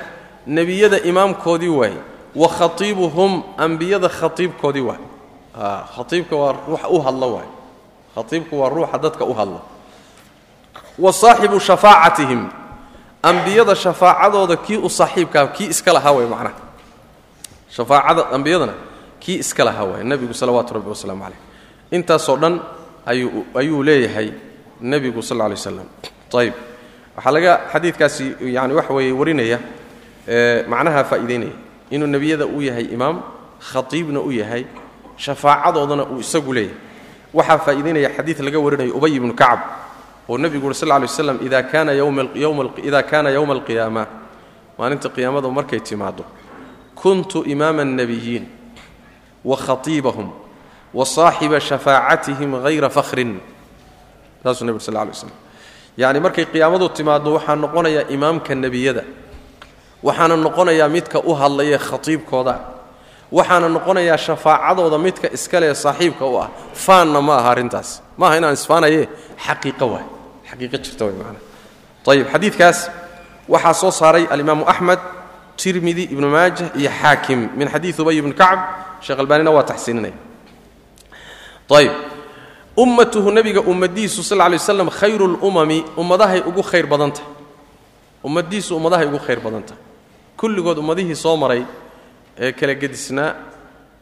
nebiyada 0.47 1.01
imaamkoodii 1.01 1.69
waaye 1.69 1.97
wa 2.37 2.49
khatiibuhum 2.49 3.43
ambiyada 3.57 4.09
khatiibkoodii 4.09 4.81
waay. 4.81 5.01
Khaiibka 5.97 6.37
waa 6.37 6.53
ruuxa 6.53 6.89
u 6.89 7.01
hadla 7.01 7.27
waay. 7.27 7.49
Khaiibku 8.15 8.61
waa 8.61 8.69
ruuxa 8.69 8.99
dadka 8.99 9.25
u 9.25 9.33
hadla 9.35 9.61
wa 10.99 11.13
saaxibu 11.13 11.61
shafaacatihim 11.61 12.49
ambiyada 13.23 13.75
shafaacadooda 13.75 14.57
kii 14.57 14.77
u 14.77 14.91
saaxiibkaa 14.91 15.47
kii 15.47 15.67
iska 15.67 15.93
lahaa 15.93 16.13
way 16.13 16.27
macnaha. 16.27 16.55
Shafaacada 17.71 18.29
ambiyadana 18.31 18.73
kii 19.21 19.39
iska 19.39 19.65
lahaa 19.65 19.85
waay 19.85 20.05
nebigu 20.05 20.35
salawaatu 20.35 20.75
rabbi 20.75 20.89
wasalaamu 20.89 21.23
calayh. 21.25 21.39
Intaasoo 21.91 22.37
dhan 22.37 22.61
ayuu 23.07 23.45
ayuu 23.55 23.83
leeyahay 23.83 24.31
nebigu 24.81 25.23
sal 25.23 25.37
lla 25.39 25.49
lay 25.49 25.57
slam 25.57 25.87
ayib 26.37 26.55
waxaa 27.17 27.31
laga 27.33 27.53
xadiidkaasi 27.73 28.37
yani 28.57 28.75
waxa 28.75 28.93
weeye 28.95 29.13
warinaya 29.13 29.59
macnaha 30.69 31.05
faa'iidaynaya 31.05 31.53
inuu 31.91 32.07
nebiyada 32.07 32.47
u 32.47 32.61
yahay 32.63 32.85
imaam 32.97 33.23
khatiibna 33.73 34.21
u 34.21 34.31
yahay 34.33 34.65
shafaacadoodana 35.17 36.05
uu 36.13 36.21
isagu 36.21 36.53
leeyahay. 36.53 36.77
Waxaa 37.35 37.59
faa'iidaynaya 37.59 38.11
xadiid 38.17 38.39
laga 38.41 38.59
warinayo 38.59 38.93
ubay 38.97 39.13
ibnu 39.17 39.35
kacab 39.35 39.61
oo 40.29 40.39
nebigu 40.39 40.67
uri 40.67 40.75
sal 40.75 40.89
lla 40.89 40.99
lay 40.99 41.09
waslam 41.09 41.39
ida 41.47 41.63
kaana 41.63 41.93
yowma 41.93 43.53
alqiyaama 43.55 44.07
maalinta 44.79 45.09
qiyaamada 45.09 45.49
markay 45.49 45.81
timaaddo. 45.81 46.25
Kuntu 46.95 47.45
imaama 47.45 47.83
الnabiyiin 47.83 48.45
wa 49.45 49.57
khatiibahum 49.57 50.31
wa 50.95 51.05
saaxiba 51.07 51.61
shafaacatihim 51.61 52.63
hayra 52.63 52.91
fakhrin. 52.91 53.41
Saasuu 54.43 54.65
nebig 54.67 54.81
sal 54.81 54.95
lla 54.95 55.05
lay 55.05 55.46
yacni 55.97 56.21
markay 56.21 56.45
qiyaamadu 56.53 56.89
timaaddo 56.97 57.31
waxaa 57.37 57.57
noqonayaa 57.57 58.05
imaamka 58.15 58.55
nebiyada. 58.55 59.05
Waxaana 60.03 60.37
noqonayaa 60.37 60.89
midka 60.89 61.19
u 61.21 61.33
hadlaya 61.41 61.79
khatiibkooda. 61.79 62.55
Waxaana 63.33 63.69
noqonayaa 63.69 64.17
shafaacadooda 64.27 64.99
midka 64.99 65.29
iskale 65.37 65.75
saaxiibka 65.75 66.25
u 66.27 66.37
ah. 66.43 66.49
Faanna 66.75 67.21
ma 67.23 67.39
aha 67.39 67.51
arrintaas. 67.51 68.03
Maaha 68.19 68.37
inaan 68.39 68.55
isfaanaye? 68.55 69.09
Xaqiiqo 69.47 69.87
waay. 69.93 70.05
Xaqiiqo 70.51 70.77
jirta 70.85 71.05
way 71.07 71.15
maanaa 71.21 71.43
ayib 72.07 72.27
xadiidkaas 72.33 72.79
waxaa 73.49 73.75
soo 73.75 73.91
saaray 73.91 74.25
alimaamu 74.31 74.65
axmed 74.73 74.99
tirmidi 75.57 76.03
ibnu 76.15 76.29
maajah 76.31 76.71
iyo 76.79 76.91
xaakim 77.01 77.51
min 77.59 77.69
xadiid 77.69 77.99
ubay 78.01 78.17
ibni 78.21 78.35
kacb. 78.35 78.61
Sheekh 79.01 79.19
albaanina 79.19 79.51
waa 79.51 79.63
taxsiininaya 79.71 80.15
ayib 81.79 81.93
ummatuhu 82.77 83.31
nebiga 83.33 83.61
ummadiisu 83.61 84.23
sal 84.23 84.39
lay 84.39 84.59
waslam 84.59 84.91
khayru 84.91 85.27
lumami 85.27 85.85
ummadahay 85.97 86.41
ugu 86.47 86.63
khayr 86.63 86.87
badantah 86.87 87.25
ummadiisu 88.25 88.77
ummadahay 88.77 89.07
ugu 89.07 89.19
khayr 89.19 89.41
badantah 89.41 89.77
kulligood 90.37 90.79
ummadihii 90.79 91.15
soo 91.17 91.37
maray 91.37 91.65
ee 92.39 92.53
kala 92.53 92.75
gedisnaa 92.75 93.35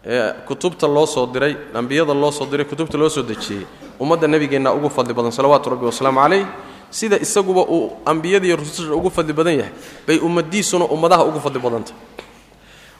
ee 0.04 0.32
kutubta 0.46 0.86
loo 0.88 1.06
soo 1.06 1.26
diray 1.26 1.56
ambiyada 1.74 2.14
loo 2.14 2.30
soo 2.32 2.46
diray 2.46 2.66
kutubta 2.66 2.98
loo 2.98 3.08
soo 3.08 3.22
dejiyey 3.22 3.66
ummadda 4.00 4.26
nebigeenna 4.26 4.72
ugu 4.74 4.90
fadli 4.90 5.14
badan 5.14 5.30
salawaatu 5.32 5.70
rabbi 5.70 5.86
wasalaamu 5.86 6.20
calayh 6.20 6.46
sida 6.90 7.16
isaguba 7.18 7.62
uu 7.62 7.92
ambiyadiiyo 8.06 8.56
rususha 8.56 8.94
ugu 8.94 9.10
fadli 9.10 9.32
badan 9.32 9.54
yahay 9.58 9.72
bay 10.06 10.18
ummadiisuna 10.18 10.84
ummadaha 10.84 11.24
ugu 11.24 11.40
fadli 11.40 11.58
badantah 11.62 11.94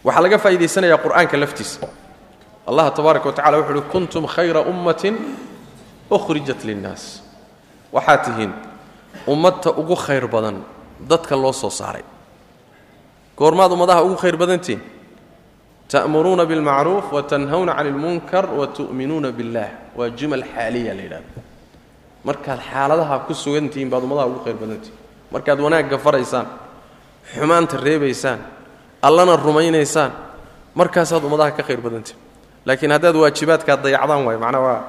waxaa 0.05 0.23
laga 0.23 0.39
faa'idaysanayaa 0.39 0.99
qur'aanka 1.05 1.37
laftiisa. 1.37 1.79
Allah 2.67 2.93
tabaaraka 2.95 3.27
wa 3.29 3.33
tacala 3.35 3.57
wuxu 3.59 3.73
uhi 3.73 3.83
kuntum 3.93 4.27
khayra 4.27 4.61
ummatin 4.61 5.17
ukhrijat 6.11 6.65
linnaas. 6.65 7.23
Waxaad 7.93 8.21
tihiin 8.25 8.53
ummadta 9.27 9.71
ugu 9.71 9.97
khayr 9.97 10.27
badan 10.27 10.63
dadka 11.09 11.37
loo 11.37 11.53
soo 11.53 11.71
saaray. 11.71 12.03
Goormaad 13.37 13.73
ummadaha 13.73 14.03
ugu 14.05 14.17
khayr 14.17 14.37
badantihiin 14.37 14.81
ta'muruuna 15.89 16.45
bilmacruuf 16.47 17.13
watanhawna 17.13 17.75
cani 17.77 17.89
ilmunkar 17.91 18.47
watu'minuuna 18.59 19.31
billah. 19.33 19.69
Waa 19.97 20.11
jumal 20.11 20.43
xaaliya 20.43 20.95
la 20.95 21.03
yidhahdo 21.03 21.41
markaad 22.25 22.61
xaaladaha 22.71 23.19
ku 23.27 23.35
sugantihiin 23.35 23.91
baad 23.91 24.03
ummadaha 24.03 24.27
ugu 24.27 24.41
khayr 24.45 24.57
badantihiin 24.57 24.99
markaad 25.33 25.59
wanaagga 25.61 25.99
faraysaan 25.99 26.47
xumaanta 27.35 27.77
reebaysaan 27.77 28.39
allana 29.03 29.37
rumaynaysaan 29.37 30.11
markaasaad 30.75 31.23
ummadaha 31.25 31.51
ka 31.57 31.63
khayr 31.63 31.81
badantihiin 31.85 32.19
laakiin 32.67 32.91
haddaad 32.97 33.17
waajibaadkaa 33.23 33.77
dayacdaan 33.85 34.25
waayo 34.27 34.41
macnaa 34.41 34.61
waa 34.67 34.81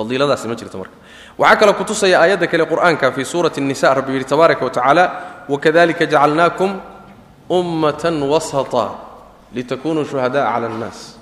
fadiiladaasi 0.00 0.48
ma 0.48 0.56
jirto 0.56 0.80
marka. 0.80 0.96
Waxaa 1.38 1.56
kaloo 1.60 1.76
kutusaya 1.76 2.20
aayadda 2.20 2.46
kale 2.48 2.64
qur'aanka 2.64 3.12
fii 3.12 3.24
suurati 3.24 3.60
nisa 3.60 3.94
rabbi 3.94 4.16
yidhi 4.16 4.24
tabaaraka 4.24 4.64
wa 4.64 5.04
wakadalika 5.48 6.06
jacalnaakum 6.06 6.80
ummatan 7.50 8.22
wasata 8.22 8.90
litakunuu 9.52 10.04
shuhada'a 10.04 10.52
cala 10.52 10.66
annaas. 10.66 11.16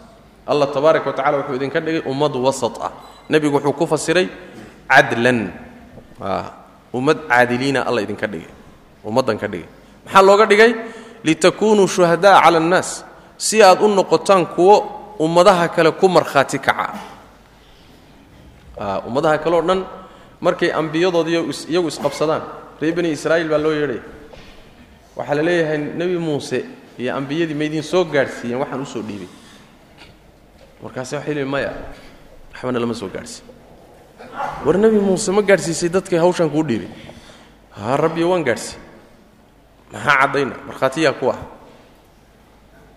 Alla 0.46 0.66
tabaaraka 0.66 1.10
wa 1.10 1.38
wuxuu 1.42 1.54
idinka 1.56 1.80
dhigay 1.80 2.02
ummad 2.06 2.36
wasat 2.36 2.74
ah 2.80 2.92
nebigu 3.28 3.56
wuxuu 3.58 3.72
ku 3.72 3.86
fasiray 3.86 4.28
cadlan. 4.88 5.52
Ummad 6.92 7.28
caadiliina 7.28 7.84
alla 7.84 8.00
idinka 8.00 8.26
dhigay. 8.26 8.48
Ummaddan 9.04 9.38
ka 9.38 9.48
dhigay. 9.48 9.68
Maxaa 10.04 10.22
looga 10.22 10.46
dhigay? 10.46 10.72
Litakuunuu 11.24 11.88
shuhada'a 11.88 12.40
cala 12.40 12.58
annaas. 12.58 13.04
Si 13.36 13.62
aad 13.62 13.80
u 13.84 13.88
noqotaan 13.88 14.46
kuwo 14.56 14.98
ummadaha 15.18 15.68
kale 15.68 15.92
ku 15.92 16.08
markhaati 16.08 16.58
kaca 16.58 17.17
ummadaha 18.78 19.38
kale 19.38 19.56
o 19.56 19.62
dhan 19.62 19.80
markay 20.40 20.70
ambiyadood 20.72 21.26
iyagu 21.28 21.88
isqabsadaan 21.88 22.42
reer 22.80 22.94
bani 22.94 23.10
israa'iil 23.10 23.48
baa 23.50 23.58
loo 23.58 23.72
yeedhaya 23.72 24.02
waxaa 25.16 25.34
la 25.34 25.42
leeyahay 25.42 25.78
nebi 25.78 26.18
muuse 26.18 26.64
iyo 26.98 27.14
ambiyadii 27.16 27.54
maydin 27.54 27.82
soo 27.82 28.04
gaadhsiiyeen 28.04 28.58
waxaan 28.62 28.82
u 28.82 28.86
soo 28.86 29.02
dhiibay. 29.02 29.28
Markaase 30.82 31.16
waxay 31.16 31.34
leeyiin 31.34 31.50
maya 31.50 31.70
waxbana 32.54 32.78
lama 32.78 32.94
soo 32.94 33.08
gaadhsiin. 33.10 33.44
War 34.64 34.76
nebi 34.78 34.98
muuse 34.98 35.30
ma 35.32 35.42
gaadhsiisay 35.42 35.88
dadkay 35.90 36.18
hawshaan 36.18 36.50
kuu 36.50 36.62
dhiibay. 36.62 36.88
Haa 37.70 37.96
rabbiyo 37.96 38.30
waan 38.30 38.44
gaadhsiiy 38.44 38.78
maxaa 39.92 40.16
caddayna? 40.22 40.54
Markhaatiyaa 40.66 41.12
ku 41.18 41.30
ah. 41.34 41.38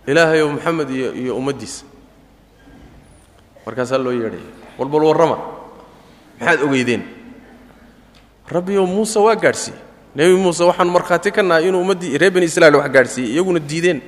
Ilaahayow 0.07 0.49
maxamed 0.53 0.89
iyo 0.89 1.09
iyo 1.13 1.33
ummaddiisa. 1.37 1.85
Markaasaa 3.65 3.97
loo 3.97 4.13
yeedhaya 4.13 4.49
walbal 4.77 5.03
warrama 5.09 5.37
maxaad 6.41 6.61
ogeydeen 6.65 7.03
rabbiyow 8.49 8.85
muuse 8.85 9.19
waa 9.19 9.35
gaadhsiiyey. 9.35 9.79
Nebi 10.15 10.35
muuse 10.35 10.63
waxaan 10.63 10.89
markhaati 10.89 11.31
ka 11.31 11.41
nahay 11.43 11.67
inuu 11.69 11.81
ummaddii 11.81 12.17
reer 12.17 12.31
bani 12.33 12.45
israiil 12.45 12.75
wax 12.75 12.89
gaadhsiiyey 12.91 13.31
iyaguna 13.33 13.59
diideen. 13.59 14.01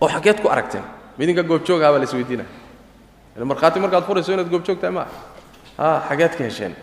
Oo 0.00 0.08
xaggeed 0.08 0.42
ku 0.42 0.48
aragteen. 0.48 0.82
Midinka 1.18 1.42
goobjoogaha 1.42 1.92
baa 1.92 1.98
la 1.98 2.04
isweydiinaya 2.04 2.48
markhaati 3.44 3.80
markaad 3.80 4.04
furayso 4.04 4.32
inaad 4.32 4.50
goobjoog 4.50 4.80
tahay 4.80 4.94
maaha 4.94 5.10
haa 5.78 6.00
xageed 6.08 6.32
ka 6.36 6.44
hesheen. 6.44 6.74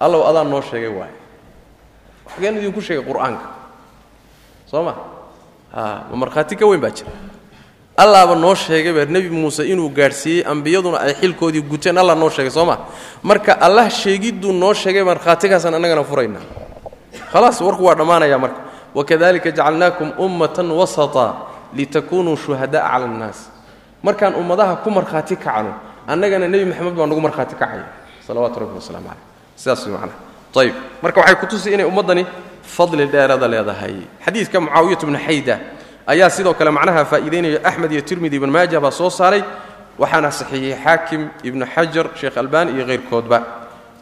Allow 0.00 0.28
adaa 0.30 0.44
noo 0.44 0.62
sheegay 0.62 0.88
waaye. 0.92 1.14
Xageen 2.34 2.58
idinku 2.58 2.80
sheegay 2.80 3.02
qur'aanka. 3.04 3.46
Soo 4.70 4.82
ma? 4.82 4.94
Haa 5.74 6.06
ma 6.10 6.16
markhaati 6.16 6.56
ka 6.56 6.66
weyn 6.66 6.80
baa 6.80 6.90
jira 6.94 7.10
allaaba 7.98 8.34
noo 8.38 8.54
sheegay 8.54 8.92
baa 8.94 9.10
nebi 9.10 9.28
muuse 9.30 9.66
inuu 9.66 9.90
gaadhsiiyey 9.90 10.46
ambiyaduna 10.46 11.02
ay 11.02 11.14
xilkoodii 11.20 11.62
guteen 11.62 11.98
allah 11.98 12.14
noo 12.14 12.30
sheegay 12.30 12.50
soo 12.50 12.64
ma? 12.64 12.78
Marka 13.22 13.58
allah 13.60 13.90
sheegidduu 13.90 14.52
noo 14.52 14.74
sheegay 14.74 15.02
markhaatigaasaan 15.02 15.74
annagana 15.74 16.04
furaynaa. 16.04 16.46
Khalaas 17.32 17.60
warku 17.60 17.84
waa 17.84 17.94
dhammaanaya 17.98 18.38
marka. 18.38 18.60
Wakadalika 18.94 19.50
jacalnaakum 19.50 20.12
ummatan 20.18 20.70
wasata 20.70 21.34
litakunuu 21.74 22.36
shuhada'a 22.36 22.88
cala 22.90 23.04
annaas. 23.04 23.50
Markaan 24.02 24.34
ummadaha 24.34 24.76
ku 24.76 24.90
markhaati 24.90 25.36
kacno 25.36 25.74
annagana 26.06 26.48
nebi 26.48 26.70
maxamed 26.70 26.94
baa 26.94 27.06
nagu 27.06 27.20
markhaati 27.20 27.54
kacaya. 27.58 27.84
Salawaatu 28.26 28.60
rabbi 28.60 28.78
wasalaamu 28.78 29.10
caleyh 29.10 29.26
sidaas 29.56 29.86
way 29.86 30.64
ayib 30.70 30.74
marka 31.02 31.20
waxay 31.20 31.36
kutusi 31.36 31.74
inay 31.74 31.86
ummaddani 31.86 32.26
fadli 32.62 33.06
dheerada 33.06 33.48
leedahay. 33.48 34.06
Xadiidka 34.24 34.60
mucaawiyatu 34.60 35.06
bnu 35.06 35.18
xayda 35.18 35.77
ayaa 36.12 36.30
sidoo 36.36 36.54
kale 36.58 36.70
macnaha 36.70 37.04
faa'iidaynaya 37.04 37.60
axmed 37.68 37.92
iyo 37.92 38.02
tirmidi 38.08 38.36
ibn 38.40 38.50
maaja 38.50 38.80
baa 38.80 38.90
soo 38.90 39.10
saaray 39.10 39.42
waxaana 39.98 40.30
saxiixiyey 40.30 40.76
xaakim 40.84 41.22
ibnu 41.48 41.64
xajar 41.74 42.06
sheekh 42.18 42.36
albani 42.42 42.70
iyo 42.76 42.84
hayrkoodba 42.90 43.38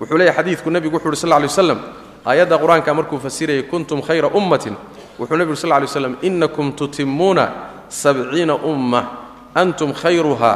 wuxuu 0.00 0.18
leeyahy 0.18 0.36
xadiidku 0.38 0.70
nebigu 0.70 0.96
wuxu 0.96 1.09
uhi 1.09 1.16
sal 1.16 1.30
ly 1.42 1.46
waslam 1.50 1.78
aayadda 2.26 2.59
qur'aanka 2.62 2.90
markuu 2.98 3.18
fasirayay 3.18 3.62
kuntum 3.70 4.02
khayra 4.02 4.28
ummatin. 4.38 4.74
Wuxuu 5.18 5.36
nebigu 5.36 5.57
sal 5.57 5.70
lay 5.70 5.86
slam 5.86 6.16
inakum 6.22 6.72
tutimmuuna 6.72 7.44
sabciina 7.88 8.54
umma 8.54 9.00
antum 9.54 9.92
khayruha 9.92 10.52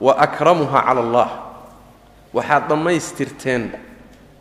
wa 0.00 0.12
akramuha 0.18 0.82
cala 0.82 1.00
allah. 1.00 1.28
Waxaad 2.32 2.68
dhammaystirteen 2.68 3.70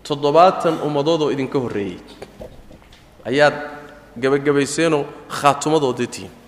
toddobaatan 0.03 0.79
ummadood 0.87 1.21
oo 1.21 1.31
idinka 1.31 1.59
horreeyey 1.59 1.99
ayaad 3.29 3.53
gebagabayseenoo 4.17 5.05
khaatumadoodii 5.29 6.40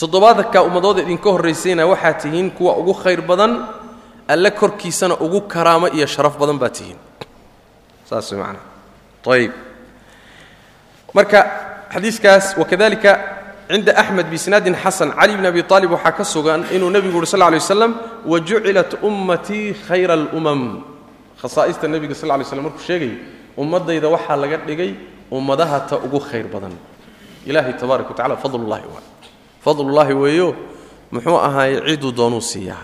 tihiin 0.00 0.10
toddobaatanka 0.12 0.62
ummadooda 0.62 1.02
idinka 1.02 1.30
horraysayna 1.30 1.86
waxaad 1.86 2.20
tihiin 2.22 2.50
kuwa 2.50 2.76
ugu 2.76 2.94
khayr 2.94 3.20
badan 3.22 3.68
alle 4.28 4.50
korkiisana 4.50 5.14
ugu 5.20 5.40
karaamo 5.40 5.88
iyo 5.88 6.06
sharaf 6.06 6.38
badan 6.38 6.58
baad 6.58 6.72
tihiin. 6.72 6.98
Marka 11.14 11.46
xadiiskaas 11.92 12.56
wakadalika 12.56 13.18
cinda 13.68 13.92
axmed 13.96 14.26
biisnaadin 14.30 14.74
xasan 14.74 15.12
cali 15.12 15.36
bn 15.36 15.46
abi 15.46 15.64
aalib 15.70 15.90
waxaa 15.92 16.12
ka 16.12 16.24
sugan 16.24 16.64
inuu 16.72 16.90
nebigu 16.90 17.18
uhi 17.18 17.26
sal 17.26 17.40
lay 17.40 17.58
waslam 17.58 17.94
wajucilat 18.26 19.02
ummatii 19.02 19.74
khayra 19.86 20.14
alumam 20.14 20.84
khasaa'ista 21.42 21.88
nebiga 21.88 22.14
sal 22.14 22.28
lay 22.28 22.44
slam 22.44 22.62
markuu 22.64 22.82
sheegayay 22.82 23.18
ummaddayda 23.56 24.08
waxaa 24.08 24.36
laga 24.36 24.56
dhigay 24.58 24.94
ummadaha 25.30 25.80
ta 25.80 25.96
ugu 25.96 26.20
khayr 26.20 26.46
badan. 26.46 26.72
Ilaahay 27.46 27.74
tabaaraka 27.74 28.10
wa 28.10 28.16
tacala 28.16 28.36
fadlullahi 28.36 29.09
fadlullaahi 29.64 30.14
weeyo 30.14 30.56
muxuu 31.10 31.36
ahaay 31.36 31.80
ciduu 31.88 32.12
doonuu 32.16 32.40
siiyaa 32.40 32.82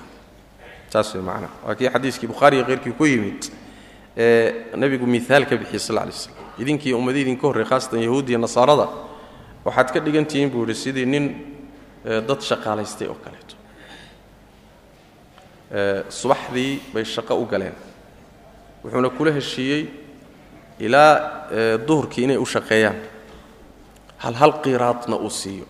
saas 0.89 1.15
way 1.15 1.23
macnaa. 1.23 1.51
Waa 1.67 1.75
kii 1.75 1.89
xadiiskii 1.89 2.27
bukhaariga 2.27 2.65
keyrkii 2.65 2.93
ku 2.93 3.05
yimid 3.07 3.51
ee 4.17 4.77
nebigu 4.77 5.07
miaal 5.07 5.45
bixiyey 5.47 5.79
sal 5.81 5.97
lay 5.97 6.13
slam 6.13 6.37
idinkii 6.59 6.95
ummadii 6.95 7.23
idinka 7.23 7.47
horrey 7.47 7.65
khaasatan 7.65 8.01
yahuudiya 8.03 8.39
nasaarada 8.39 8.89
waxaad 9.65 9.93
ka 9.93 10.01
dhigan 10.01 10.27
buu 10.51 10.63
yidhi 10.65 10.75
sidii 10.75 11.07
nin 11.07 11.25
dad 12.05 12.41
shaqaalaystay 12.41 13.09
oo 13.09 13.19
kaleeto. 13.25 13.55
Subaxdii 16.09 16.81
bay 16.95 17.05
shaqo 17.05 17.35
u 17.35 17.47
galeen. 17.47 17.75
Wuxuuna 18.85 19.11
kula 19.11 19.33
heshiiyey 19.33 19.89
ilaa 20.79 21.49
duhurkii 21.87 22.25
inay 22.25 22.37
u 22.37 22.47
shaqeeyaan. 22.47 22.97
Hal 24.19 24.35
hal 24.35 24.53
qiraadna 24.63 25.17
uu 25.17 25.31
siiyo 25.31 25.67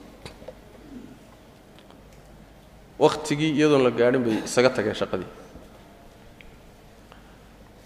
wakhtigii 2.98 3.52
iyadoon 3.58 3.82
la 3.84 3.90
gaadhin 3.90 4.22
bay 4.24 4.36
isaga 4.44 4.70
tageen 4.70 4.94
shaqadii. 4.94 5.30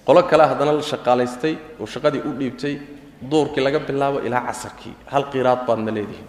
Qolo 0.07 0.23
kale 0.31 0.45
haddana 0.51 0.73
la 0.73 0.83
shaqaalaystay 0.93 1.55
oo 1.81 1.87
shaqadii 1.87 2.23
u 2.29 2.33
dhiibtay 2.39 2.75
duurkii 3.31 3.63
laga 3.67 3.79
bilaabo 3.89 4.19
ilaa 4.27 4.47
casarkii. 4.49 4.95
Hal 5.13 5.25
qiraad 5.33 5.61
baadna 5.67 5.91
leedihiin. 5.97 6.29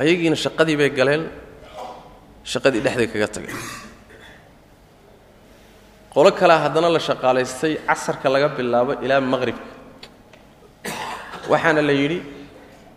Ayagiina 0.00 0.36
shaqadii 0.44 0.76
bay 0.80 0.90
galeen 0.98 1.22
shaqadii 2.52 2.80
dhexday 2.84 3.06
kaga 3.12 3.28
tageen. 3.34 3.58
Qolo 6.14 6.30
kalea 6.32 6.58
haddana 6.64 6.88
la 6.90 6.98
shaqaalaystay 7.08 7.72
casarka 7.88 8.28
laga 8.34 8.48
bilaabo 8.58 8.92
ilaa 9.04 9.20
maqhribka 9.20 9.68
waxaana 11.50 11.82
la 11.88 11.92
yidhi 11.92 12.18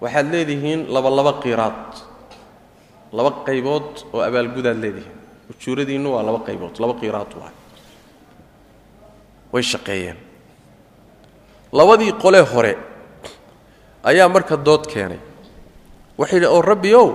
waxaad 0.02 0.28
leedihiin 0.34 0.80
laba 0.94 1.10
laba 1.18 1.34
qiraad 1.44 2.09
laba 3.18 3.32
qaybood 3.48 3.90
oo 4.14 4.22
abaalgudaad 4.30 4.78
leedihiin. 4.84 5.18
Ujuuradiinnu 5.52 6.10
waa 6.16 6.24
laba 6.28 6.40
qaybood 6.48 6.76
laba 6.82 6.94
qiraad 7.02 7.32
waa 7.42 7.52
way 9.54 9.64
shaqeeyeen. 9.72 10.18
Labadii 11.78 12.14
qolee 12.24 12.46
hore 12.52 12.74
ayaa 14.10 14.30
marka 14.30 14.56
dood 14.68 14.84
keenay. 14.92 15.20
Waxay 16.20 16.46
oo 16.46 16.62
rabbi 16.62 16.92
ow. 17.02 17.10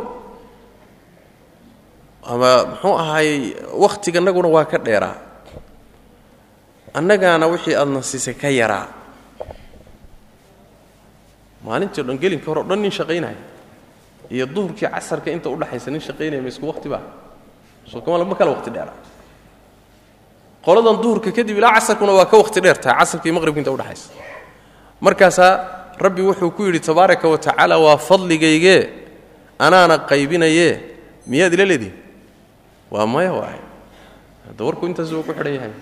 Ama 2.32 2.50
muxuu 2.70 2.94
ahaayey 3.02 3.40
wakhtiganaguna 3.82 4.48
waa 4.48 4.64
ka 4.64 4.78
dheeraa. 4.86 5.16
Annagaana 6.98 7.46
wixii 7.52 7.74
aadna 7.80 8.02
siisay 8.02 8.34
ka 8.34 8.48
yaraa. 8.48 8.86
Maalintii 11.64 12.00
o 12.00 12.04
dhan 12.04 12.18
gelinka 12.22 12.46
hore 12.50 12.60
o 12.60 12.64
dhan 12.68 12.80
nin 12.82 12.90
shaqaynaya 12.90 13.36
iyo 14.30 14.46
duhurkii 14.46 14.88
casarka 14.88 15.30
inta 15.30 15.48
udhaxaysa 15.50 15.90
nin 15.90 16.00
shaqaynaya 16.00 16.42
ma 16.42 16.48
isku 16.48 16.66
waqti 16.66 16.88
ba 16.88 17.00
soo 17.86 18.00
kala 18.00 18.24
waqti 18.24 18.70
dheeraa. 18.70 18.96
Qoladan 20.64 20.96
duhurka 21.02 21.30
kadib 21.32 21.58
ilaa 21.58 21.76
casarkuna 21.76 22.12
waa 22.12 22.24
ka 22.26 22.36
waqti 22.36 22.60
dheer 22.60 22.78
tahay 22.80 22.98
casarka 23.04 23.28
iyo 23.28 23.34
maqribka 23.36 23.60
inta 23.60 23.72
udhaxaysa 23.72 24.10
markaasaa 25.00 25.52
rabbi 26.00 26.22
wuxuu 26.22 26.50
ku 26.50 26.64
yidhi 26.64 26.80
tabaaraka 26.80 27.28
wa 27.28 27.38
tacaala 27.38 27.78
waa 27.78 27.96
fadligaygee? 27.96 29.04
Anaana 29.58 29.98
qaybinayee? 29.98 30.80
Miyaad 31.26 31.52
ila 31.54 31.64
leedihin? 31.64 31.94
Waa 32.90 33.06
maya 33.06 33.32
waay 33.32 33.60
hadda 34.48 34.86
intaas 34.88 35.12
uu 35.12 35.22
ku 35.22 35.32
xidhan 35.32 35.54
yahay. 35.54 35.72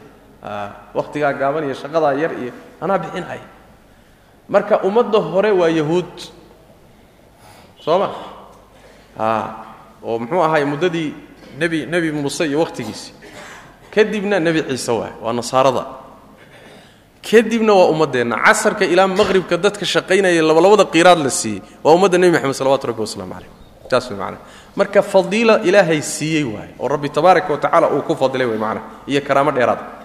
Wakhtigaa 0.94 1.32
gaaban 1.32 1.64
iyo 1.64 1.74
shaqadaa 1.74 2.12
yar 2.18 2.32
iyo 2.34 2.52
anaa 2.80 2.98
bixinaya 2.98 3.46
marka 4.48 4.82
ummadda 4.82 5.18
hore 5.18 5.50
waa 5.50 5.70
yahuud. 5.70 6.12
Soo 7.80 7.98
ma 7.98 8.10
oo 9.18 10.18
muxuu 10.18 10.42
ahaay 10.42 10.64
muddadii 10.64 11.14
nebi 11.58 11.86
nebi 11.86 12.12
muuse 12.12 12.46
iyo 12.46 12.60
wakhtigiisii 12.60 13.14
kadibna 13.94 14.40
nebi 14.40 14.62
ciise 14.62 14.92
waay 14.92 15.12
waa 15.22 15.32
nasaarada. 15.32 15.86
Kadibna 17.22 17.72
waa 17.74 17.86
ummaddeenna. 17.92 18.36
Casarka 18.36 18.84
ilaa 18.84 19.06
maqhribka 19.06 19.56
dadka 19.56 19.84
shaqaynaya 19.84 20.42
labalabada 20.42 20.84
qiiraad 20.84 21.18
la 21.18 21.30
siiyey 21.30 21.62
waa 21.84 21.94
ummadda 21.94 22.18
nebi 22.18 22.32
moxamed 22.32 22.54
salawatu 22.56 22.86
rabbi 22.86 23.00
wasalaamu 23.00 23.34
calayh 23.34 23.50
taas 23.88 24.10
way 24.10 24.18
macnaha. 24.18 24.42
Marka 24.76 25.02
fadiila 25.02 25.60
ilaahay 25.62 26.02
siiyey 26.02 26.44
waaye 26.44 26.74
oo 26.80 26.88
rabbi 26.88 27.08
tabaaraka 27.08 27.52
wa 27.52 27.90
uu 27.92 28.02
ku 28.02 28.16
fadilay 28.16 28.46
way 28.46 28.58
macnaha 28.58 28.86
iyo 29.06 29.20
karaamo 29.20 29.52
dheeraada 29.52 30.02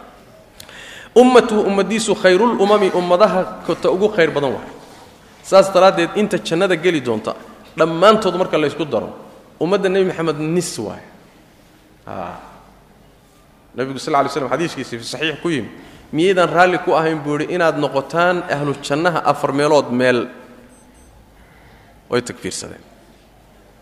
ummatuhu 1.16 1.62
ummadiisu 1.62 2.16
khayrulumami 2.16 2.92
ummadaha 2.94 3.64
kota 3.66 3.90
ugu 3.92 4.10
khayr 4.10 4.32
badan 4.32 4.54
waaye 4.54 4.72
saas 5.44 5.74
daraaddeed 5.74 6.10
inta 6.16 6.38
jannada 6.38 6.76
geli 6.76 7.02
doonta 7.02 7.34
dhammaantood 7.78 8.36
marka 8.42 8.58
laysku 8.58 8.86
daro 8.86 9.10
ummadda 9.64 9.90
nebi 9.90 10.06
moxamed 10.10 10.38
nis 10.56 10.72
waaye 10.80 11.06
nebigu 13.76 14.00
sal 14.00 14.14
lay 14.14 14.30
slam 14.30 14.50
xadiiskiisii 14.50 15.04
saxiix 15.14 15.38
ku 15.42 15.50
yimi 15.50 15.70
miyaydaan 16.12 16.50
raalli 16.50 16.78
ku 16.86 16.92
ahayn 17.00 17.20
buu 17.24 17.36
idhi 17.38 17.54
inaad 17.56 17.78
noqotaan 17.84 18.44
ahlu 18.56 18.74
jannaha 18.82 19.20
afar 19.32 19.52
meelood 19.52 19.92
meel. 19.92 20.20
Way 22.10 22.22
takfiirsadeen. 22.22 22.80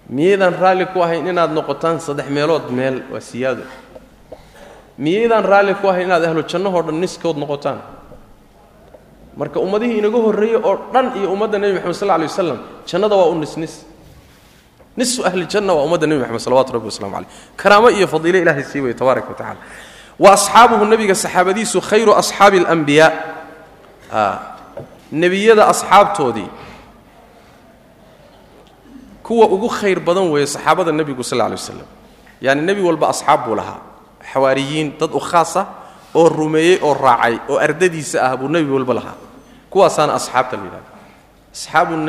Miyaydaan 0.10 0.54
raalli 0.62 0.86
ku 0.94 1.00
ahayn 1.06 1.28
inaad 1.28 1.52
noqotaan 1.54 2.00
saddex 2.02 2.28
meelood 2.30 2.70
meel 2.74 3.04
waa 3.12 3.22
siyaado 3.22 3.64
miyaydaan 4.98 5.46
raalli 5.46 5.74
ku 5.82 5.88
ahayn 5.88 6.08
inaad 6.10 6.24
ahlu 6.26 6.42
jannahoo 6.52 6.82
dhan 6.88 6.98
niskood 7.04 7.38
noqotaan 7.38 7.80
marka 9.38 9.60
ummadihii 9.60 9.98
inaga 10.02 10.18
horreeyey 10.26 10.58
oo 10.70 10.76
dhan 10.94 11.06
iyo 11.20 11.28
ummadda 11.36 11.58
nebi 11.60 11.74
moxamed 11.80 11.96
sal 12.02 12.08
lay 12.20 12.28
wasalam 12.28 12.60
jannada 12.90 13.16
waa 13.20 13.30
u 13.32 13.36
nisnis. 13.36 13.74
Nisu 14.98 15.26
ahli 15.28 15.46
janna 15.52 15.74
waa 15.76 15.84
ummadda 15.88 16.08
nebi 16.08 16.20
moxamed 16.22 16.40
salawatu 16.46 16.72
rabbi 16.76 16.88
waslamu 16.92 17.14
caleyh 17.16 17.30
karaamo 17.60 17.90
iyo 17.98 18.08
fadiilo 18.08 18.38
ilahay 18.44 18.64
sii 18.64 18.94
tabaaraka 18.94 19.28
wa 19.28 19.36
tacala 19.40 19.60
wa 20.20 20.30
asxaabuhu 20.38 20.86
nebiga 20.92 21.16
saxaabadiisu 21.16 21.82
khayru 21.90 22.12
asxaabi 22.22 22.58
alambiyaa 22.64 23.12
nebiyada 25.12 25.68
asxaabtoodii 25.68 26.50
kuwa 29.24 29.46
ugu 29.48 29.68
khayr 29.70 30.00
badan 30.00 30.32
weeye 30.32 30.48
saxaabada 30.48 30.92
nebigu 30.92 31.24
sal 31.24 31.38
lla 31.40 31.48
lay 31.52 31.58
waslam 31.60 31.88
yaani 32.42 32.62
nebi 32.62 32.82
walba 32.82 33.10
asxaab 33.10 33.46
buu 33.46 33.56
lahaa. 33.56 33.80
Xawaariyiin 34.34 34.98
dad 35.00 35.12
u 35.14 35.20
khaas 35.20 35.58
ah 35.58 35.66
oo 36.16 36.30
rumeeyey 36.30 36.80
oo 36.82 36.94
raacay 36.94 37.36
oo 37.50 37.58
ardadiisa 37.60 38.18
ah 38.26 38.38
buu 38.38 38.48
nebi 38.48 38.72
walba 38.72 38.94
lahaa 38.94 39.16
kuwaasaana 39.76 40.16
asxaabta 40.16 40.56
la 40.56 40.64
yidhahda 40.64 40.92
asxaabu 41.52 42.00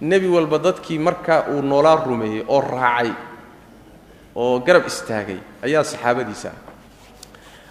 nebi 0.00 0.28
walba 0.28 0.58
dadkii 0.58 0.98
markaa 0.98 1.50
uu 1.50 1.62
noolaa 1.62 1.96
rumeeyey 2.06 2.44
oo 2.48 2.60
raacay 2.60 3.10
oo 4.36 4.60
garab 4.60 4.86
istaagay 4.86 5.38
ayaa 5.66 5.82
saxaabadiisa 5.84 6.48
ah 6.54 6.58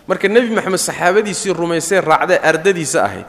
marka 0.08 0.28
nebi 0.28 0.52
moxamed 0.56 0.82
saxaabadiisii 0.90 1.54
rumaysee 1.54 2.02
raacdee 2.02 2.40
ardadiisa 2.52 3.04
ahayd 3.08 3.26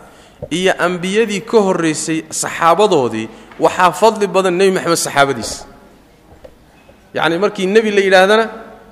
iyo 0.50 0.72
ambiyadii 0.86 1.40
ka 1.40 1.60
horraysay 1.68 2.24
saxaabadoodii 2.30 3.28
waxaa 3.60 3.92
fadli 3.92 4.26
badan 4.26 4.54
nebi 4.58 4.70
moxamed 4.76 4.98
saxaabadiisa. 5.06 5.64
Yacni 7.14 7.38
markii 7.38 7.66
nebi 7.66 7.90
la 7.90 8.00
yidhaahdana 8.00 8.44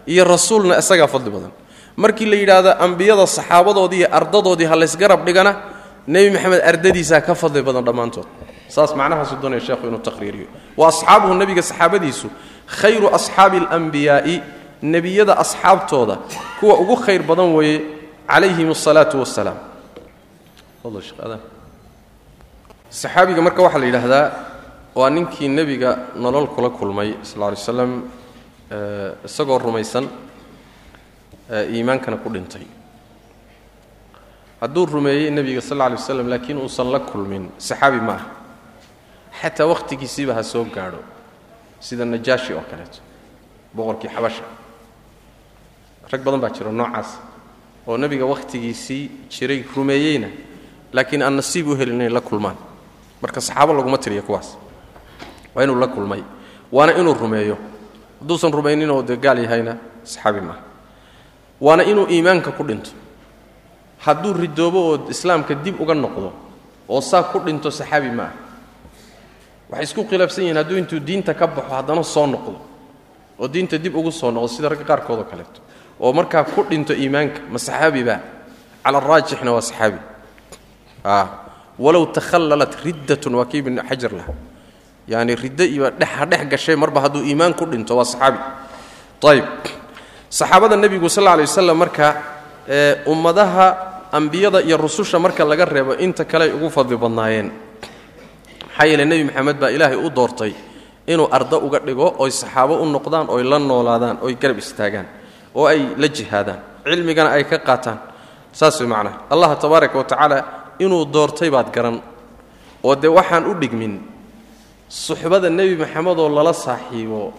iyo 0.07 0.25
rasuulna 0.25 0.79
isagaa 0.79 1.07
fadli 1.07 1.31
badan. 1.31 1.53
Markii 1.97 2.27
la 2.27 2.37
yidhaahdo 2.37 2.73
ambiyada 2.81 3.27
saxaabadoodii 3.27 3.99
iyo 4.05 4.09
ardadoodii 4.13 4.65
ha 4.65 4.77
laysgarab 4.77 5.25
dhigana 5.27 5.74
nebi 6.07 6.31
moxamed 6.35 6.61
ardadiisaa 6.71 7.21
ka 7.21 7.35
fadli 7.35 7.63
badan 7.63 7.85
dhammaantood. 7.85 8.27
Saas 8.69 8.95
macnahaasu 8.97 9.37
doonaya 9.43 9.61
sheekhu 9.61 9.87
inuu 9.89 10.03
taqriiriyo 10.09 10.47
wa 10.77 10.89
asxaabuhu 10.89 11.35
nebiga 11.35 11.63
saxaabadiisu 11.63 12.29
khayru 12.67 13.09
asxaabi 13.19 13.57
alambiyaa'i 13.67 14.43
nebiyada 14.83 15.35
asxaabtooda 15.39 16.19
kuwa 16.61 16.75
ugu 16.83 16.97
khayr 16.97 17.23
badan 17.23 17.55
weeye 17.55 17.81
calayhim 18.29 18.71
asalaatu 18.71 19.21
wasalaam 19.21 19.59
saxaabiga 22.91 23.41
marka 23.43 23.63
waxaa 23.63 23.79
la 23.79 23.87
yidhaahdaa 23.87 24.27
waa 24.95 25.11
ninkii 25.11 25.49
nebiga 25.49 25.91
nolol 26.17 26.47
kula 26.55 26.71
kulmay 26.71 27.15
sal 27.23 27.43
alay 27.43 27.57
slam 27.57 27.93
isagoo 29.25 29.59
rumaysan 29.59 30.09
iimaankana 31.75 32.17
ku 32.17 32.29
dhintay 32.35 32.67
hadduu 34.65 34.87
rumeeyey 34.87 35.31
nebiga 35.31 35.61
sal 35.61 35.77
alla 35.77 35.87
alay 35.87 35.99
waslam 36.01 36.29
laakiin 36.29 36.59
uusan 36.59 36.89
la 36.93 37.01
kulmin. 37.01 37.51
Saxaabi 37.59 38.01
ma 38.01 38.13
ah 38.17 38.25
xataa 39.41 39.67
wakhtigiisiiba 39.67 40.33
ha 40.35 40.43
soo 40.43 40.65
gaadho. 40.65 41.01
Sida 41.81 42.05
najaashi 42.05 42.53
oo 42.57 42.65
kaleeto 42.71 42.99
boqorkii 43.77 44.09
xabasha. 44.09 44.45
Rag 46.11 46.21
badan 46.25 46.41
baa 46.41 46.51
jiro 46.51 46.73
noocaas. 46.73 47.19
Oo 47.87 47.97
nebiga 47.99 48.25
wakhtigiisii 48.25 49.11
jiray 49.29 49.65
rumeeyeyna 49.77 50.29
laakiin 50.93 51.23
aan 51.23 51.37
nasiib 51.37 51.69
u 51.69 51.77
helin 51.77 51.95
inay 52.01 52.09
la 52.09 52.21
kulmaan. 52.21 52.57
Marka 53.23 53.41
saxaabo 53.41 53.73
laguma 53.75 53.99
tiriya 53.99 54.23
kuwaas. 54.23 54.57
Waa 55.55 55.65
inuu 55.65 55.77
la 55.77 55.87
kulmay. 55.87 56.23
Waana 56.73 56.93
inuu 56.97 57.15
rumeeyo. 57.15 57.59
Hadduusan 58.21 58.53
rumaynin 58.53 58.91
oo 58.91 59.03
dee 59.03 59.17
gaal 59.17 59.39
yahayna 59.45 59.77
saxaabi 60.05 60.41
maaha 60.41 60.63
waana 61.61 61.85
inuu 61.85 62.07
iimaanka 62.11 62.53
ku 62.53 62.65
dhinto 62.65 62.91
hadduu 64.05 64.33
ridoobo 64.33 64.81
oo 64.91 64.97
islaamka 65.11 65.55
dib 65.55 65.81
uga 65.81 65.95
noqdo 65.95 66.33
oo 66.89 67.01
saa 67.01 67.23
ku 67.23 67.39
dhinto 67.41 67.71
saxaabi 67.71 68.11
ma 68.11 68.25
ah 68.25 68.33
waxay 69.71 69.85
isku 69.85 70.05
khilaafsan 70.05 70.45
yihiin 70.45 70.57
hadduu 70.61 70.79
intuu 70.79 71.01
diinta 71.01 71.35
ka 71.35 71.47
baxo 71.47 71.75
haddana 71.75 72.03
soo 72.05 72.27
noqdo 72.27 72.59
oo 73.41 73.49
diinta 73.49 73.79
dib 73.79 73.97
ugu 73.97 74.13
soo 74.13 74.31
noqdo 74.31 74.49
sida 74.49 74.69
ragga 74.69 74.85
qaarkoodoo 74.85 75.25
kaleeto. 75.31 75.61
Oo 76.01 76.13
markaa 76.13 76.45
ku 76.45 76.63
dhinto 76.69 76.93
iimaanka 76.93 77.41
ma 77.51 77.59
saxaabi 77.59 78.03
baa 78.05 78.21
cala 78.85 78.99
araajixna 78.99 79.51
waa 79.53 79.63
saxaabi. 79.63 79.99
Walow 81.79 82.07
takhallalat 82.13 82.75
riddatun 82.85 83.35
waa 83.35 83.47
kii 83.47 83.59
ibn 83.59 83.79
xajar 83.89 84.13
laha 84.13 84.33
yaani 85.09 85.35
riddo 85.35 85.65
iyo 85.65 85.91
dhexa 85.91 86.27
dhex 86.27 86.43
gashay 86.51 86.77
marba 86.77 87.01
hadduu 87.01 87.23
iimaan 87.27 87.55
ku 87.55 87.65
dhinto 87.67 87.97
waa 87.97 88.05
saxaabi. 88.05 88.39
Ayib 89.25 89.47
saxaabada 90.31 90.77
nebigu 90.77 91.09
sal 91.09 91.25
alla 91.27 91.37
lay 91.43 91.47
wasalam 91.47 91.79
marka 91.79 92.07
ummadaha 93.07 93.67
ambiyada 94.19 94.63
iyo 94.63 94.77
rususha 94.79 95.19
marka 95.19 95.43
laga 95.45 95.65
reebo 95.67 95.93
inta 95.99 96.25
kale 96.25 96.47
ugu 96.57 96.71
fadli 96.71 96.97
badnaayeen. 96.97 97.49
Maxaa 98.71 98.87
yeele 98.87 99.05
nebi 99.11 99.25
maxamed 99.29 99.57
baa 99.63 99.71
ilaahay 99.77 99.99
u 99.99 100.09
doortay 100.11 100.53
inuu 101.07 101.29
ardo 101.37 101.59
uga 101.67 101.79
dhigo 101.87 102.07
oy 102.23 102.31
saxaabo 102.31 102.75
u 102.83 102.87
noqdaan 102.95 103.27
oy 103.35 103.43
la 103.51 103.59
noolaadaan 103.59 104.17
oy 104.23 104.35
garab 104.43 104.59
istaagaan 104.59 105.07
oo 105.55 105.67
ay 105.67 105.81
la 106.01 106.09
jihaadaan 106.17 106.61
cilmigana 106.85 107.31
ay 107.37 107.45
ka 107.45 107.59
qaataan. 107.59 107.99
Saas 108.53 108.79
way 108.81 108.89
macnaha 108.89 109.17
allah 109.33 109.51
tabaaraka 109.59 109.97
wa 109.99 110.05
tacaala 110.05 110.39
inuu 110.79 111.05
doortay 111.15 111.51
baad 111.51 111.69
garan. 111.75 111.97
Oo 112.85 112.95
dee 112.95 113.09
waxaan 113.19 113.45
u 113.51 113.55
dhigmin 113.61 113.95
suxbada 114.89 115.51
nebi 115.51 115.75
maxamedoo 115.83 116.29
lala 116.29 116.53
saaxiibo 116.53 117.33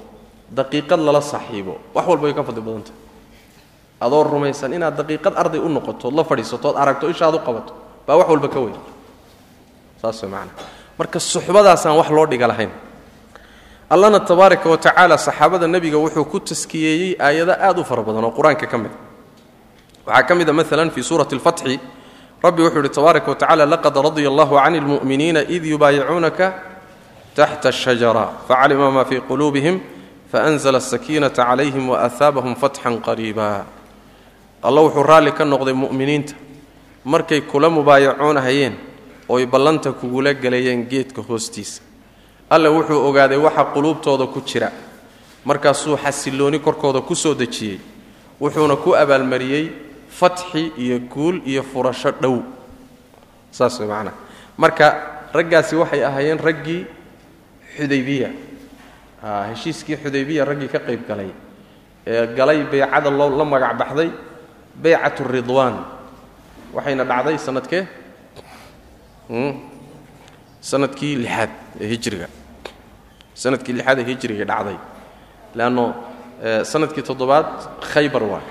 daqiiqad 0.57 0.99
lala 0.99 1.21
saaxiibo 1.21 1.73
wax 1.95 2.05
walba 2.09 2.23
way 2.27 2.33
ka 2.33 2.43
fadli 2.43 2.61
badantahy 2.61 2.95
adoo 4.01 4.23
rumaysan 4.23 4.73
inaad 4.73 4.95
daqiiqad 4.97 5.33
arday 5.35 5.59
u 5.59 5.69
noqotood 5.69 6.13
la 6.13 6.23
fadhiisatood 6.23 6.75
aragto 6.75 7.09
ishaad 7.09 7.35
u 7.35 7.39
qabato 7.39 7.73
baa 8.07 8.17
wax 8.17 8.27
walba 8.29 8.47
ka 8.47 8.59
weyn. 8.59 8.75
Saas 10.01 10.21
way 10.23 10.31
marka 10.99 11.19
suxbadaasaan 11.19 11.97
wax 11.97 12.09
loo 12.09 12.25
dhiga 12.25 12.47
lahayn. 12.47 12.69
Allana 13.89 14.19
tabaaraka 14.19 14.69
wa 14.69 14.77
tacaala 14.77 15.17
saxaabada 15.17 15.67
nebiga 15.67 15.97
wuxuu 15.97 16.25
ku 16.25 16.39
taskiyeeyey 16.39 17.15
aayado 17.19 17.53
aad 17.53 17.79
u 17.79 17.83
fara 17.83 18.01
badan 18.01 18.25
oo 18.25 18.31
qur'aanka 18.31 18.65
ka 18.67 18.77
mid 18.77 18.89
a 18.91 20.09
waxaa 20.09 20.23
ka 20.27 20.33
mid 20.35 20.49
a 20.49 20.53
maalan 20.53 20.89
fii 20.89 21.03
suurati 21.03 21.35
alfatxi 21.35 21.79
rabbi 22.43 22.61
wuxuu 22.65 22.81
yidhi 22.81 22.89
tabaaraka 22.89 23.29
wa 23.29 23.35
tacala 23.37 23.65
laqad 23.65 23.95
radia 23.97 24.29
allahu 24.29 24.55
can 24.57 24.73
اlmu'miniina 24.73 25.45
id 25.55 25.63
yubaayicuunaka 25.65 26.53
taxta 27.35 27.69
ashajara 27.69 28.25
facalima 28.47 28.89
ma 28.91 29.05
fii 29.05 29.21
quluubihim 29.21 29.79
faanzla 30.31 30.77
asakiinata 30.81 31.45
calayhim 31.45 31.89
waahaabahum 31.89 32.55
fatxan 32.55 32.97
qariiba 33.05 33.65
alla 34.67 34.81
wuxuu 34.81 35.03
raalli 35.03 35.31
ka 35.31 35.45
noqday 35.45 35.73
mu'miniinta. 35.73 36.33
Markay 37.05 37.41
kula 37.41 37.69
mubaayacoonahayeen 37.69 38.73
oy 39.29 39.45
ballanta 39.45 39.91
kugula 39.93 40.33
gelayeen 40.33 40.87
geedka 40.89 41.21
hoostiisa. 41.21 41.81
Alle 42.49 42.69
wuxuu 42.69 43.05
ogaaday 43.07 43.37
waxa 43.37 43.63
quluubtooda 43.73 44.27
ku 44.27 44.41
jira. 44.41 44.71
Markaasuu 45.45 45.97
xasillooni 45.97 46.59
korkooda 46.59 47.01
ku 47.01 47.15
soo 47.15 47.33
dejiyey. 47.35 47.79
Wuxuuna 48.41 48.75
ku 48.75 48.95
abaalmariyey 48.95 49.71
fatxi 50.09 50.71
iyo 50.77 50.99
guul 50.99 51.41
iyo 51.45 51.63
furasho 51.63 52.11
dhow. 52.21 52.41
Saas 53.51 53.79
way 53.79 53.87
macnaha 53.87 54.15
marka 54.57 54.85
raggaasi 55.33 55.75
waxay 55.75 56.03
ahaayeen 56.03 56.39
raggii 56.39 56.85
xudaybiya. 57.77 58.29
Heshiiskii 59.51 59.97
xudaybiya 60.03 60.45
raggii 60.45 60.67
ka 60.67 60.79
qayb 60.79 61.07
galay. 61.07 61.29
Ee 62.07 62.27
galay 62.35 62.63
beycada 62.63 63.09
loo 63.09 63.29
la 63.37 63.45
magac 63.45 63.77
beycat 64.83 65.17
ridwaan. 65.33 65.75
Waxayna 66.75 67.03
dhacday 67.11 67.37
sanadkee? 67.37 67.83
Sanadkii 70.61 71.15
lixaad 71.23 71.49
ee 71.81 71.87
hijriga. 71.93 72.27
Sanadkii 73.33 73.73
lixaad 73.77 73.99
ee 73.99 74.05
hijriga 74.09 74.45
dhacday. 74.51 74.77
Leanno 75.57 75.85
sannadkii 76.71 77.03
toddobaad 77.09 77.47
khaybar 77.93 78.23
waa. 78.31 78.41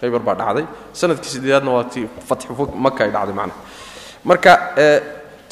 Khaybar 0.00 0.20
baa 0.26 0.34
dhacday. 0.40 0.66
Sanadkii 0.92 1.30
sideedaadna 1.34 1.70
waa 1.76 1.84
tii 1.92 2.06
fatxu 2.28 2.52
maka 2.86 3.04
ay 3.04 3.10
dhacday 3.10 3.34
macnaha 3.34 3.60
marka 4.24 4.52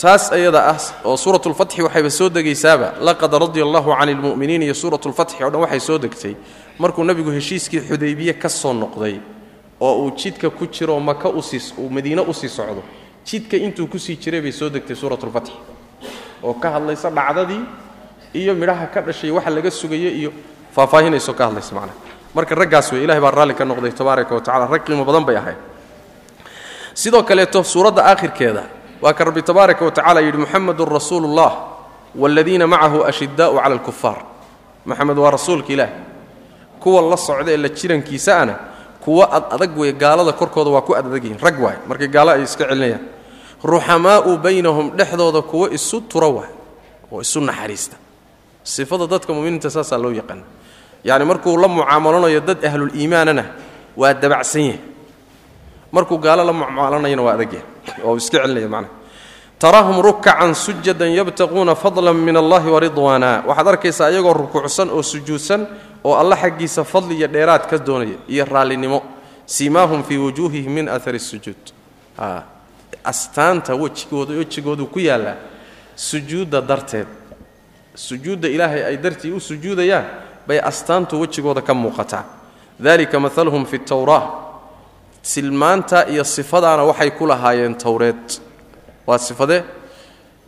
taas 0.02 0.32
ayada 0.32 0.60
ah 0.72 0.78
oo 1.04 1.16
suurat 1.16 1.44
lfatxi 1.46 1.82
waxayba 1.82 2.10
soo 2.10 2.28
degaysaaba 2.28 2.88
laqad 3.00 3.32
radia 3.42 3.62
allahu 3.68 3.90
cani 3.98 4.14
lmu'miniin 4.14 4.62
iyo 4.62 4.74
suurat 4.74 5.04
lfatxi 5.06 5.44
o 5.44 5.50
dhan 5.50 5.60
waxay 5.60 5.80
soo 5.80 5.98
degtay 5.98 6.34
markuu 6.78 7.04
nebigu 7.04 7.30
heshiiskii 7.30 7.80
xudaybiye 7.88 8.32
ka 8.42 8.48
soo 8.48 8.72
noqday 8.72 9.20
oo 9.82 9.94
uu 10.06 10.10
jidka 10.14 10.50
ku 10.50 10.66
jiro 10.70 10.94
maka 11.00 11.28
u 11.28 11.42
sii 11.42 11.74
uu 11.78 11.90
madiine 11.90 12.22
u 12.22 12.32
sii 12.34 12.48
socdo. 12.48 12.82
Jidka 13.26 13.56
intuu 13.56 13.86
ku 13.86 13.98
sii 13.98 14.16
jiray 14.16 14.40
bay 14.40 14.52
soo 14.52 14.68
degtay 14.70 14.94
suurat 14.96 15.18
lfatxi 15.22 15.52
oo 16.42 16.54
ka 16.54 16.70
hadlaysa 16.70 17.10
dhacdadii 17.10 17.62
iyo 18.34 18.54
midhaha 18.54 18.86
ka 18.86 19.00
dhashay 19.02 19.30
waxa 19.30 19.50
laga 19.50 19.70
sugaya 19.70 20.10
iyo 20.10 20.32
faahfaahinayso 20.74 21.34
ka 21.34 21.46
hadlaysa 21.46 21.74
macnaha 21.74 21.98
marka 22.34 22.54
raggaas 22.54 22.92
ilahay 22.92 23.20
baa 23.20 23.30
raalli 23.30 23.54
ka 23.54 23.64
noqday 23.64 23.92
tabaaraka 23.92 24.34
wa 24.34 24.66
rag 24.66 24.82
qiimo 24.84 25.04
badan 25.04 25.24
bay 25.24 25.36
ahayd. 25.36 25.58
Sidoo 26.94 27.22
kaleeto 27.22 27.62
suuradda 27.62 28.02
aakhirkeeda 28.06 28.62
waa 29.02 29.12
ka 29.14 29.24
rabbi 29.24 29.42
tabaaraka 29.42 29.84
wa 29.84 30.20
yidhi 30.20 30.38
muxamedun 30.38 30.88
rasuulu 30.88 31.28
ullah 31.28 31.52
waaladiina 32.14 32.66
macahu 32.66 33.04
ashidaa'u 33.04 33.56
cala 33.56 33.74
alkufaar 33.74 34.18
moxamed 34.86 35.18
waa 35.18 35.30
rasuulka 35.30 35.72
ilaah 35.72 35.90
kuwa 36.80 37.02
la 37.02 37.16
socda 37.16 37.52
ee 37.52 37.56
la 37.56 37.68
jirankiisaana 37.68 38.71
kuwa 39.04 39.24
ad 39.32 39.44
adag 39.54 39.74
wey 39.78 39.92
gaalada 39.92 40.32
korkooda 40.32 40.70
waa 40.70 40.82
ku 40.86 40.94
adadag 40.94 41.22
yihiin 41.24 41.40
rag 41.42 41.58
waay 41.60 41.76
markay 41.88 42.08
gaalo 42.08 42.30
ay 42.38 42.42
iska 42.46 42.64
celinayaan. 42.70 43.02
Ruxamaa'u 43.62 44.38
baynahum 44.38 44.90
dhexdooda 44.96 45.42
kuwa 45.42 45.70
isu 45.70 46.00
tura 46.10 46.28
waay 46.28 46.50
oo 47.12 47.20
isu 47.20 47.40
naxariista. 47.40 47.96
Sifada 48.62 49.06
dadka 49.06 49.32
muminiinta 49.34 49.70
saasaa 49.70 49.98
loo 49.98 50.10
yaqaana 50.14 50.42
yacni 51.04 51.24
markuu 51.26 51.56
la 51.58 51.68
mucaamalanayo 51.68 52.40
dad 52.40 52.58
ahluliimaanana 52.64 53.44
waa 53.96 54.14
dabacsan 54.14 54.62
yahay. 54.62 54.80
Markuu 55.92 56.18
gaalo 56.18 56.42
la 56.46 56.52
mucaalanayana 56.52 57.22
waa 57.22 57.34
adag 57.34 57.52
yahay 57.52 58.02
oo 58.06 58.16
iska 58.16 58.38
celinaya 58.42 58.68
macnaha. 58.70 58.94
Taraahum 59.62 60.02
rukacan 60.02 60.54
sujadan 60.58 61.10
yabtaquuna 61.14 61.74
fadlan 61.78 62.16
min 62.18 62.34
allahi 62.36 62.66
waridwaana 62.70 63.42
waxaad 63.46 63.68
arkaysaa 63.68 64.10
iyagoo 64.10 64.34
rukuucsan 64.34 64.90
oo 64.90 65.02
sujuudsan 65.02 65.66
oo 66.04 66.14
alla 66.14 66.36
xaggiisa 66.36 66.84
fadli 66.84 67.14
iyo 67.16 67.28
dheeraad 67.28 67.66
ka 67.70 67.78
doonaya 67.78 68.18
iyo 68.28 68.44
raallinimo 68.44 69.02
siimaahum 69.46 70.02
fii 70.02 70.18
wujuuhihim 70.18 70.72
min 70.72 70.88
aari 70.88 71.18
sujuud. 71.18 71.72
Astaanta 73.04 73.74
wejigooda 73.74 74.34
wejigoodu 74.34 74.86
ku 74.86 74.98
yaallaa 74.98 75.36
sujuudda 75.96 76.60
darteed. 76.60 77.06
Sujuudda 77.94 78.48
ilaahay 78.48 78.84
ay 78.84 78.96
dartii 78.96 79.30
u 79.32 79.40
sujuudayaan 79.40 80.04
bay 80.46 80.58
astaantu 80.60 81.20
wejigooda 81.20 81.62
ka 81.62 81.74
muuqataa. 81.74 82.24
Dalika 82.78 83.20
maaluhum 83.20 83.66
fi 83.66 83.78
tawraa 83.78 84.42
silmaanta 85.22 86.06
iyo 86.08 86.24
sifadaana 86.24 86.82
waxay 86.84 87.10
ku 87.10 87.26
lahaayeen 87.26 87.74
towreed 87.74 88.40
waa 89.06 89.18
sifadee 89.18 89.62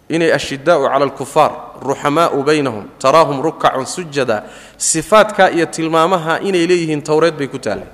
inay 0.09 0.33
ashidaa'u 0.33 0.89
cala 0.89 1.05
alkufaar 1.05 1.53
ruxamaa'u 1.82 2.44
baynahum 2.44 2.86
taraahum 3.00 3.42
rukacun 3.42 3.86
sujada 3.86 4.44
sifaadka 4.78 5.52
iyo 5.52 5.66
tilmaamaha 5.66 6.40
inay 6.40 6.68
leeyihiin 6.68 7.02
towreed 7.02 7.34
bay 7.38 7.48
ku 7.48 7.60
taalleen 7.60 7.90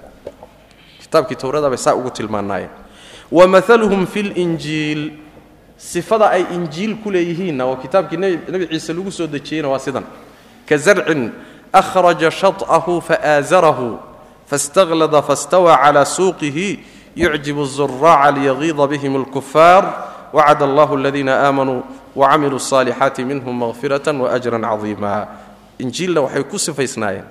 kitaabkii 1.01 1.35
towreeda 1.35 1.69
bay 1.69 1.77
saa 1.77 1.95
ugu 1.95 2.09
tilmaanaayeen 2.09 2.71
wa 3.31 3.47
maaluhum 3.47 4.07
fi 4.07 4.23
linjiil 4.23 5.11
sifada 5.77 6.29
ay 6.31 6.45
injiil 6.55 6.95
ku 7.03 7.11
leeyihiinna 7.11 7.65
oo 7.65 7.75
kitaabkii 7.75 8.17
nebi 8.17 8.67
ciise 8.67 8.93
lagu 8.93 9.11
soo 9.11 9.27
dejiyeyna 9.27 9.69
waa 9.69 9.79
sidan 9.79 10.03
ka 10.69 10.77
zarcin 10.77 11.31
akhraja 11.73 12.31
shaط'ahu 12.31 13.01
faaasarahu 13.01 13.99
faاstaklada 14.49 15.21
faاstawى 15.21 15.73
clى 15.83 16.05
suuqihi 16.05 16.79
yucjibu 17.15 17.61
الzuraaca 17.67 18.31
liyagiida 18.31 18.87
bihim 18.87 19.15
اlkufaar 19.23 19.83
wacad 20.33 20.61
allah 20.63 20.89
aladiina 20.91 21.33
aamanuu 21.47 21.83
wacamiluu 22.16 22.58
saalixaati 22.58 23.24
minhum 23.24 23.54
maqfiratan 23.58 24.20
waajran 24.20 24.62
cadiima 24.62 25.26
injiilna 25.78 26.20
waxay 26.20 26.44
ku 26.44 26.58
sifaysnaayeen 26.58 27.26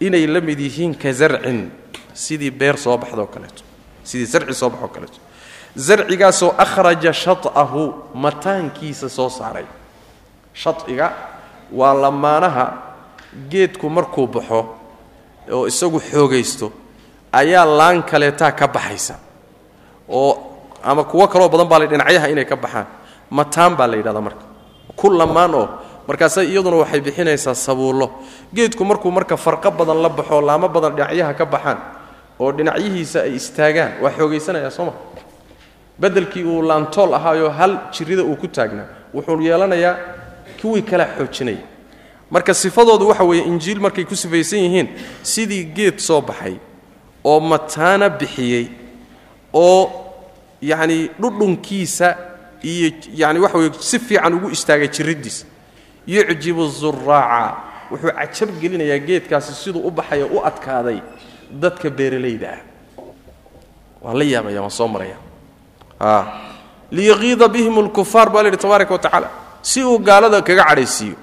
inay 0.00 0.26
la 0.26 0.40
mid 0.40 0.58
yihiin 0.60 0.94
ka 0.94 1.12
zarcin 1.12 1.70
sidii 2.12 2.50
beer 2.50 2.76
soo 2.78 2.96
baxdoo 2.98 3.26
kaleeto 3.26 3.62
sidii 4.04 4.26
zarci 4.26 4.54
soo 4.54 4.70
baxoo 4.70 4.88
kaleeto. 4.88 5.18
Zarcigaasoo 5.76 6.54
akhraja 6.58 7.12
shatahu 7.12 7.94
mataankiisa 8.14 9.08
soo 9.08 9.28
saaray. 9.28 9.64
Shaciga 10.54 11.12
waa 11.72 11.94
lamaanaha 11.94 12.72
geedku 13.50 13.90
markuu 13.90 14.26
baxo 14.26 14.60
oo 15.50 15.66
isagu 15.66 16.00
xoogaysto 16.00 16.72
ayaa 17.32 17.64
laan 17.66 18.02
kaleetaa 18.02 18.52
ka 18.52 18.68
baxaysa. 18.68 19.14
Oo 20.08 20.38
ama 20.84 21.04
kuwo 21.04 21.26
kaloo 21.28 21.48
badan 21.48 21.66
baa 21.68 21.78
la 21.78 21.86
dhinacyaha 21.86 22.28
inay 22.30 22.44
ka 22.44 22.56
baxaan 22.56 22.86
mataan 23.30 23.76
baa 23.76 23.86
la 23.86 23.96
yidhahdaa 23.96 24.20
marka. 24.28 24.44
Ku 24.96 25.10
lamaan 25.10 25.54
oo 25.54 25.68
markaase 26.08 26.44
iyaduna 26.44 26.76
waxay 26.76 27.00
bixinaysaa 27.00 27.54
sabuullo. 27.54 28.10
Geedku 28.54 28.84
markuu 28.84 29.10
marka 29.10 29.36
farqo 29.36 29.70
badan 29.70 30.02
la 30.02 30.08
baxo 30.08 30.40
laamo 30.40 30.68
badan 30.68 30.92
dhinacyaha 30.96 31.34
ka 31.34 31.44
baxaan 31.46 31.78
oo 32.40 32.52
dhinacyihiisa 32.52 33.18
ay 33.26 33.34
istaagaan 33.40 33.92
waa 34.02 34.10
xoogaysanayaa 34.18 34.70
soo 34.70 34.84
ma. 34.84 34.92
Bedelkii 36.00 36.44
uu 36.44 36.62
laantool 36.62 37.14
ahaayoo 37.14 37.50
hal 37.50 37.72
jirrida 37.92 38.22
uu 38.24 38.36
ku 38.36 38.48
taagnaa 38.48 38.86
wuxuu 39.14 39.40
yeelanayaa 39.40 39.96
kuwii 40.60 40.82
kala 40.82 41.06
xoojinaya 41.16 41.62
marka 42.30 42.54
sifadoodu 42.54 43.08
waxa 43.08 43.24
weeye 43.24 43.44
injiil 43.44 43.80
markay 43.80 44.04
ku 44.04 44.16
sifaysan 44.16 44.58
yihiin 44.58 44.88
sidii 45.22 45.64
geed 45.76 45.98
soo 45.98 46.20
baxay 46.20 46.56
oo 47.24 47.40
mataana 47.40 48.08
bixiyey 48.10 48.66
oo 49.54 49.90
yacni 50.62 51.10
dhudhunkiisa 51.20 52.16
iyo 52.64 52.88
yani 53.14 53.38
waxa 53.44 53.58
weye 53.58 53.72
si 53.80 53.98
fiican 53.98 54.34
ugu 54.34 54.50
istaagay 54.56 54.88
jirriddiisa 54.88 55.46
yucjibu 56.06 56.68
zuraaca 56.68 57.54
wuxuu 57.90 58.12
cajab 58.18 58.50
gelinayaa 58.60 58.98
geedkaasi 59.08 59.52
siduu 59.54 59.86
u 59.88 59.90
baxayo 59.90 60.26
u 60.32 60.40
adkaaday 60.50 60.98
dadka 61.62 61.90
beeralayda 61.90 62.48
ah. 62.56 62.60
Waan 64.04 64.18
la 64.18 64.24
yaabaya 64.24 64.60
waan 64.60 64.70
soo 64.70 64.88
maraya. 64.88 65.16
Liyaqiida 66.92 67.48
bihim 67.48 67.78
lkufaar 67.88 68.28
baa 68.30 68.42
la 68.42 68.48
yidhi 68.48 68.60
tabaaraka 68.60 68.94
wa 68.94 69.30
si 69.62 69.82
uu 69.84 69.98
gaalada 69.98 70.42
kaga 70.42 70.64
cadhaysiiyo. 70.64 71.16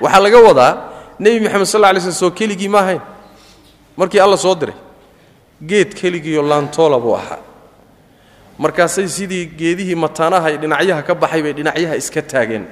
Waxaa 0.00 0.20
laga 0.20 0.38
wadaa 0.38 0.72
nebi 1.18 1.40
moxamed 1.40 1.66
sal 1.66 1.84
alay 1.84 2.00
slm 2.00 2.12
soo 2.12 2.30
keligii 2.30 2.68
ma 2.68 2.78
ahayn 2.78 3.00
markii 3.96 4.20
alla 4.20 4.36
soo 4.36 4.54
diray 4.54 4.74
geed 5.66 5.94
keligiiyo 5.94 6.42
laantoola 6.42 6.98
buu 6.98 7.14
ahaa 7.14 7.38
markaasay 8.58 9.08
sidii 9.08 9.46
geedihii 9.58 9.94
mataanaha 9.94 10.50
dhinacyaha 10.62 11.02
ka 11.02 11.14
baxay 11.14 11.42
bay 11.42 11.52
dhinacyaha 11.52 11.96
iska 11.96 12.22
taageen. 12.22 12.64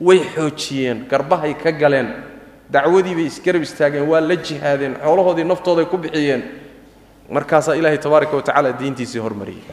Way 0.00 0.20
xoojiyeen 0.34 0.98
garbahay 1.10 1.54
ka 1.54 1.70
galeen. 1.72 2.08
Dacwadii 2.70 3.14
bay 3.14 3.26
isgarab 3.32 3.62
istaageen 3.62 4.04
waa 4.10 4.20
la 4.20 4.36
jihaadeen 4.36 4.94
xoolahoodii 5.04 5.44
naftooday 5.44 5.84
ku 5.86 5.96
bixiyeen. 5.98 6.42
Markaasaa 7.30 7.74
ilaahay 7.76 7.98
tabaaraka 7.98 8.36
wa 8.36 8.42
tacaala 8.42 8.72
diintiisii 8.72 9.18
hormariyey. 9.18 9.64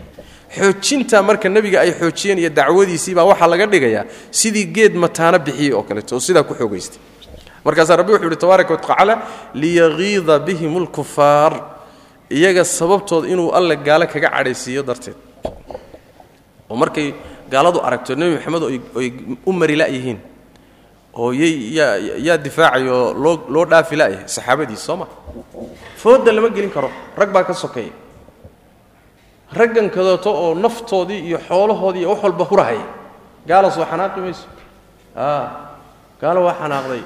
Xoojinta 0.55 1.21
marka 1.23 1.49
nebiga 1.49 1.81
ay 1.81 1.91
xoojiyeen 1.91 2.39
iyo 2.39 2.49
dacwadiisii 2.49 3.13
baa 3.15 3.23
waxaa 3.31 3.47
laga 3.47 3.65
dhigayaa 3.67 4.05
sidii 4.31 4.65
geed 4.75 4.95
mataano 4.95 5.39
bixiyey 5.39 5.73
oo 5.73 5.83
kaleeto 5.83 6.15
oo 6.15 6.19
sidaa 6.19 6.43
ku 6.43 6.53
xoogaystay. 6.55 6.99
Markaasaa 7.65 7.95
rabbi 7.99 8.11
wuxuu 8.13 8.25
yidhi 8.29 8.39
tabaaraka 8.39 8.73
wa 8.73 8.79
tacaala 8.79 9.15
liyagiida 9.53 10.39
bihim 10.39 10.77
alkufaar 10.77 11.53
iyaga 12.29 12.63
sababtood 12.65 13.25
inuu 13.29 13.51
alle 13.51 13.75
gaalo 13.75 14.07
kaga 14.07 14.29
cadhaysiiyo 14.29 14.83
darteed 14.83 15.15
oo 16.69 16.75
markay 16.75 17.13
gaaladu 17.51 17.79
aragto 17.87 18.15
nebi 18.15 18.35
maxamed 18.37 18.63
oy 18.97 19.07
u 19.45 19.51
mari 19.53 19.75
la'yihiin 19.81 20.19
oo 21.13 21.31
yaa 21.33 22.37
difaacayoo 22.45 23.13
loo 23.23 23.35
loo 23.53 23.65
dhaafi 23.71 23.95
la'yahay 23.95 24.27
saxaabadiis 24.35 24.81
soo 24.85 24.97
ma? 24.97 25.05
Fooda 26.01 26.31
lama 26.33 26.49
gelin 26.49 26.71
karo 26.75 26.89
rag 27.17 27.29
baa 27.35 27.43
ka 27.43 27.53
sokeeya 27.53 27.93
raggan 29.53 29.87
oo 30.25 30.55
naftoodii 30.55 31.21
iyo 31.29 31.37
xoolahoodii 31.47 31.99
iyo 32.01 32.09
wax 32.09 32.23
walba 32.23 32.43
hurahaya 32.49 32.85
gaala 33.47 33.71
soo 33.71 33.85
xanaaqi 33.85 34.19
mayso. 34.19 34.47
A 35.15 35.25
gaalo 36.21 36.39
waa 36.47 36.55
xanaaqday. 36.61 37.03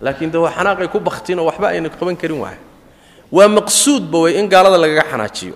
Laakiin 0.00 0.30
de 0.32 0.38
waa 0.38 0.50
xanaaqay 0.56 0.88
ku 0.88 0.98
baktin 1.00 1.38
oo 1.38 1.44
waxba 1.50 1.68
ayna 1.68 1.88
qaban 1.92 2.16
karin 2.16 2.40
waaya 2.40 2.58
waa 3.32 3.48
maqsuudba 3.48 4.18
wey 4.24 4.38
in 4.40 4.48
gaalada 4.48 4.78
lagaga 4.80 5.04
xanaajiyo 5.12 5.54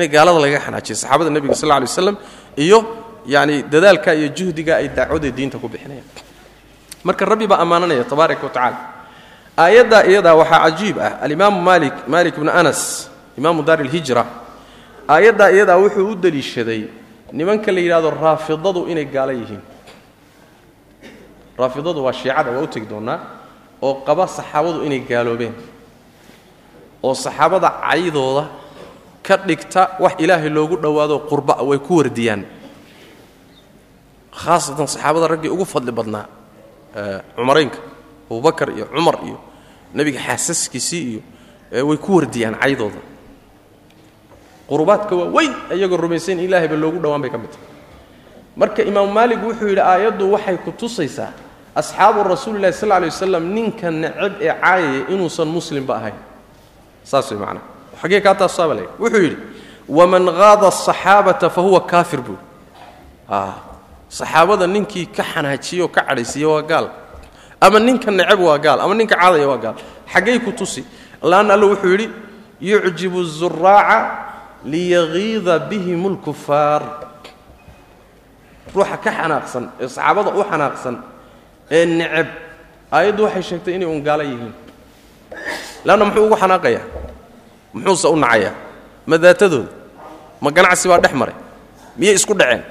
a 0.00 0.04
in 0.04 0.10
gaalada 0.10 0.38
lagaga 0.38 0.60
xanaajiyo 0.66 0.96
saxaabada 0.96 1.30
nebiga 1.30 1.54
sal 1.54 1.68
lla 1.68 1.76
alay 1.76 1.88
waslam 1.88 2.16
iyo 2.56 2.78
yani 3.26 3.62
dadaalka 3.62 4.14
iyo 4.14 4.28
juhdiga 4.28 4.76
ay 4.76 4.88
dacwada 4.88 5.30
diinta 5.30 5.58
ku 5.58 5.68
bixinayaan. 5.68 6.06
Marka 7.04 7.24
rabbi 7.24 7.46
baa 7.46 7.58
ammaananaya 7.64 8.04
tabaaraka 8.04 8.42
wa 8.42 8.50
tacala 8.50 8.78
aayaddaa 9.56 10.02
iyadaa 10.10 10.34
waxaa 10.34 10.60
cajiib 10.64 10.98
ah. 10.98 11.18
Alimaamu 11.22 11.62
malik 11.62 11.94
malik 12.08 12.34
bnu 12.36 12.50
anas 12.50 13.10
imaamu 13.38 13.62
daar 13.62 13.80
ilhijra 13.80 14.26
aayaddaa 15.08 15.50
iyadaa 15.50 15.78
wuxuu 15.78 16.10
u 16.12 16.14
deliishaday 16.14 16.88
nimanka 17.32 17.72
la 17.72 17.80
yidhahdo 17.80 18.10
raafidadu 18.10 18.86
inay 18.88 19.04
gaalo 19.04 19.32
yihiin. 19.32 19.62
Raafidadu 21.58 22.04
waa 22.04 22.12
shiicada 22.12 22.50
waa 22.50 22.62
u 22.62 22.66
tegi 22.66 22.86
doonnaa 22.86 23.18
oo 23.82 23.94
qaba 24.06 24.26
saxaabadu 24.28 24.84
inay 24.84 25.00
gaaloobeen. 25.00 25.54
Oo 27.02 27.14
saxaabada 27.14 27.70
caydooda 27.82 28.46
ka 29.26 29.36
dhigta 29.48 29.82
wax 30.02 30.14
ilaahay 30.24 30.50
loogu 30.56 30.76
dhowaado 30.84 31.16
qurba 31.30 31.54
way 31.68 31.78
ku 31.86 31.92
wardiyaan. 32.00 32.42
Khaasatan 34.32 34.86
saxaabada 34.86 35.26
raggii 35.32 35.50
ugu 35.54 35.64
fadli 35.64 35.92
badnaa 35.98 36.26
cumaraynka 37.36 37.78
abubakar 38.30 38.68
iyo 38.76 38.86
cumar 38.94 39.16
iyo 39.26 39.38
nebiga 39.96 40.20
xaasaskiisii 40.26 41.02
iyo 41.72 41.86
way 41.88 41.96
ku 41.98 42.10
wardiyaan 42.16 42.54
caydooda. 42.62 43.00
Qurubaadka 44.68 45.12
waa 45.16 45.30
weyn 45.36 45.52
iyagoo 45.74 45.96
rumaysayn 45.96 46.38
ilaahayba 46.46 46.76
loogu 46.76 46.98
dhowaan 47.02 47.22
bay 47.22 47.30
ka 47.30 47.38
mid 47.38 47.50
tahay. 47.50 47.66
Marka 48.56 48.82
imaamu 48.82 49.12
maalig 49.12 49.40
wuxuu 49.44 49.68
yidhi 49.72 49.80
aayaddu 49.80 50.24
waxay 50.34 50.56
ku 50.64 50.70
tusaysaa 50.72 51.32
asxaabu 51.74 52.24
rasuulilahi 52.24 52.72
sal 52.72 52.88
lay 52.88 53.08
wasalam 53.12 53.44
ninka 53.56 53.90
necab 53.90 54.32
ee 54.40 54.52
caayaya 54.52 55.08
inuusan 55.12 55.48
muslimba 55.48 55.94
ahayn. 56.00 56.18
Saas 57.04 57.30
way 57.30 57.38
macnaha 57.40 57.64
xaggee 58.00 58.20
kaa 58.20 58.34
taasaaba 58.34 58.74
le 58.74 58.84
wuxuu 59.00 59.22
yidhi 59.26 59.38
waman 59.88 60.24
qaada 60.38 60.66
asaxaabata 60.68 61.50
fa 61.50 61.60
huwa 61.60 61.80
kaafir 61.86 62.20
buu. 62.26 62.38
Saxaabada 64.08 64.66
ninkii 64.66 65.06
ka 65.16 65.22
xanaajiye 65.22 65.82
oo 65.82 65.88
ka 65.88 66.00
cadhaysiiye 66.08 66.46
waa 66.46 66.62
gaal. 66.62 66.86
Ama 67.60 67.78
ninka 67.80 68.10
necab 68.10 68.40
waa 68.40 68.58
gaal 68.58 68.80
ama 68.80 68.94
ninka 68.94 69.16
caadaya 69.16 69.48
waa 69.48 69.56
gaal. 69.58 69.74
Xaggay 70.12 70.38
ku 70.44 70.52
tusi. 70.52 70.84
Laanna 71.22 71.54
alle 71.54 71.66
wuxuu 71.66 71.90
yidhi 71.90 72.08
yucjibu 72.60 73.24
zuraaca 73.24 73.98
liyagiida 74.64 75.58
bihim 75.58 76.02
اlkufaar 76.06 76.82
ruuxa 78.74 78.96
ka 79.04 79.10
xanaaqsan 79.10 79.64
ee 79.80 79.88
saxaabada 79.88 80.30
u 80.30 80.42
xanaaqsan 80.50 80.96
ee 81.70 81.84
necab 81.98 82.26
aayaddu 82.92 83.22
waxay 83.26 83.42
sheegtay 83.42 83.74
inay 83.74 83.88
un 83.88 84.00
gaala 84.06 84.24
yihiin. 84.24 84.54
Leanna 85.84 86.04
muxuu 86.04 86.26
ugu 86.26 86.36
xanaaqayaa 86.36 86.84
muxuuse 87.76 88.08
u 88.08 88.16
nacayaa 88.24 88.54
ma 89.08 89.16
daatadooda 89.24 89.70
ma 90.42 90.48
ganacsi 90.56 90.88
baa 90.90 91.00
dhex 91.04 91.12
maray. 91.20 91.36
Miyay 91.98 92.14
isku 92.18 92.34
dhaceen? 92.40 92.62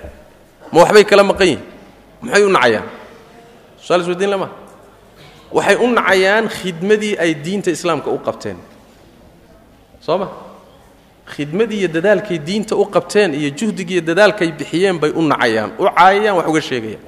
Ma 0.72 0.78
waxbay 0.84 1.03
kala 1.10 1.24
maqan 1.30 1.47
yihiin 1.47 1.64
maxay 2.22 2.43
u 2.45 2.49
nacayaan? 2.56 2.88
Suaal 3.86 4.01
isweydiin 4.01 4.30
lama. 4.34 4.47
Waxay 5.56 5.76
u 5.84 5.88
nacayaan 5.97 6.45
khidmadii 6.58 7.16
ay 7.24 7.32
diinta 7.43 7.70
islaamka 7.72 8.10
u 8.10 8.18
qabteen. 8.26 8.58
Soo 10.06 10.18
ma? 10.22 10.28
Khidmadii 11.34 11.80
iyo 11.86 11.89
dadaalkay 11.89 12.38
diinta 12.47 12.76
u 12.76 12.86
qabteen 12.86 13.34
iyo 13.34 13.49
juhdigiiyo 13.60 14.01
dadaalkay 14.10 14.49
bixiyeen 14.60 14.97
bay 15.01 15.12
u 15.16 15.22
nacayaan 15.22 15.72
u 15.80 15.84
caayayaan 15.89 16.36
wax 16.38 16.47
uga 16.51 16.62
sheegayaan. 16.62 17.03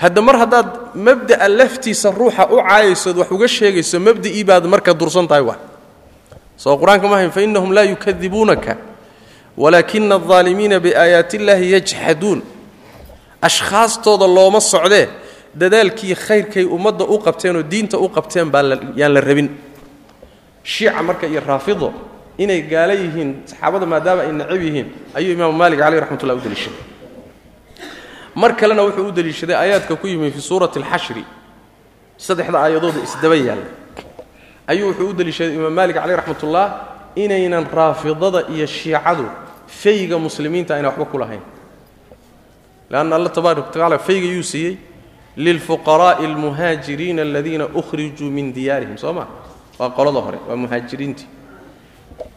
Hadda 0.00 0.20
mar 0.22 0.36
haddaad 0.42 0.68
mabda'a 1.06 1.48
laftiisa 1.58 2.08
ruuxa 2.10 2.44
u 2.48 2.56
caayaysood 2.68 3.16
wax 3.20 3.28
uga 3.36 3.48
sheegayso 3.48 3.96
mabda'ii 4.00 4.44
baad 4.48 4.64
marka 4.72 4.92
dursan 5.00 5.28
tahay 5.28 5.44
wa 5.44 5.56
soo 6.62 6.76
qur'aanka 6.80 7.06
ma 7.08 7.16
hayn 7.20 7.30
fainahum 7.36 7.70
laa 7.76 7.86
yukadibuunaka 7.92 8.72
walaakina 9.62 10.14
aldaalimiina 10.20 10.76
biaayaati 10.84 11.34
illaahi 11.38 11.66
yajxaduun 11.76 12.40
ashkhaastooda 13.48 14.26
looma 14.36 14.60
socdee 14.72 15.06
dadaalkii 15.60 16.14
khayrkay 16.26 16.64
ummadda 16.76 17.04
u 17.04 17.16
qabteenoo 17.26 17.62
diinta 17.72 17.96
u 17.98 18.08
qabteen 18.16 18.48
baa 18.54 18.62
yaan 19.00 19.12
la 19.14 19.20
rabin. 19.20 19.48
Shiica 20.64 21.02
marka 21.02 21.26
iyo 21.26 21.40
raafido 21.40 21.92
inay 22.38 22.60
gaala 22.72 22.94
yihiin 22.94 23.30
saxaabada 23.50 23.86
maadaama 23.92 24.22
ay 24.22 24.32
nacab 24.32 24.62
yihiin 24.66 24.86
ayuu 25.14 25.32
imaamu 25.36 25.54
maalik 25.60 25.78
caleyh 25.80 26.00
raxmatullah 26.00 26.36
u 26.36 26.40
deliishaday. 26.46 26.82
Mar 28.34 28.52
kalena 28.60 28.82
wuxuu 28.86 29.08
u 29.08 29.12
deliishaday 29.12 29.56
aayaadka 29.56 29.96
ku 29.96 30.06
yimi 30.06 30.30
fii 30.30 30.40
suurati 30.50 30.78
alxashri 30.78 31.24
saddexda 32.16 32.58
aayadooda 32.64 33.00
isdaba 33.08 33.36
yaalla 33.36 33.79
ayuu 34.70 34.88
wuxuu 34.90 35.08
u 35.10 35.12
deliishaday 35.18 35.54
imaam 35.58 35.74
maalik 35.78 35.96
caleyh 35.96 36.16
raxmatullah 36.20 36.66
inaynan 37.22 37.66
raafidada 37.78 38.40
iyo 38.54 38.66
shiicadu 38.66 39.26
fayga 39.66 40.16
muslimiinta 40.26 40.74
ayna 40.76 40.88
waxba 40.88 41.04
ku 41.12 41.18
lahayn. 41.18 41.42
Leanna 42.90 43.16
alla 43.16 43.28
tabaaraka 43.28 43.66
watacala 43.66 43.98
fayga 43.98 44.28
yuu 44.36 44.42
siiyey 44.52 44.76
lilfuqaraa'i 45.36 46.24
almuhaajiriina 46.26 47.22
aladiina 47.22 47.64
ukhrijuu 47.80 48.30
min 48.30 48.52
diyaarihim. 48.52 48.96
Soo 48.98 49.12
ma? 49.12 49.26
Waa 49.78 49.90
qolada 49.90 50.20
hore 50.20 50.38
waa 50.48 50.56
muhaajiriintii. 50.56 51.28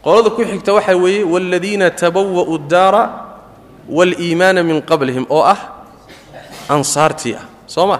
Qolada 0.02 0.30
ku 0.30 0.44
xigta 0.44 0.72
waxaa 0.74 0.96
weeye 0.96 1.24
waaladiina 1.24 1.90
tabawa'u 1.90 2.58
daara 2.58 3.02
waaliimaana 3.88 4.62
min 4.62 4.82
qablihim 4.82 5.26
oo 5.30 5.42
ah 5.42 5.60
ansaartii 6.68 7.34
ah. 7.34 7.44
Soo 7.66 7.86
ma? 7.86 7.98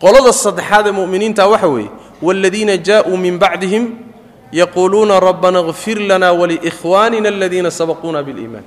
Qolada 0.00 0.32
saddexaad 0.32 0.86
ee 0.88 0.92
mu'miniinta 0.92 1.46
waxa 1.48 1.68
weeye 1.68 1.90
waaladiina 2.21 2.77
jaa'uu 2.77 3.17
min 3.17 3.37
bacdihim 3.39 3.95
yaquuluuna 4.51 5.19
rabbana 5.19 5.59
اغfir 5.59 5.99
lana 5.99 6.31
waliikhwaanina 6.33 7.29
aladiina 7.29 7.71
sabaquuna 7.71 8.23
biاliimaan 8.23 8.63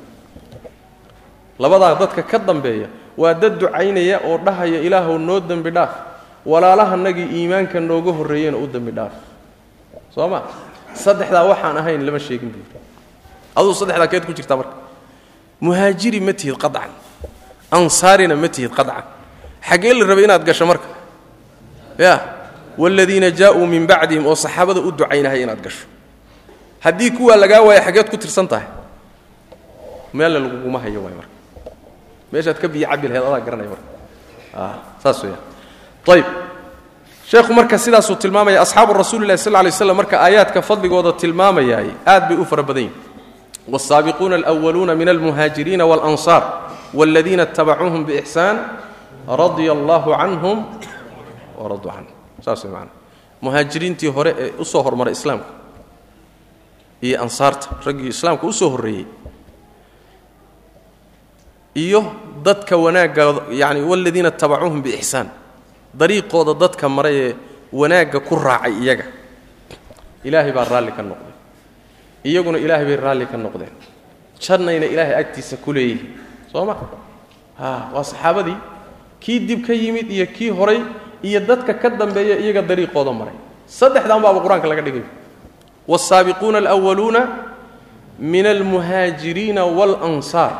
labadaa 1.59 1.95
dadka 2.01 2.23
ka 2.23 2.39
dambeeya 2.39 2.89
waa 3.17 3.35
dad 3.35 3.59
ducaynaya 3.61 4.21
oo 4.25 4.39
dhahaya 4.39 4.81
ilaahuw 4.81 5.19
noo 5.19 5.41
dembi 5.41 5.71
dhaaf 5.71 5.91
walaalahanagii 6.47 7.29
iimaanka 7.39 7.81
nooga 7.81 8.13
horreeyena 8.13 8.57
u 8.59 8.67
dembi 8.67 8.91
dhaaf 8.91 9.13
soo 10.15 10.29
ma 10.29 10.43
saddexdaa 10.95 11.45
waxaan 11.51 11.77
ahayn 11.79 12.03
lama 12.07 12.19
sheegin 12.19 12.51
buuri 12.51 12.81
aduu 13.57 13.75
saddexdaa 13.75 14.09
keed 14.13 14.25
ku 14.27 14.33
jirtaa 14.33 14.57
marka 14.57 14.77
muhaajiri 15.61 16.21
ma 16.21 16.33
tihid 16.33 16.57
qacan 16.59 16.91
ansaarina 17.71 18.35
ma 18.37 18.49
tihid 18.49 18.73
qacan 18.75 19.05
xaggee 19.69 19.95
la 19.95 20.05
rabay 20.11 20.25
inaad 20.25 20.43
gasho 20.45 20.67
marka 20.67 20.89
ya 21.99 22.15
waaladiina 22.79 23.31
jaa'uu 23.31 23.67
min 23.67 23.87
bacdihim 23.87 24.27
oo 24.27 24.35
saxaabada 24.35 24.81
u 24.81 24.91
ducaynahay 24.93 25.43
inaad 25.43 25.61
gasho 25.63 25.87
haddii 26.85 27.11
kuwaa 27.11 27.37
lagaa 27.37 27.61
waaya 27.67 27.81
xaggeed 27.87 28.09
ku 28.11 28.17
tirsan 28.17 28.49
tahay 28.49 28.67
meella 30.13 30.39
laguguma 30.39 30.79
hayo 30.85 31.01
waay 31.05 31.15
marka 31.15 31.33
meeshaad 32.33 32.59
ka 32.63 32.69
biyo 32.69 32.87
cabi 32.91 33.09
laheed 33.09 33.25
adaa 33.29 33.41
garanaya 33.47 33.71
marka 33.75 33.89
saas 35.03 35.19
weeyaan 35.23 35.43
ayb 36.15 36.27
sheekhu 37.31 37.53
marka 37.59 37.79
sidaasuu 37.79 38.17
tilmaamaya 38.23 38.61
asxaabu 38.65 38.93
rasuuli 38.93 39.27
lahi 39.27 39.39
sal 39.39 39.53
lay 39.53 39.73
slam 39.73 39.97
marka 39.97 40.17
aayaadka 40.27 40.63
fadligooda 40.63 41.13
tilmaamayaay 41.23 41.89
aad 42.07 42.23
bay 42.29 42.37
u 42.37 42.45
fara 42.45 42.63
badan 42.63 42.83
yihin 42.87 42.97
wالsaabiquuna 43.73 44.35
alأwaluuna 44.41 44.93
min 45.01 45.09
almuhaajiriina 45.09 45.85
wاlanصaar 45.91 46.43
wاladiina 46.99 47.43
اtabacuuhum 47.49 48.03
bإxsaan 48.09 48.57
radia 49.41 49.73
allahu 49.79 50.11
canhum 50.21 50.59
waraduu 51.59 51.91
canhum 51.97 52.13
saas 52.50 52.64
maana 52.74 52.92
muhaajiriintii 53.44 54.12
hore 54.18 54.32
ee 54.44 54.50
u 54.60 54.66
soo 54.72 54.82
hormaray 54.88 55.14
islaamka 55.18 55.50
iyo 57.06 57.18
ansaarta 57.26 57.68
raggii 57.86 58.10
islaamka 58.16 58.44
u 58.48 58.54
soo 58.60 58.70
horreeyey 58.74 59.06
iyo 61.76 62.02
dadka 62.44 62.76
wanaagga 62.78 63.24
yani 63.62 63.80
wاladiina 63.90 64.32
tabacuuhum 64.42 64.82
bإxsaan 64.86 65.28
dariiqooda 66.00 66.54
dadka 66.64 66.86
maray 66.98 67.16
ee 67.26 67.36
wanaagga 67.82 68.20
ku 68.28 68.36
raacay 68.36 68.74
iyaga. 68.84 69.06
Ilaahay 70.28 70.52
baa 70.58 70.66
raalli 70.72 70.92
ka 70.98 71.02
noqday. 71.10 71.34
Iyaguna 72.30 72.58
ilaahay 72.58 72.86
bay 72.90 72.96
raalli 73.06 73.26
ka 73.32 73.38
noqdeen. 73.38 73.74
Jannayna 74.44 74.86
ilaahay 74.94 75.16
agtiisa 75.22 75.56
ku 75.64 75.70
leeyihiin 75.74 76.10
soo 76.52 76.66
ma? 76.66 76.74
A 77.60 77.94
waa 77.94 78.04
saxaabadii 78.04 78.58
kii 79.24 79.40
dib 79.48 79.62
ka 79.68 79.74
yimid 79.74 80.08
iyo 80.12 80.26
kii 80.36 80.50
horay 80.50 80.80
iyo 81.24 81.40
dadka 81.40 81.74
ka 81.74 81.90
dambeeya 81.90 82.38
iyaga 82.40 82.62
dariiqooda 82.62 83.12
maray. 83.14 83.36
Saddexdan 83.68 84.22
baaba 84.22 84.40
qur'aanka 84.42 84.68
laga 84.68 84.82
dhigay. 84.82 85.04
Waalsaabiquuna 85.88 86.58
alwaluuna 86.58 87.22
min 88.20 88.46
almuhaajiriina 88.46 89.66
walansaar 89.66 90.54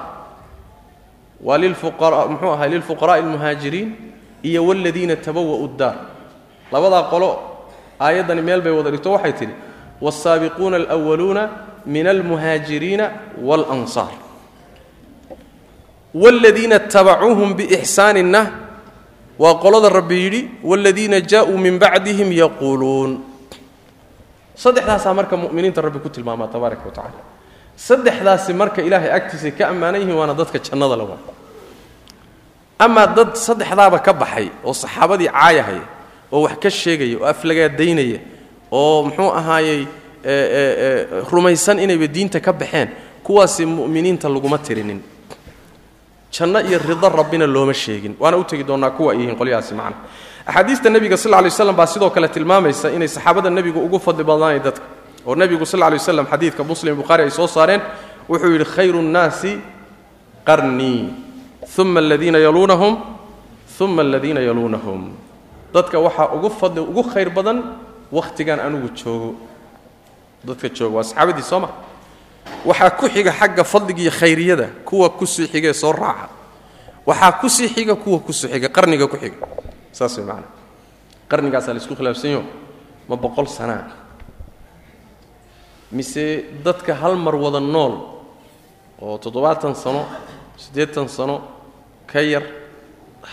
waa 1.44 1.58
muxuu 1.58 2.52
ahay 2.52 2.70
lilfuqara'i 2.70 3.20
almuhaajiriin 3.20 3.96
iyo 4.44 4.66
waaladiina 4.66 5.16
tabawa'u 5.16 5.68
ddaar 5.68 5.96
labadaa 6.72 7.04
qolo 7.12 7.30
aayaddani 8.00 8.42
meel 8.42 8.62
bay 8.62 8.72
wada 8.72 8.92
dhigto 8.92 9.12
waxay 9.12 9.34
tidhi 9.34 9.54
waalsaabiquuna 10.02 10.78
alwaluuna 10.78 11.50
min 11.86 12.08
almuhaajiriina 12.08 13.12
walansaar 13.44 14.12
waaladiina 16.14 16.80
tabacuuhum 16.80 17.54
biixsaaninna 17.54 18.42
waa 19.40 19.56
qolada 19.64 19.90
rabbi 19.90 20.16
yidhi 20.24 20.42
wاladiina 20.64 21.18
jaa'uu 21.32 21.58
min 21.58 21.76
bacdihim 21.80 22.30
yaquuluun. 22.44 23.12
Saddexdaasaa 24.64 25.14
marka 25.20 25.36
mu'miniinta 25.38 25.80
rabbi 25.82 26.00
ku 26.04 26.10
tilmaamaa 26.10 26.48
tabaaraka 26.54 26.84
wa 26.86 26.92
tacala 26.92 27.22
saddexdaasi 27.88 28.52
marka 28.54 28.82
ilaahay 28.88 29.12
agtiisay 29.18 29.52
ka 29.58 29.64
ammaanan 29.72 30.02
yihiin 30.04 30.18
waana 30.20 30.34
dadka 30.36 30.60
jannada 30.60 30.96
la 31.00 31.06
waa 31.08 31.22
amaa 32.86 33.08
dad 33.18 33.32
saddexdaaba 33.40 34.00
ka 34.04 34.12
baxay 34.22 34.48
oo 34.68 34.74
saxaabadii 34.76 35.32
caayahaya 35.32 35.84
oo 36.32 36.42
wax 36.44 36.56
ka 36.64 36.70
sheegaya 36.70 37.16
oo 37.20 37.26
aflagaadaynaya 37.32 38.20
oo 38.72 39.04
muxuu 39.08 39.32
ahaayey 39.40 39.82
rumaysan 41.32 41.80
inayba 41.80 42.08
diinta 42.08 42.40
ka 42.44 42.52
baxeen 42.54 42.90
kuwaasi 43.24 43.64
mu'miniinta 43.66 44.28
laguma 44.30 44.58
tirinin 44.60 45.00
janno 46.32 46.60
iyo 46.62 46.80
rido 46.80 47.10
rabbina 47.10 47.48
looma 47.48 47.74
sheegin. 47.74 48.16
Waana 48.20 48.38
u 48.38 48.44
tegi 48.44 48.64
doonnaa 48.64 48.92
kuwa 48.92 49.14
yihiin 49.14 49.36
qolyahaasi 49.36 49.74
macna. 49.74 49.96
Axaadiista 50.46 50.90
nebiga 50.90 51.18
sal 51.18 51.32
lay 51.32 51.44
waslam 51.44 51.76
baa 51.76 51.88
sidoo 51.88 52.10
kale 52.10 52.28
tilmaamaysa 52.28 52.92
inay 52.92 53.08
saxaabada 53.08 53.50
nebigu 53.50 53.80
ugu 53.80 54.00
fadli 54.00 54.24
badnaanay 54.24 54.60
dadka. 54.60 54.86
Oo 55.26 55.36
nebigu 55.36 55.66
sal 55.66 55.80
lay 55.80 55.98
waslam 55.98 56.26
xadiidka 56.26 56.64
muslim 56.64 56.96
bukhaari 56.96 57.24
ay 57.24 57.32
soo 57.32 57.48
saareen 57.48 57.82
wuxuu 58.30 58.52
yidhi 58.52 58.66
khayru 58.66 59.02
nnaasi 59.02 59.60
qarnii 60.46 61.14
uma 61.78 62.00
aladiina 62.00 62.40
yaluunahum 62.40 62.98
uma 63.80 64.02
aladiina 64.02 64.42
yaluunahum. 64.42 65.12
Dadka 65.74 66.00
waxaa 66.00 66.34
ugu 66.36 66.50
fadli 66.50 66.82
ugu 66.82 67.04
khayr 67.04 67.30
badan 67.30 67.64
wakhtigan 68.12 68.60
anugu 68.60 68.90
joogo. 68.96 69.36
Dadka 70.44 70.70
jooga 70.70 70.96
waa 70.98 71.04
saxaabadii 71.04 71.44
soo 71.44 71.60
ma 71.60 71.70
waxaa 72.66 72.90
ku 73.00 73.08
xiga 73.10 73.32
xagga 73.32 73.64
fadliga 73.64 74.02
iyo 74.02 74.12
khayriyada 74.12 74.68
kuwa 74.86 75.10
ku 75.18 75.26
sii 75.26 75.48
xigee 75.48 75.74
soo 75.74 75.92
raaca. 75.92 76.30
Waxaa 77.06 77.32
ku 77.42 77.48
sii 77.50 77.68
xiga 77.70 77.96
kuwa 77.96 78.20
ku 78.20 78.32
sii 78.34 78.48
xiga. 78.52 78.68
Qarniga 78.70 79.08
ku 79.08 79.18
xiga. 79.18 79.38
Saas 79.92 80.18
way 80.18 80.26
macana 80.26 80.48
qarnigaasaa 81.30 81.74
la 81.74 81.80
isku 81.80 81.96
khilaafsanyo 81.96 82.42
ma 83.10 83.16
boqol 83.16 83.46
sanaa 83.48 83.86
mise 85.92 86.46
dadka 86.66 86.94
hal 86.94 87.16
mar 87.18 87.36
wada 87.36 87.60
nool 87.60 87.94
oo 89.02 89.18
toddobaatan 89.18 89.76
sano 89.76 90.06
siddeetan 90.58 91.08
sano 91.10 91.42
ka 92.06 92.22
yar 92.22 92.44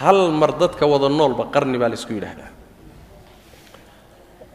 hal 0.00 0.30
mar 0.32 0.52
dadka 0.60 0.86
wada 0.86 1.08
noolba 1.08 1.48
qarni 1.54 1.78
baa 1.78 1.88
la 1.88 1.94
isku 1.96 2.12
yidhaahdaa. 2.16 2.50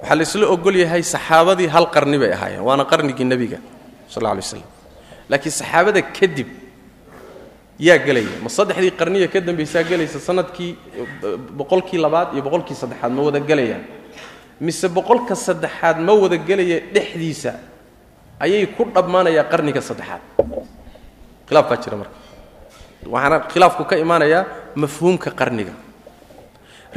Waxaa 0.01 0.15
la 0.15 0.23
isla 0.23 0.45
ogol 0.49 0.75
yahay 0.83 1.03
saxaabadii 1.03 1.67
hal 1.69 1.85
qarni 1.93 2.17
bay 2.21 2.31
ahaayeen 2.33 2.61
waana 2.65 2.85
qarnigii 2.85 3.25
nebiga 3.25 3.57
sal 4.14 4.22
alla 4.24 4.32
alay 4.36 4.45
slam 4.51 4.64
laakiin 5.32 5.51
saxaabada 5.59 6.01
kadib 6.18 6.47
yaa 7.88 7.97
gelaya 8.05 8.34
ma 8.43 8.49
saddexdii 8.57 8.91
qarniya 8.99 9.28
ka 9.34 9.39
dambaysaa 9.47 9.84
gelaysa 9.91 10.18
sannadkii 10.28 10.72
boqolkii 11.59 11.99
labaad 12.05 12.28
iyo 12.36 12.41
boqolkii 12.47 12.76
saddexaad 12.82 13.12
ma 13.18 13.22
wada 13.28 13.39
gelayaan 13.49 13.84
mise 14.66 14.88
boqolka 14.97 15.36
saddexaad 15.47 15.97
ma 16.07 16.14
wada 16.24 16.38
gelaya 16.49 16.78
dhexdiisa 16.95 17.51
ayay 18.45 18.66
ku 18.78 18.84
dhammaanayaa 18.95 19.45
qarniga 19.51 19.82
saddexaad 19.89 20.22
khilaaf 21.47 21.66
baa 21.70 21.80
jira 21.84 21.97
marka 22.01 22.16
waxaana 23.14 23.38
khilaafku 23.51 23.84
ka 23.89 23.95
imaanayaa 24.03 24.43
mafhuumka 24.82 25.30
qarniga 25.39 25.74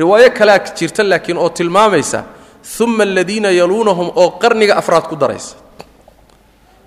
riwaayo 0.01 0.29
kalea 0.39 0.59
jirta 0.79 1.03
laakiin 1.11 1.39
oo 1.45 1.49
tilmaamaysa 1.59 2.21
uma 2.85 3.03
aladiina 3.09 3.49
yaluunahum 3.61 4.09
oo 4.23 4.31
qarniga 4.43 4.75
afraad 4.81 5.07
ku 5.11 5.17
daraysa 5.23 5.57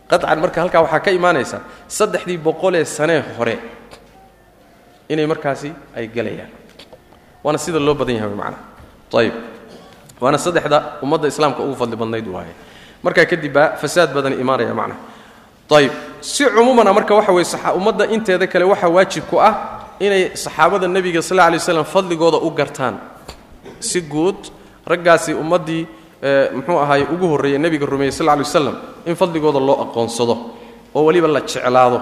qaطcan 0.10 0.40
marka 0.40 0.62
halkaa 0.62 0.82
waxaa 0.86 1.00
ka 1.06 1.12
imaanaysa 1.12 1.58
saddexdii 1.88 2.38
boqolee 2.38 2.86
sanee 2.86 3.22
hore 3.38 3.60
inay 5.10 5.26
markaasi 5.28 5.74
ay 5.96 6.08
gelayaan 6.08 6.52
waana 7.44 7.58
sida 7.58 7.80
loo 7.80 7.94
badan 7.96 8.16
yahay 8.16 8.30
macana 8.36 8.58
ayib 9.20 9.34
waana 10.22 10.38
saddexda 10.38 10.78
ummadda 11.04 11.28
islaamka 11.28 11.64
ugu 11.64 11.76
fadli 11.76 11.96
badnayd 11.96 12.28
waaye. 12.28 12.54
Markaa 13.04 13.26
kadib 13.26 13.54
baa 13.54 13.78
fasaad 13.82 14.14
badan 14.14 14.34
imaanaya 14.34 14.74
macnaha 14.74 15.00
ayib 15.78 15.92
si 16.22 16.44
cumuumana 16.46 16.94
marka 16.94 17.16
waxa 17.16 17.32
weye 17.32 17.76
ummadda 17.78 18.06
inteeda 18.16 18.48
kale 18.48 18.66
waxaa 18.66 18.90
waajib 18.90 19.24
ku 19.30 19.40
ah 19.40 19.54
inay 20.00 20.36
saxaabada 20.36 20.88
nebiga 20.88 21.22
sal 21.22 21.38
lla 21.38 21.50
lay 21.52 21.60
slam 21.60 21.86
fadligooda 21.86 22.38
u 22.38 22.50
gartaan. 22.52 22.96
Si 23.80 24.02
guud 24.02 24.50
raggaasi 24.86 25.34
ummaddii 25.34 25.88
muxuu 26.56 26.80
ahaay 26.84 27.04
ugu 27.14 27.28
horreeyey 27.34 27.60
nebiga 27.60 27.86
rumeeyey 27.86 28.12
sal 28.12 28.26
lay 28.28 28.38
waslam 28.38 28.76
in 29.06 29.16
fadligooda 29.16 29.60
loo 29.60 29.78
aqoonsado 29.86 30.36
oo 30.96 31.04
weliba 31.06 31.28
la 31.28 31.42
jeclaado 31.42 32.02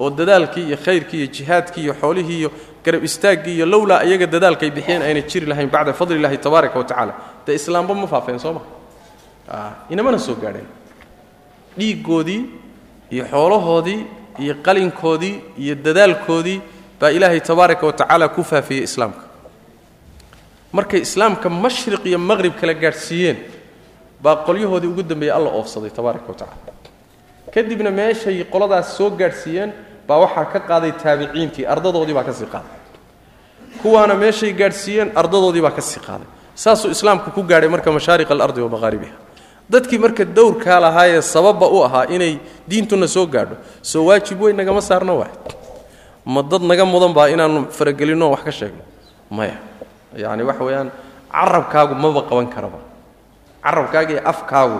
oo 0.00 0.10
dadaalkii 0.10 0.64
iyo 0.68 0.76
khayrkii 0.84 1.18
iyo 1.18 1.26
jihaadkii 1.36 1.82
iyo 1.82 1.94
xoolihii 2.00 2.38
iyo 2.38 2.50
garab 2.84 3.04
istaaggii 3.04 3.54
iyo 3.56 3.66
lowlaa 3.66 4.02
iyaga 4.04 4.26
dadaalkay 4.26 4.70
bixiyeen 4.70 5.02
ayna 5.02 5.20
jiri 5.30 5.46
lahayn 5.46 5.70
bacda 5.70 5.92
fadli 5.92 6.16
illahi 6.16 6.38
tabaaraka 6.38 6.78
wa 6.78 6.84
tacala 6.84 7.12
dee 7.46 7.54
islaamba 7.54 7.94
ma 7.94 8.06
faafeen 8.06 8.38
soo 8.38 8.52
ma? 8.52 8.60
Inamana 9.90 10.18
soo 10.18 10.34
gaadheen. 10.42 10.66
Dhiiggoodii 11.78 12.42
iyo 13.10 13.24
xoolahoodii 13.30 14.00
iyo 14.38 14.54
qalinkoodii 14.66 15.34
iyo 15.58 15.74
dadaalkoodii 15.74 16.60
baa 17.00 17.10
ilaahay 17.10 17.40
tabaaraka 17.40 17.86
wa 17.86 17.92
tacaala 17.92 18.28
ku 18.28 18.42
faafiyey 18.44 18.82
islaamka 18.84 19.20
markay 20.72 21.00
islaamka 21.00 21.48
mashriq 21.48 22.04
iyo 22.04 22.18
maqhrib 22.18 22.54
kala 22.60 22.74
gaadhsiiyeen 22.74 23.36
baa 24.22 24.36
qolyahoodii 24.46 24.88
ugu 24.88 25.02
dambeeyey 25.02 25.34
alla 25.34 25.50
oofsaday 25.50 25.90
tabaaraka 25.90 26.28
wa 26.32 26.36
kadibna 27.54 27.90
meeshay 27.90 28.44
qoladaas 28.44 28.96
soo 28.96 29.10
gaadhsiiyeen 29.10 29.72
baa 30.08 30.18
waxaa 30.24 30.44
ka 30.52 30.60
qaaday 30.60 30.92
taabiciintii 30.92 31.66
ardadoodii 31.66 32.14
baa 32.14 32.24
ka 32.24 32.32
sii 32.32 32.46
qaaday. 32.46 32.76
Kuwaana 33.82 34.14
meeshay 34.14 34.52
gaadhsiiyeen 34.52 35.12
ardadoodii 35.14 35.62
baa 35.62 35.70
ka 35.70 35.82
qaaday. 36.06 36.28
Saasuu 36.54 36.90
islaamku 36.90 37.30
ku 37.30 37.42
gaadhay 37.42 37.68
marka 37.68 37.92
mashaariq 37.92 38.30
alardi 38.30 38.60
wa 38.60 38.90
dadkii 39.70 39.98
marka 39.98 40.24
dowrkaa 40.24 40.80
lahaayee 40.80 41.22
sababba 41.22 41.68
u 41.68 41.82
ahaa 41.84 42.04
inay 42.08 42.38
diintuna 42.68 43.06
soo 43.06 43.26
gaadho 43.26 43.56
soo 43.82 44.04
waajib 44.06 44.40
weyn 44.40 44.56
nagama 44.56 44.80
saarna 44.80 45.12
waay. 45.12 45.32
Ma 46.24 46.42
dad 46.42 46.62
naga 46.62 46.84
mudan 46.84 47.12
baa 47.12 47.28
inaannu 47.28 47.68
faragelinno 47.70 48.30
wax 48.30 48.42
ka 48.44 48.52
sheegno? 48.52 48.82
Maya 49.30 49.56
yacni 50.15 50.43
waxa 50.43 50.63
weeyaan 50.63 50.89
carabkaagu 51.31 51.95
maba 51.95 52.21
qaban 52.29 52.47
karaba 52.55 52.79
carabkaaga 53.63 54.11
iyo 54.13 54.21
afkaagu 54.31 54.79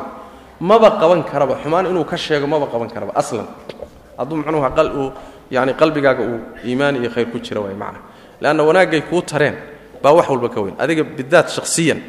maba 0.60 0.90
qaban 1.02 1.24
karaba 1.24 1.54
xumaan 1.64 1.86
inuu 1.92 2.06
ka 2.06 2.18
sheego 2.18 2.48
maba 2.48 2.68
qaban 2.68 2.90
karaba 2.90 3.12
aslan 3.16 3.48
hadduu 4.18 4.36
muxuuha 4.38 4.70
qal 4.78 4.90
uu 5.02 5.12
yani 5.52 5.74
qalbigaaga 5.74 6.24
uu 6.24 6.40
iimaan 6.66 6.96
iyo 7.02 7.10
khayr 7.10 7.28
ku 7.32 7.40
jira 7.40 7.62
waay 7.62 7.76
macna 7.76 8.00
leanna 8.42 8.64
wanaaggay 8.64 9.02
kuu 9.10 9.22
tareen 9.22 9.56
baa 10.04 10.12
wax 10.14 10.30
walba 10.30 10.50
ka 10.50 10.62
weyn 10.62 10.76
adiga 10.80 11.04
bidaat 11.04 11.50
shakhsiyan 11.50 12.00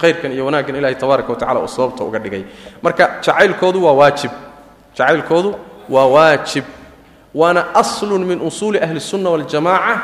khayrkan 0.00 0.32
iyo 0.32 0.44
wanaaggan 0.46 0.76
ilahay 0.76 0.94
tabaaraka 0.94 1.28
wa 1.32 1.38
tacala 1.38 1.60
uu 1.60 1.68
sababta 1.68 2.04
uga 2.04 2.18
dhigay 2.18 2.44
marka 2.82 3.20
jacaylkoodu 3.24 3.78
waa 3.84 3.92
waajib 4.00 4.30
jacaylkoodu 4.96 5.50
waa 5.88 6.06
waajib 6.06 6.64
waana 7.34 7.74
aslun 7.74 8.24
min 8.24 8.40
usuuli 8.40 8.78
ahli 8.80 8.98
الsunna 9.02 9.30
waاljamaca 9.30 9.94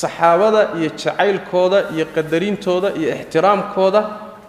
saxaabada 0.00 0.60
iyo 0.78 0.88
jacaylkooda 0.96 1.78
iyo 1.94 2.04
qadarintooda 2.14 2.88
iyo 3.00 3.08
ixtiraamkooda 3.16 4.00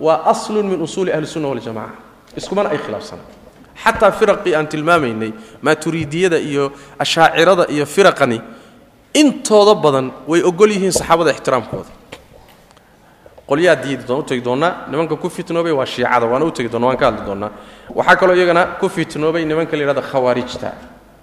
waa 0.05 0.19
aslun 0.33 0.65
min 0.71 0.79
usuuli 0.81 1.11
ahlisunna 1.15 1.47
waljamaca 1.51 1.95
iskumana 2.39 2.69
ay 2.73 2.77
khilaafsana 2.85 3.23
xataa 3.83 4.11
firaqii 4.19 4.55
aan 4.55 4.67
tilmaamaynay 4.67 5.31
maaturiidiyada 5.61 6.37
iyo 6.37 6.71
ashaacirada 6.99 7.63
iyo 7.75 7.85
firaqani 7.85 8.41
intooda 9.13 9.75
badan 9.75 10.11
way 10.27 10.41
ogol 10.49 10.71
yihiin 10.71 10.91
saxaabada 10.91 11.31
ixtiraamkooda. 11.31 11.91
Qolyaa 13.49 13.75
diidi 13.75 14.03
doon 14.07 14.19
u 14.19 14.23
tegi 14.23 14.41
nimanka 14.91 15.15
ku 15.15 15.29
fitnoobay 15.29 15.71
waa 15.71 15.85
shiicada 15.85 16.25
waana 16.25 16.45
u 16.45 16.51
doona 16.51 16.87
waan 16.87 16.97
ka 16.97 17.05
hadli 17.05 17.25
doonnaa. 17.25 17.51
Waxaa 17.95 18.15
kaloo 18.15 18.35
iyagana 18.35 18.65
ku 18.79 18.89
fitnoobay 18.89 19.45
nimanka 19.45 19.75
la 19.77 19.83
yidhahda 19.83 20.01
khawaarijta 20.01 20.71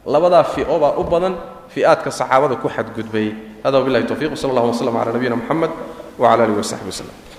labadaa 0.07 0.45
fi'o 0.45 0.79
baa 0.79 0.97
u 0.97 1.05
badan 1.05 1.35
fi'aadka 1.69 2.11
saxaabada 2.11 2.57
ku 2.57 2.69
xadgudbay. 2.69 3.35
Hada 3.65 3.79
wabillahi 3.79 4.05
towfiq 4.09 4.33
wsala 4.33 4.51
allah 4.57 4.73
wasllam 4.73 4.95
cala 4.97 5.13
nabiyina 5.13 5.37
moxamed 5.37 5.71
wcala 6.19 6.43
alihi 6.45 6.59
wasaxbi 6.59 6.89
waslem 6.89 7.30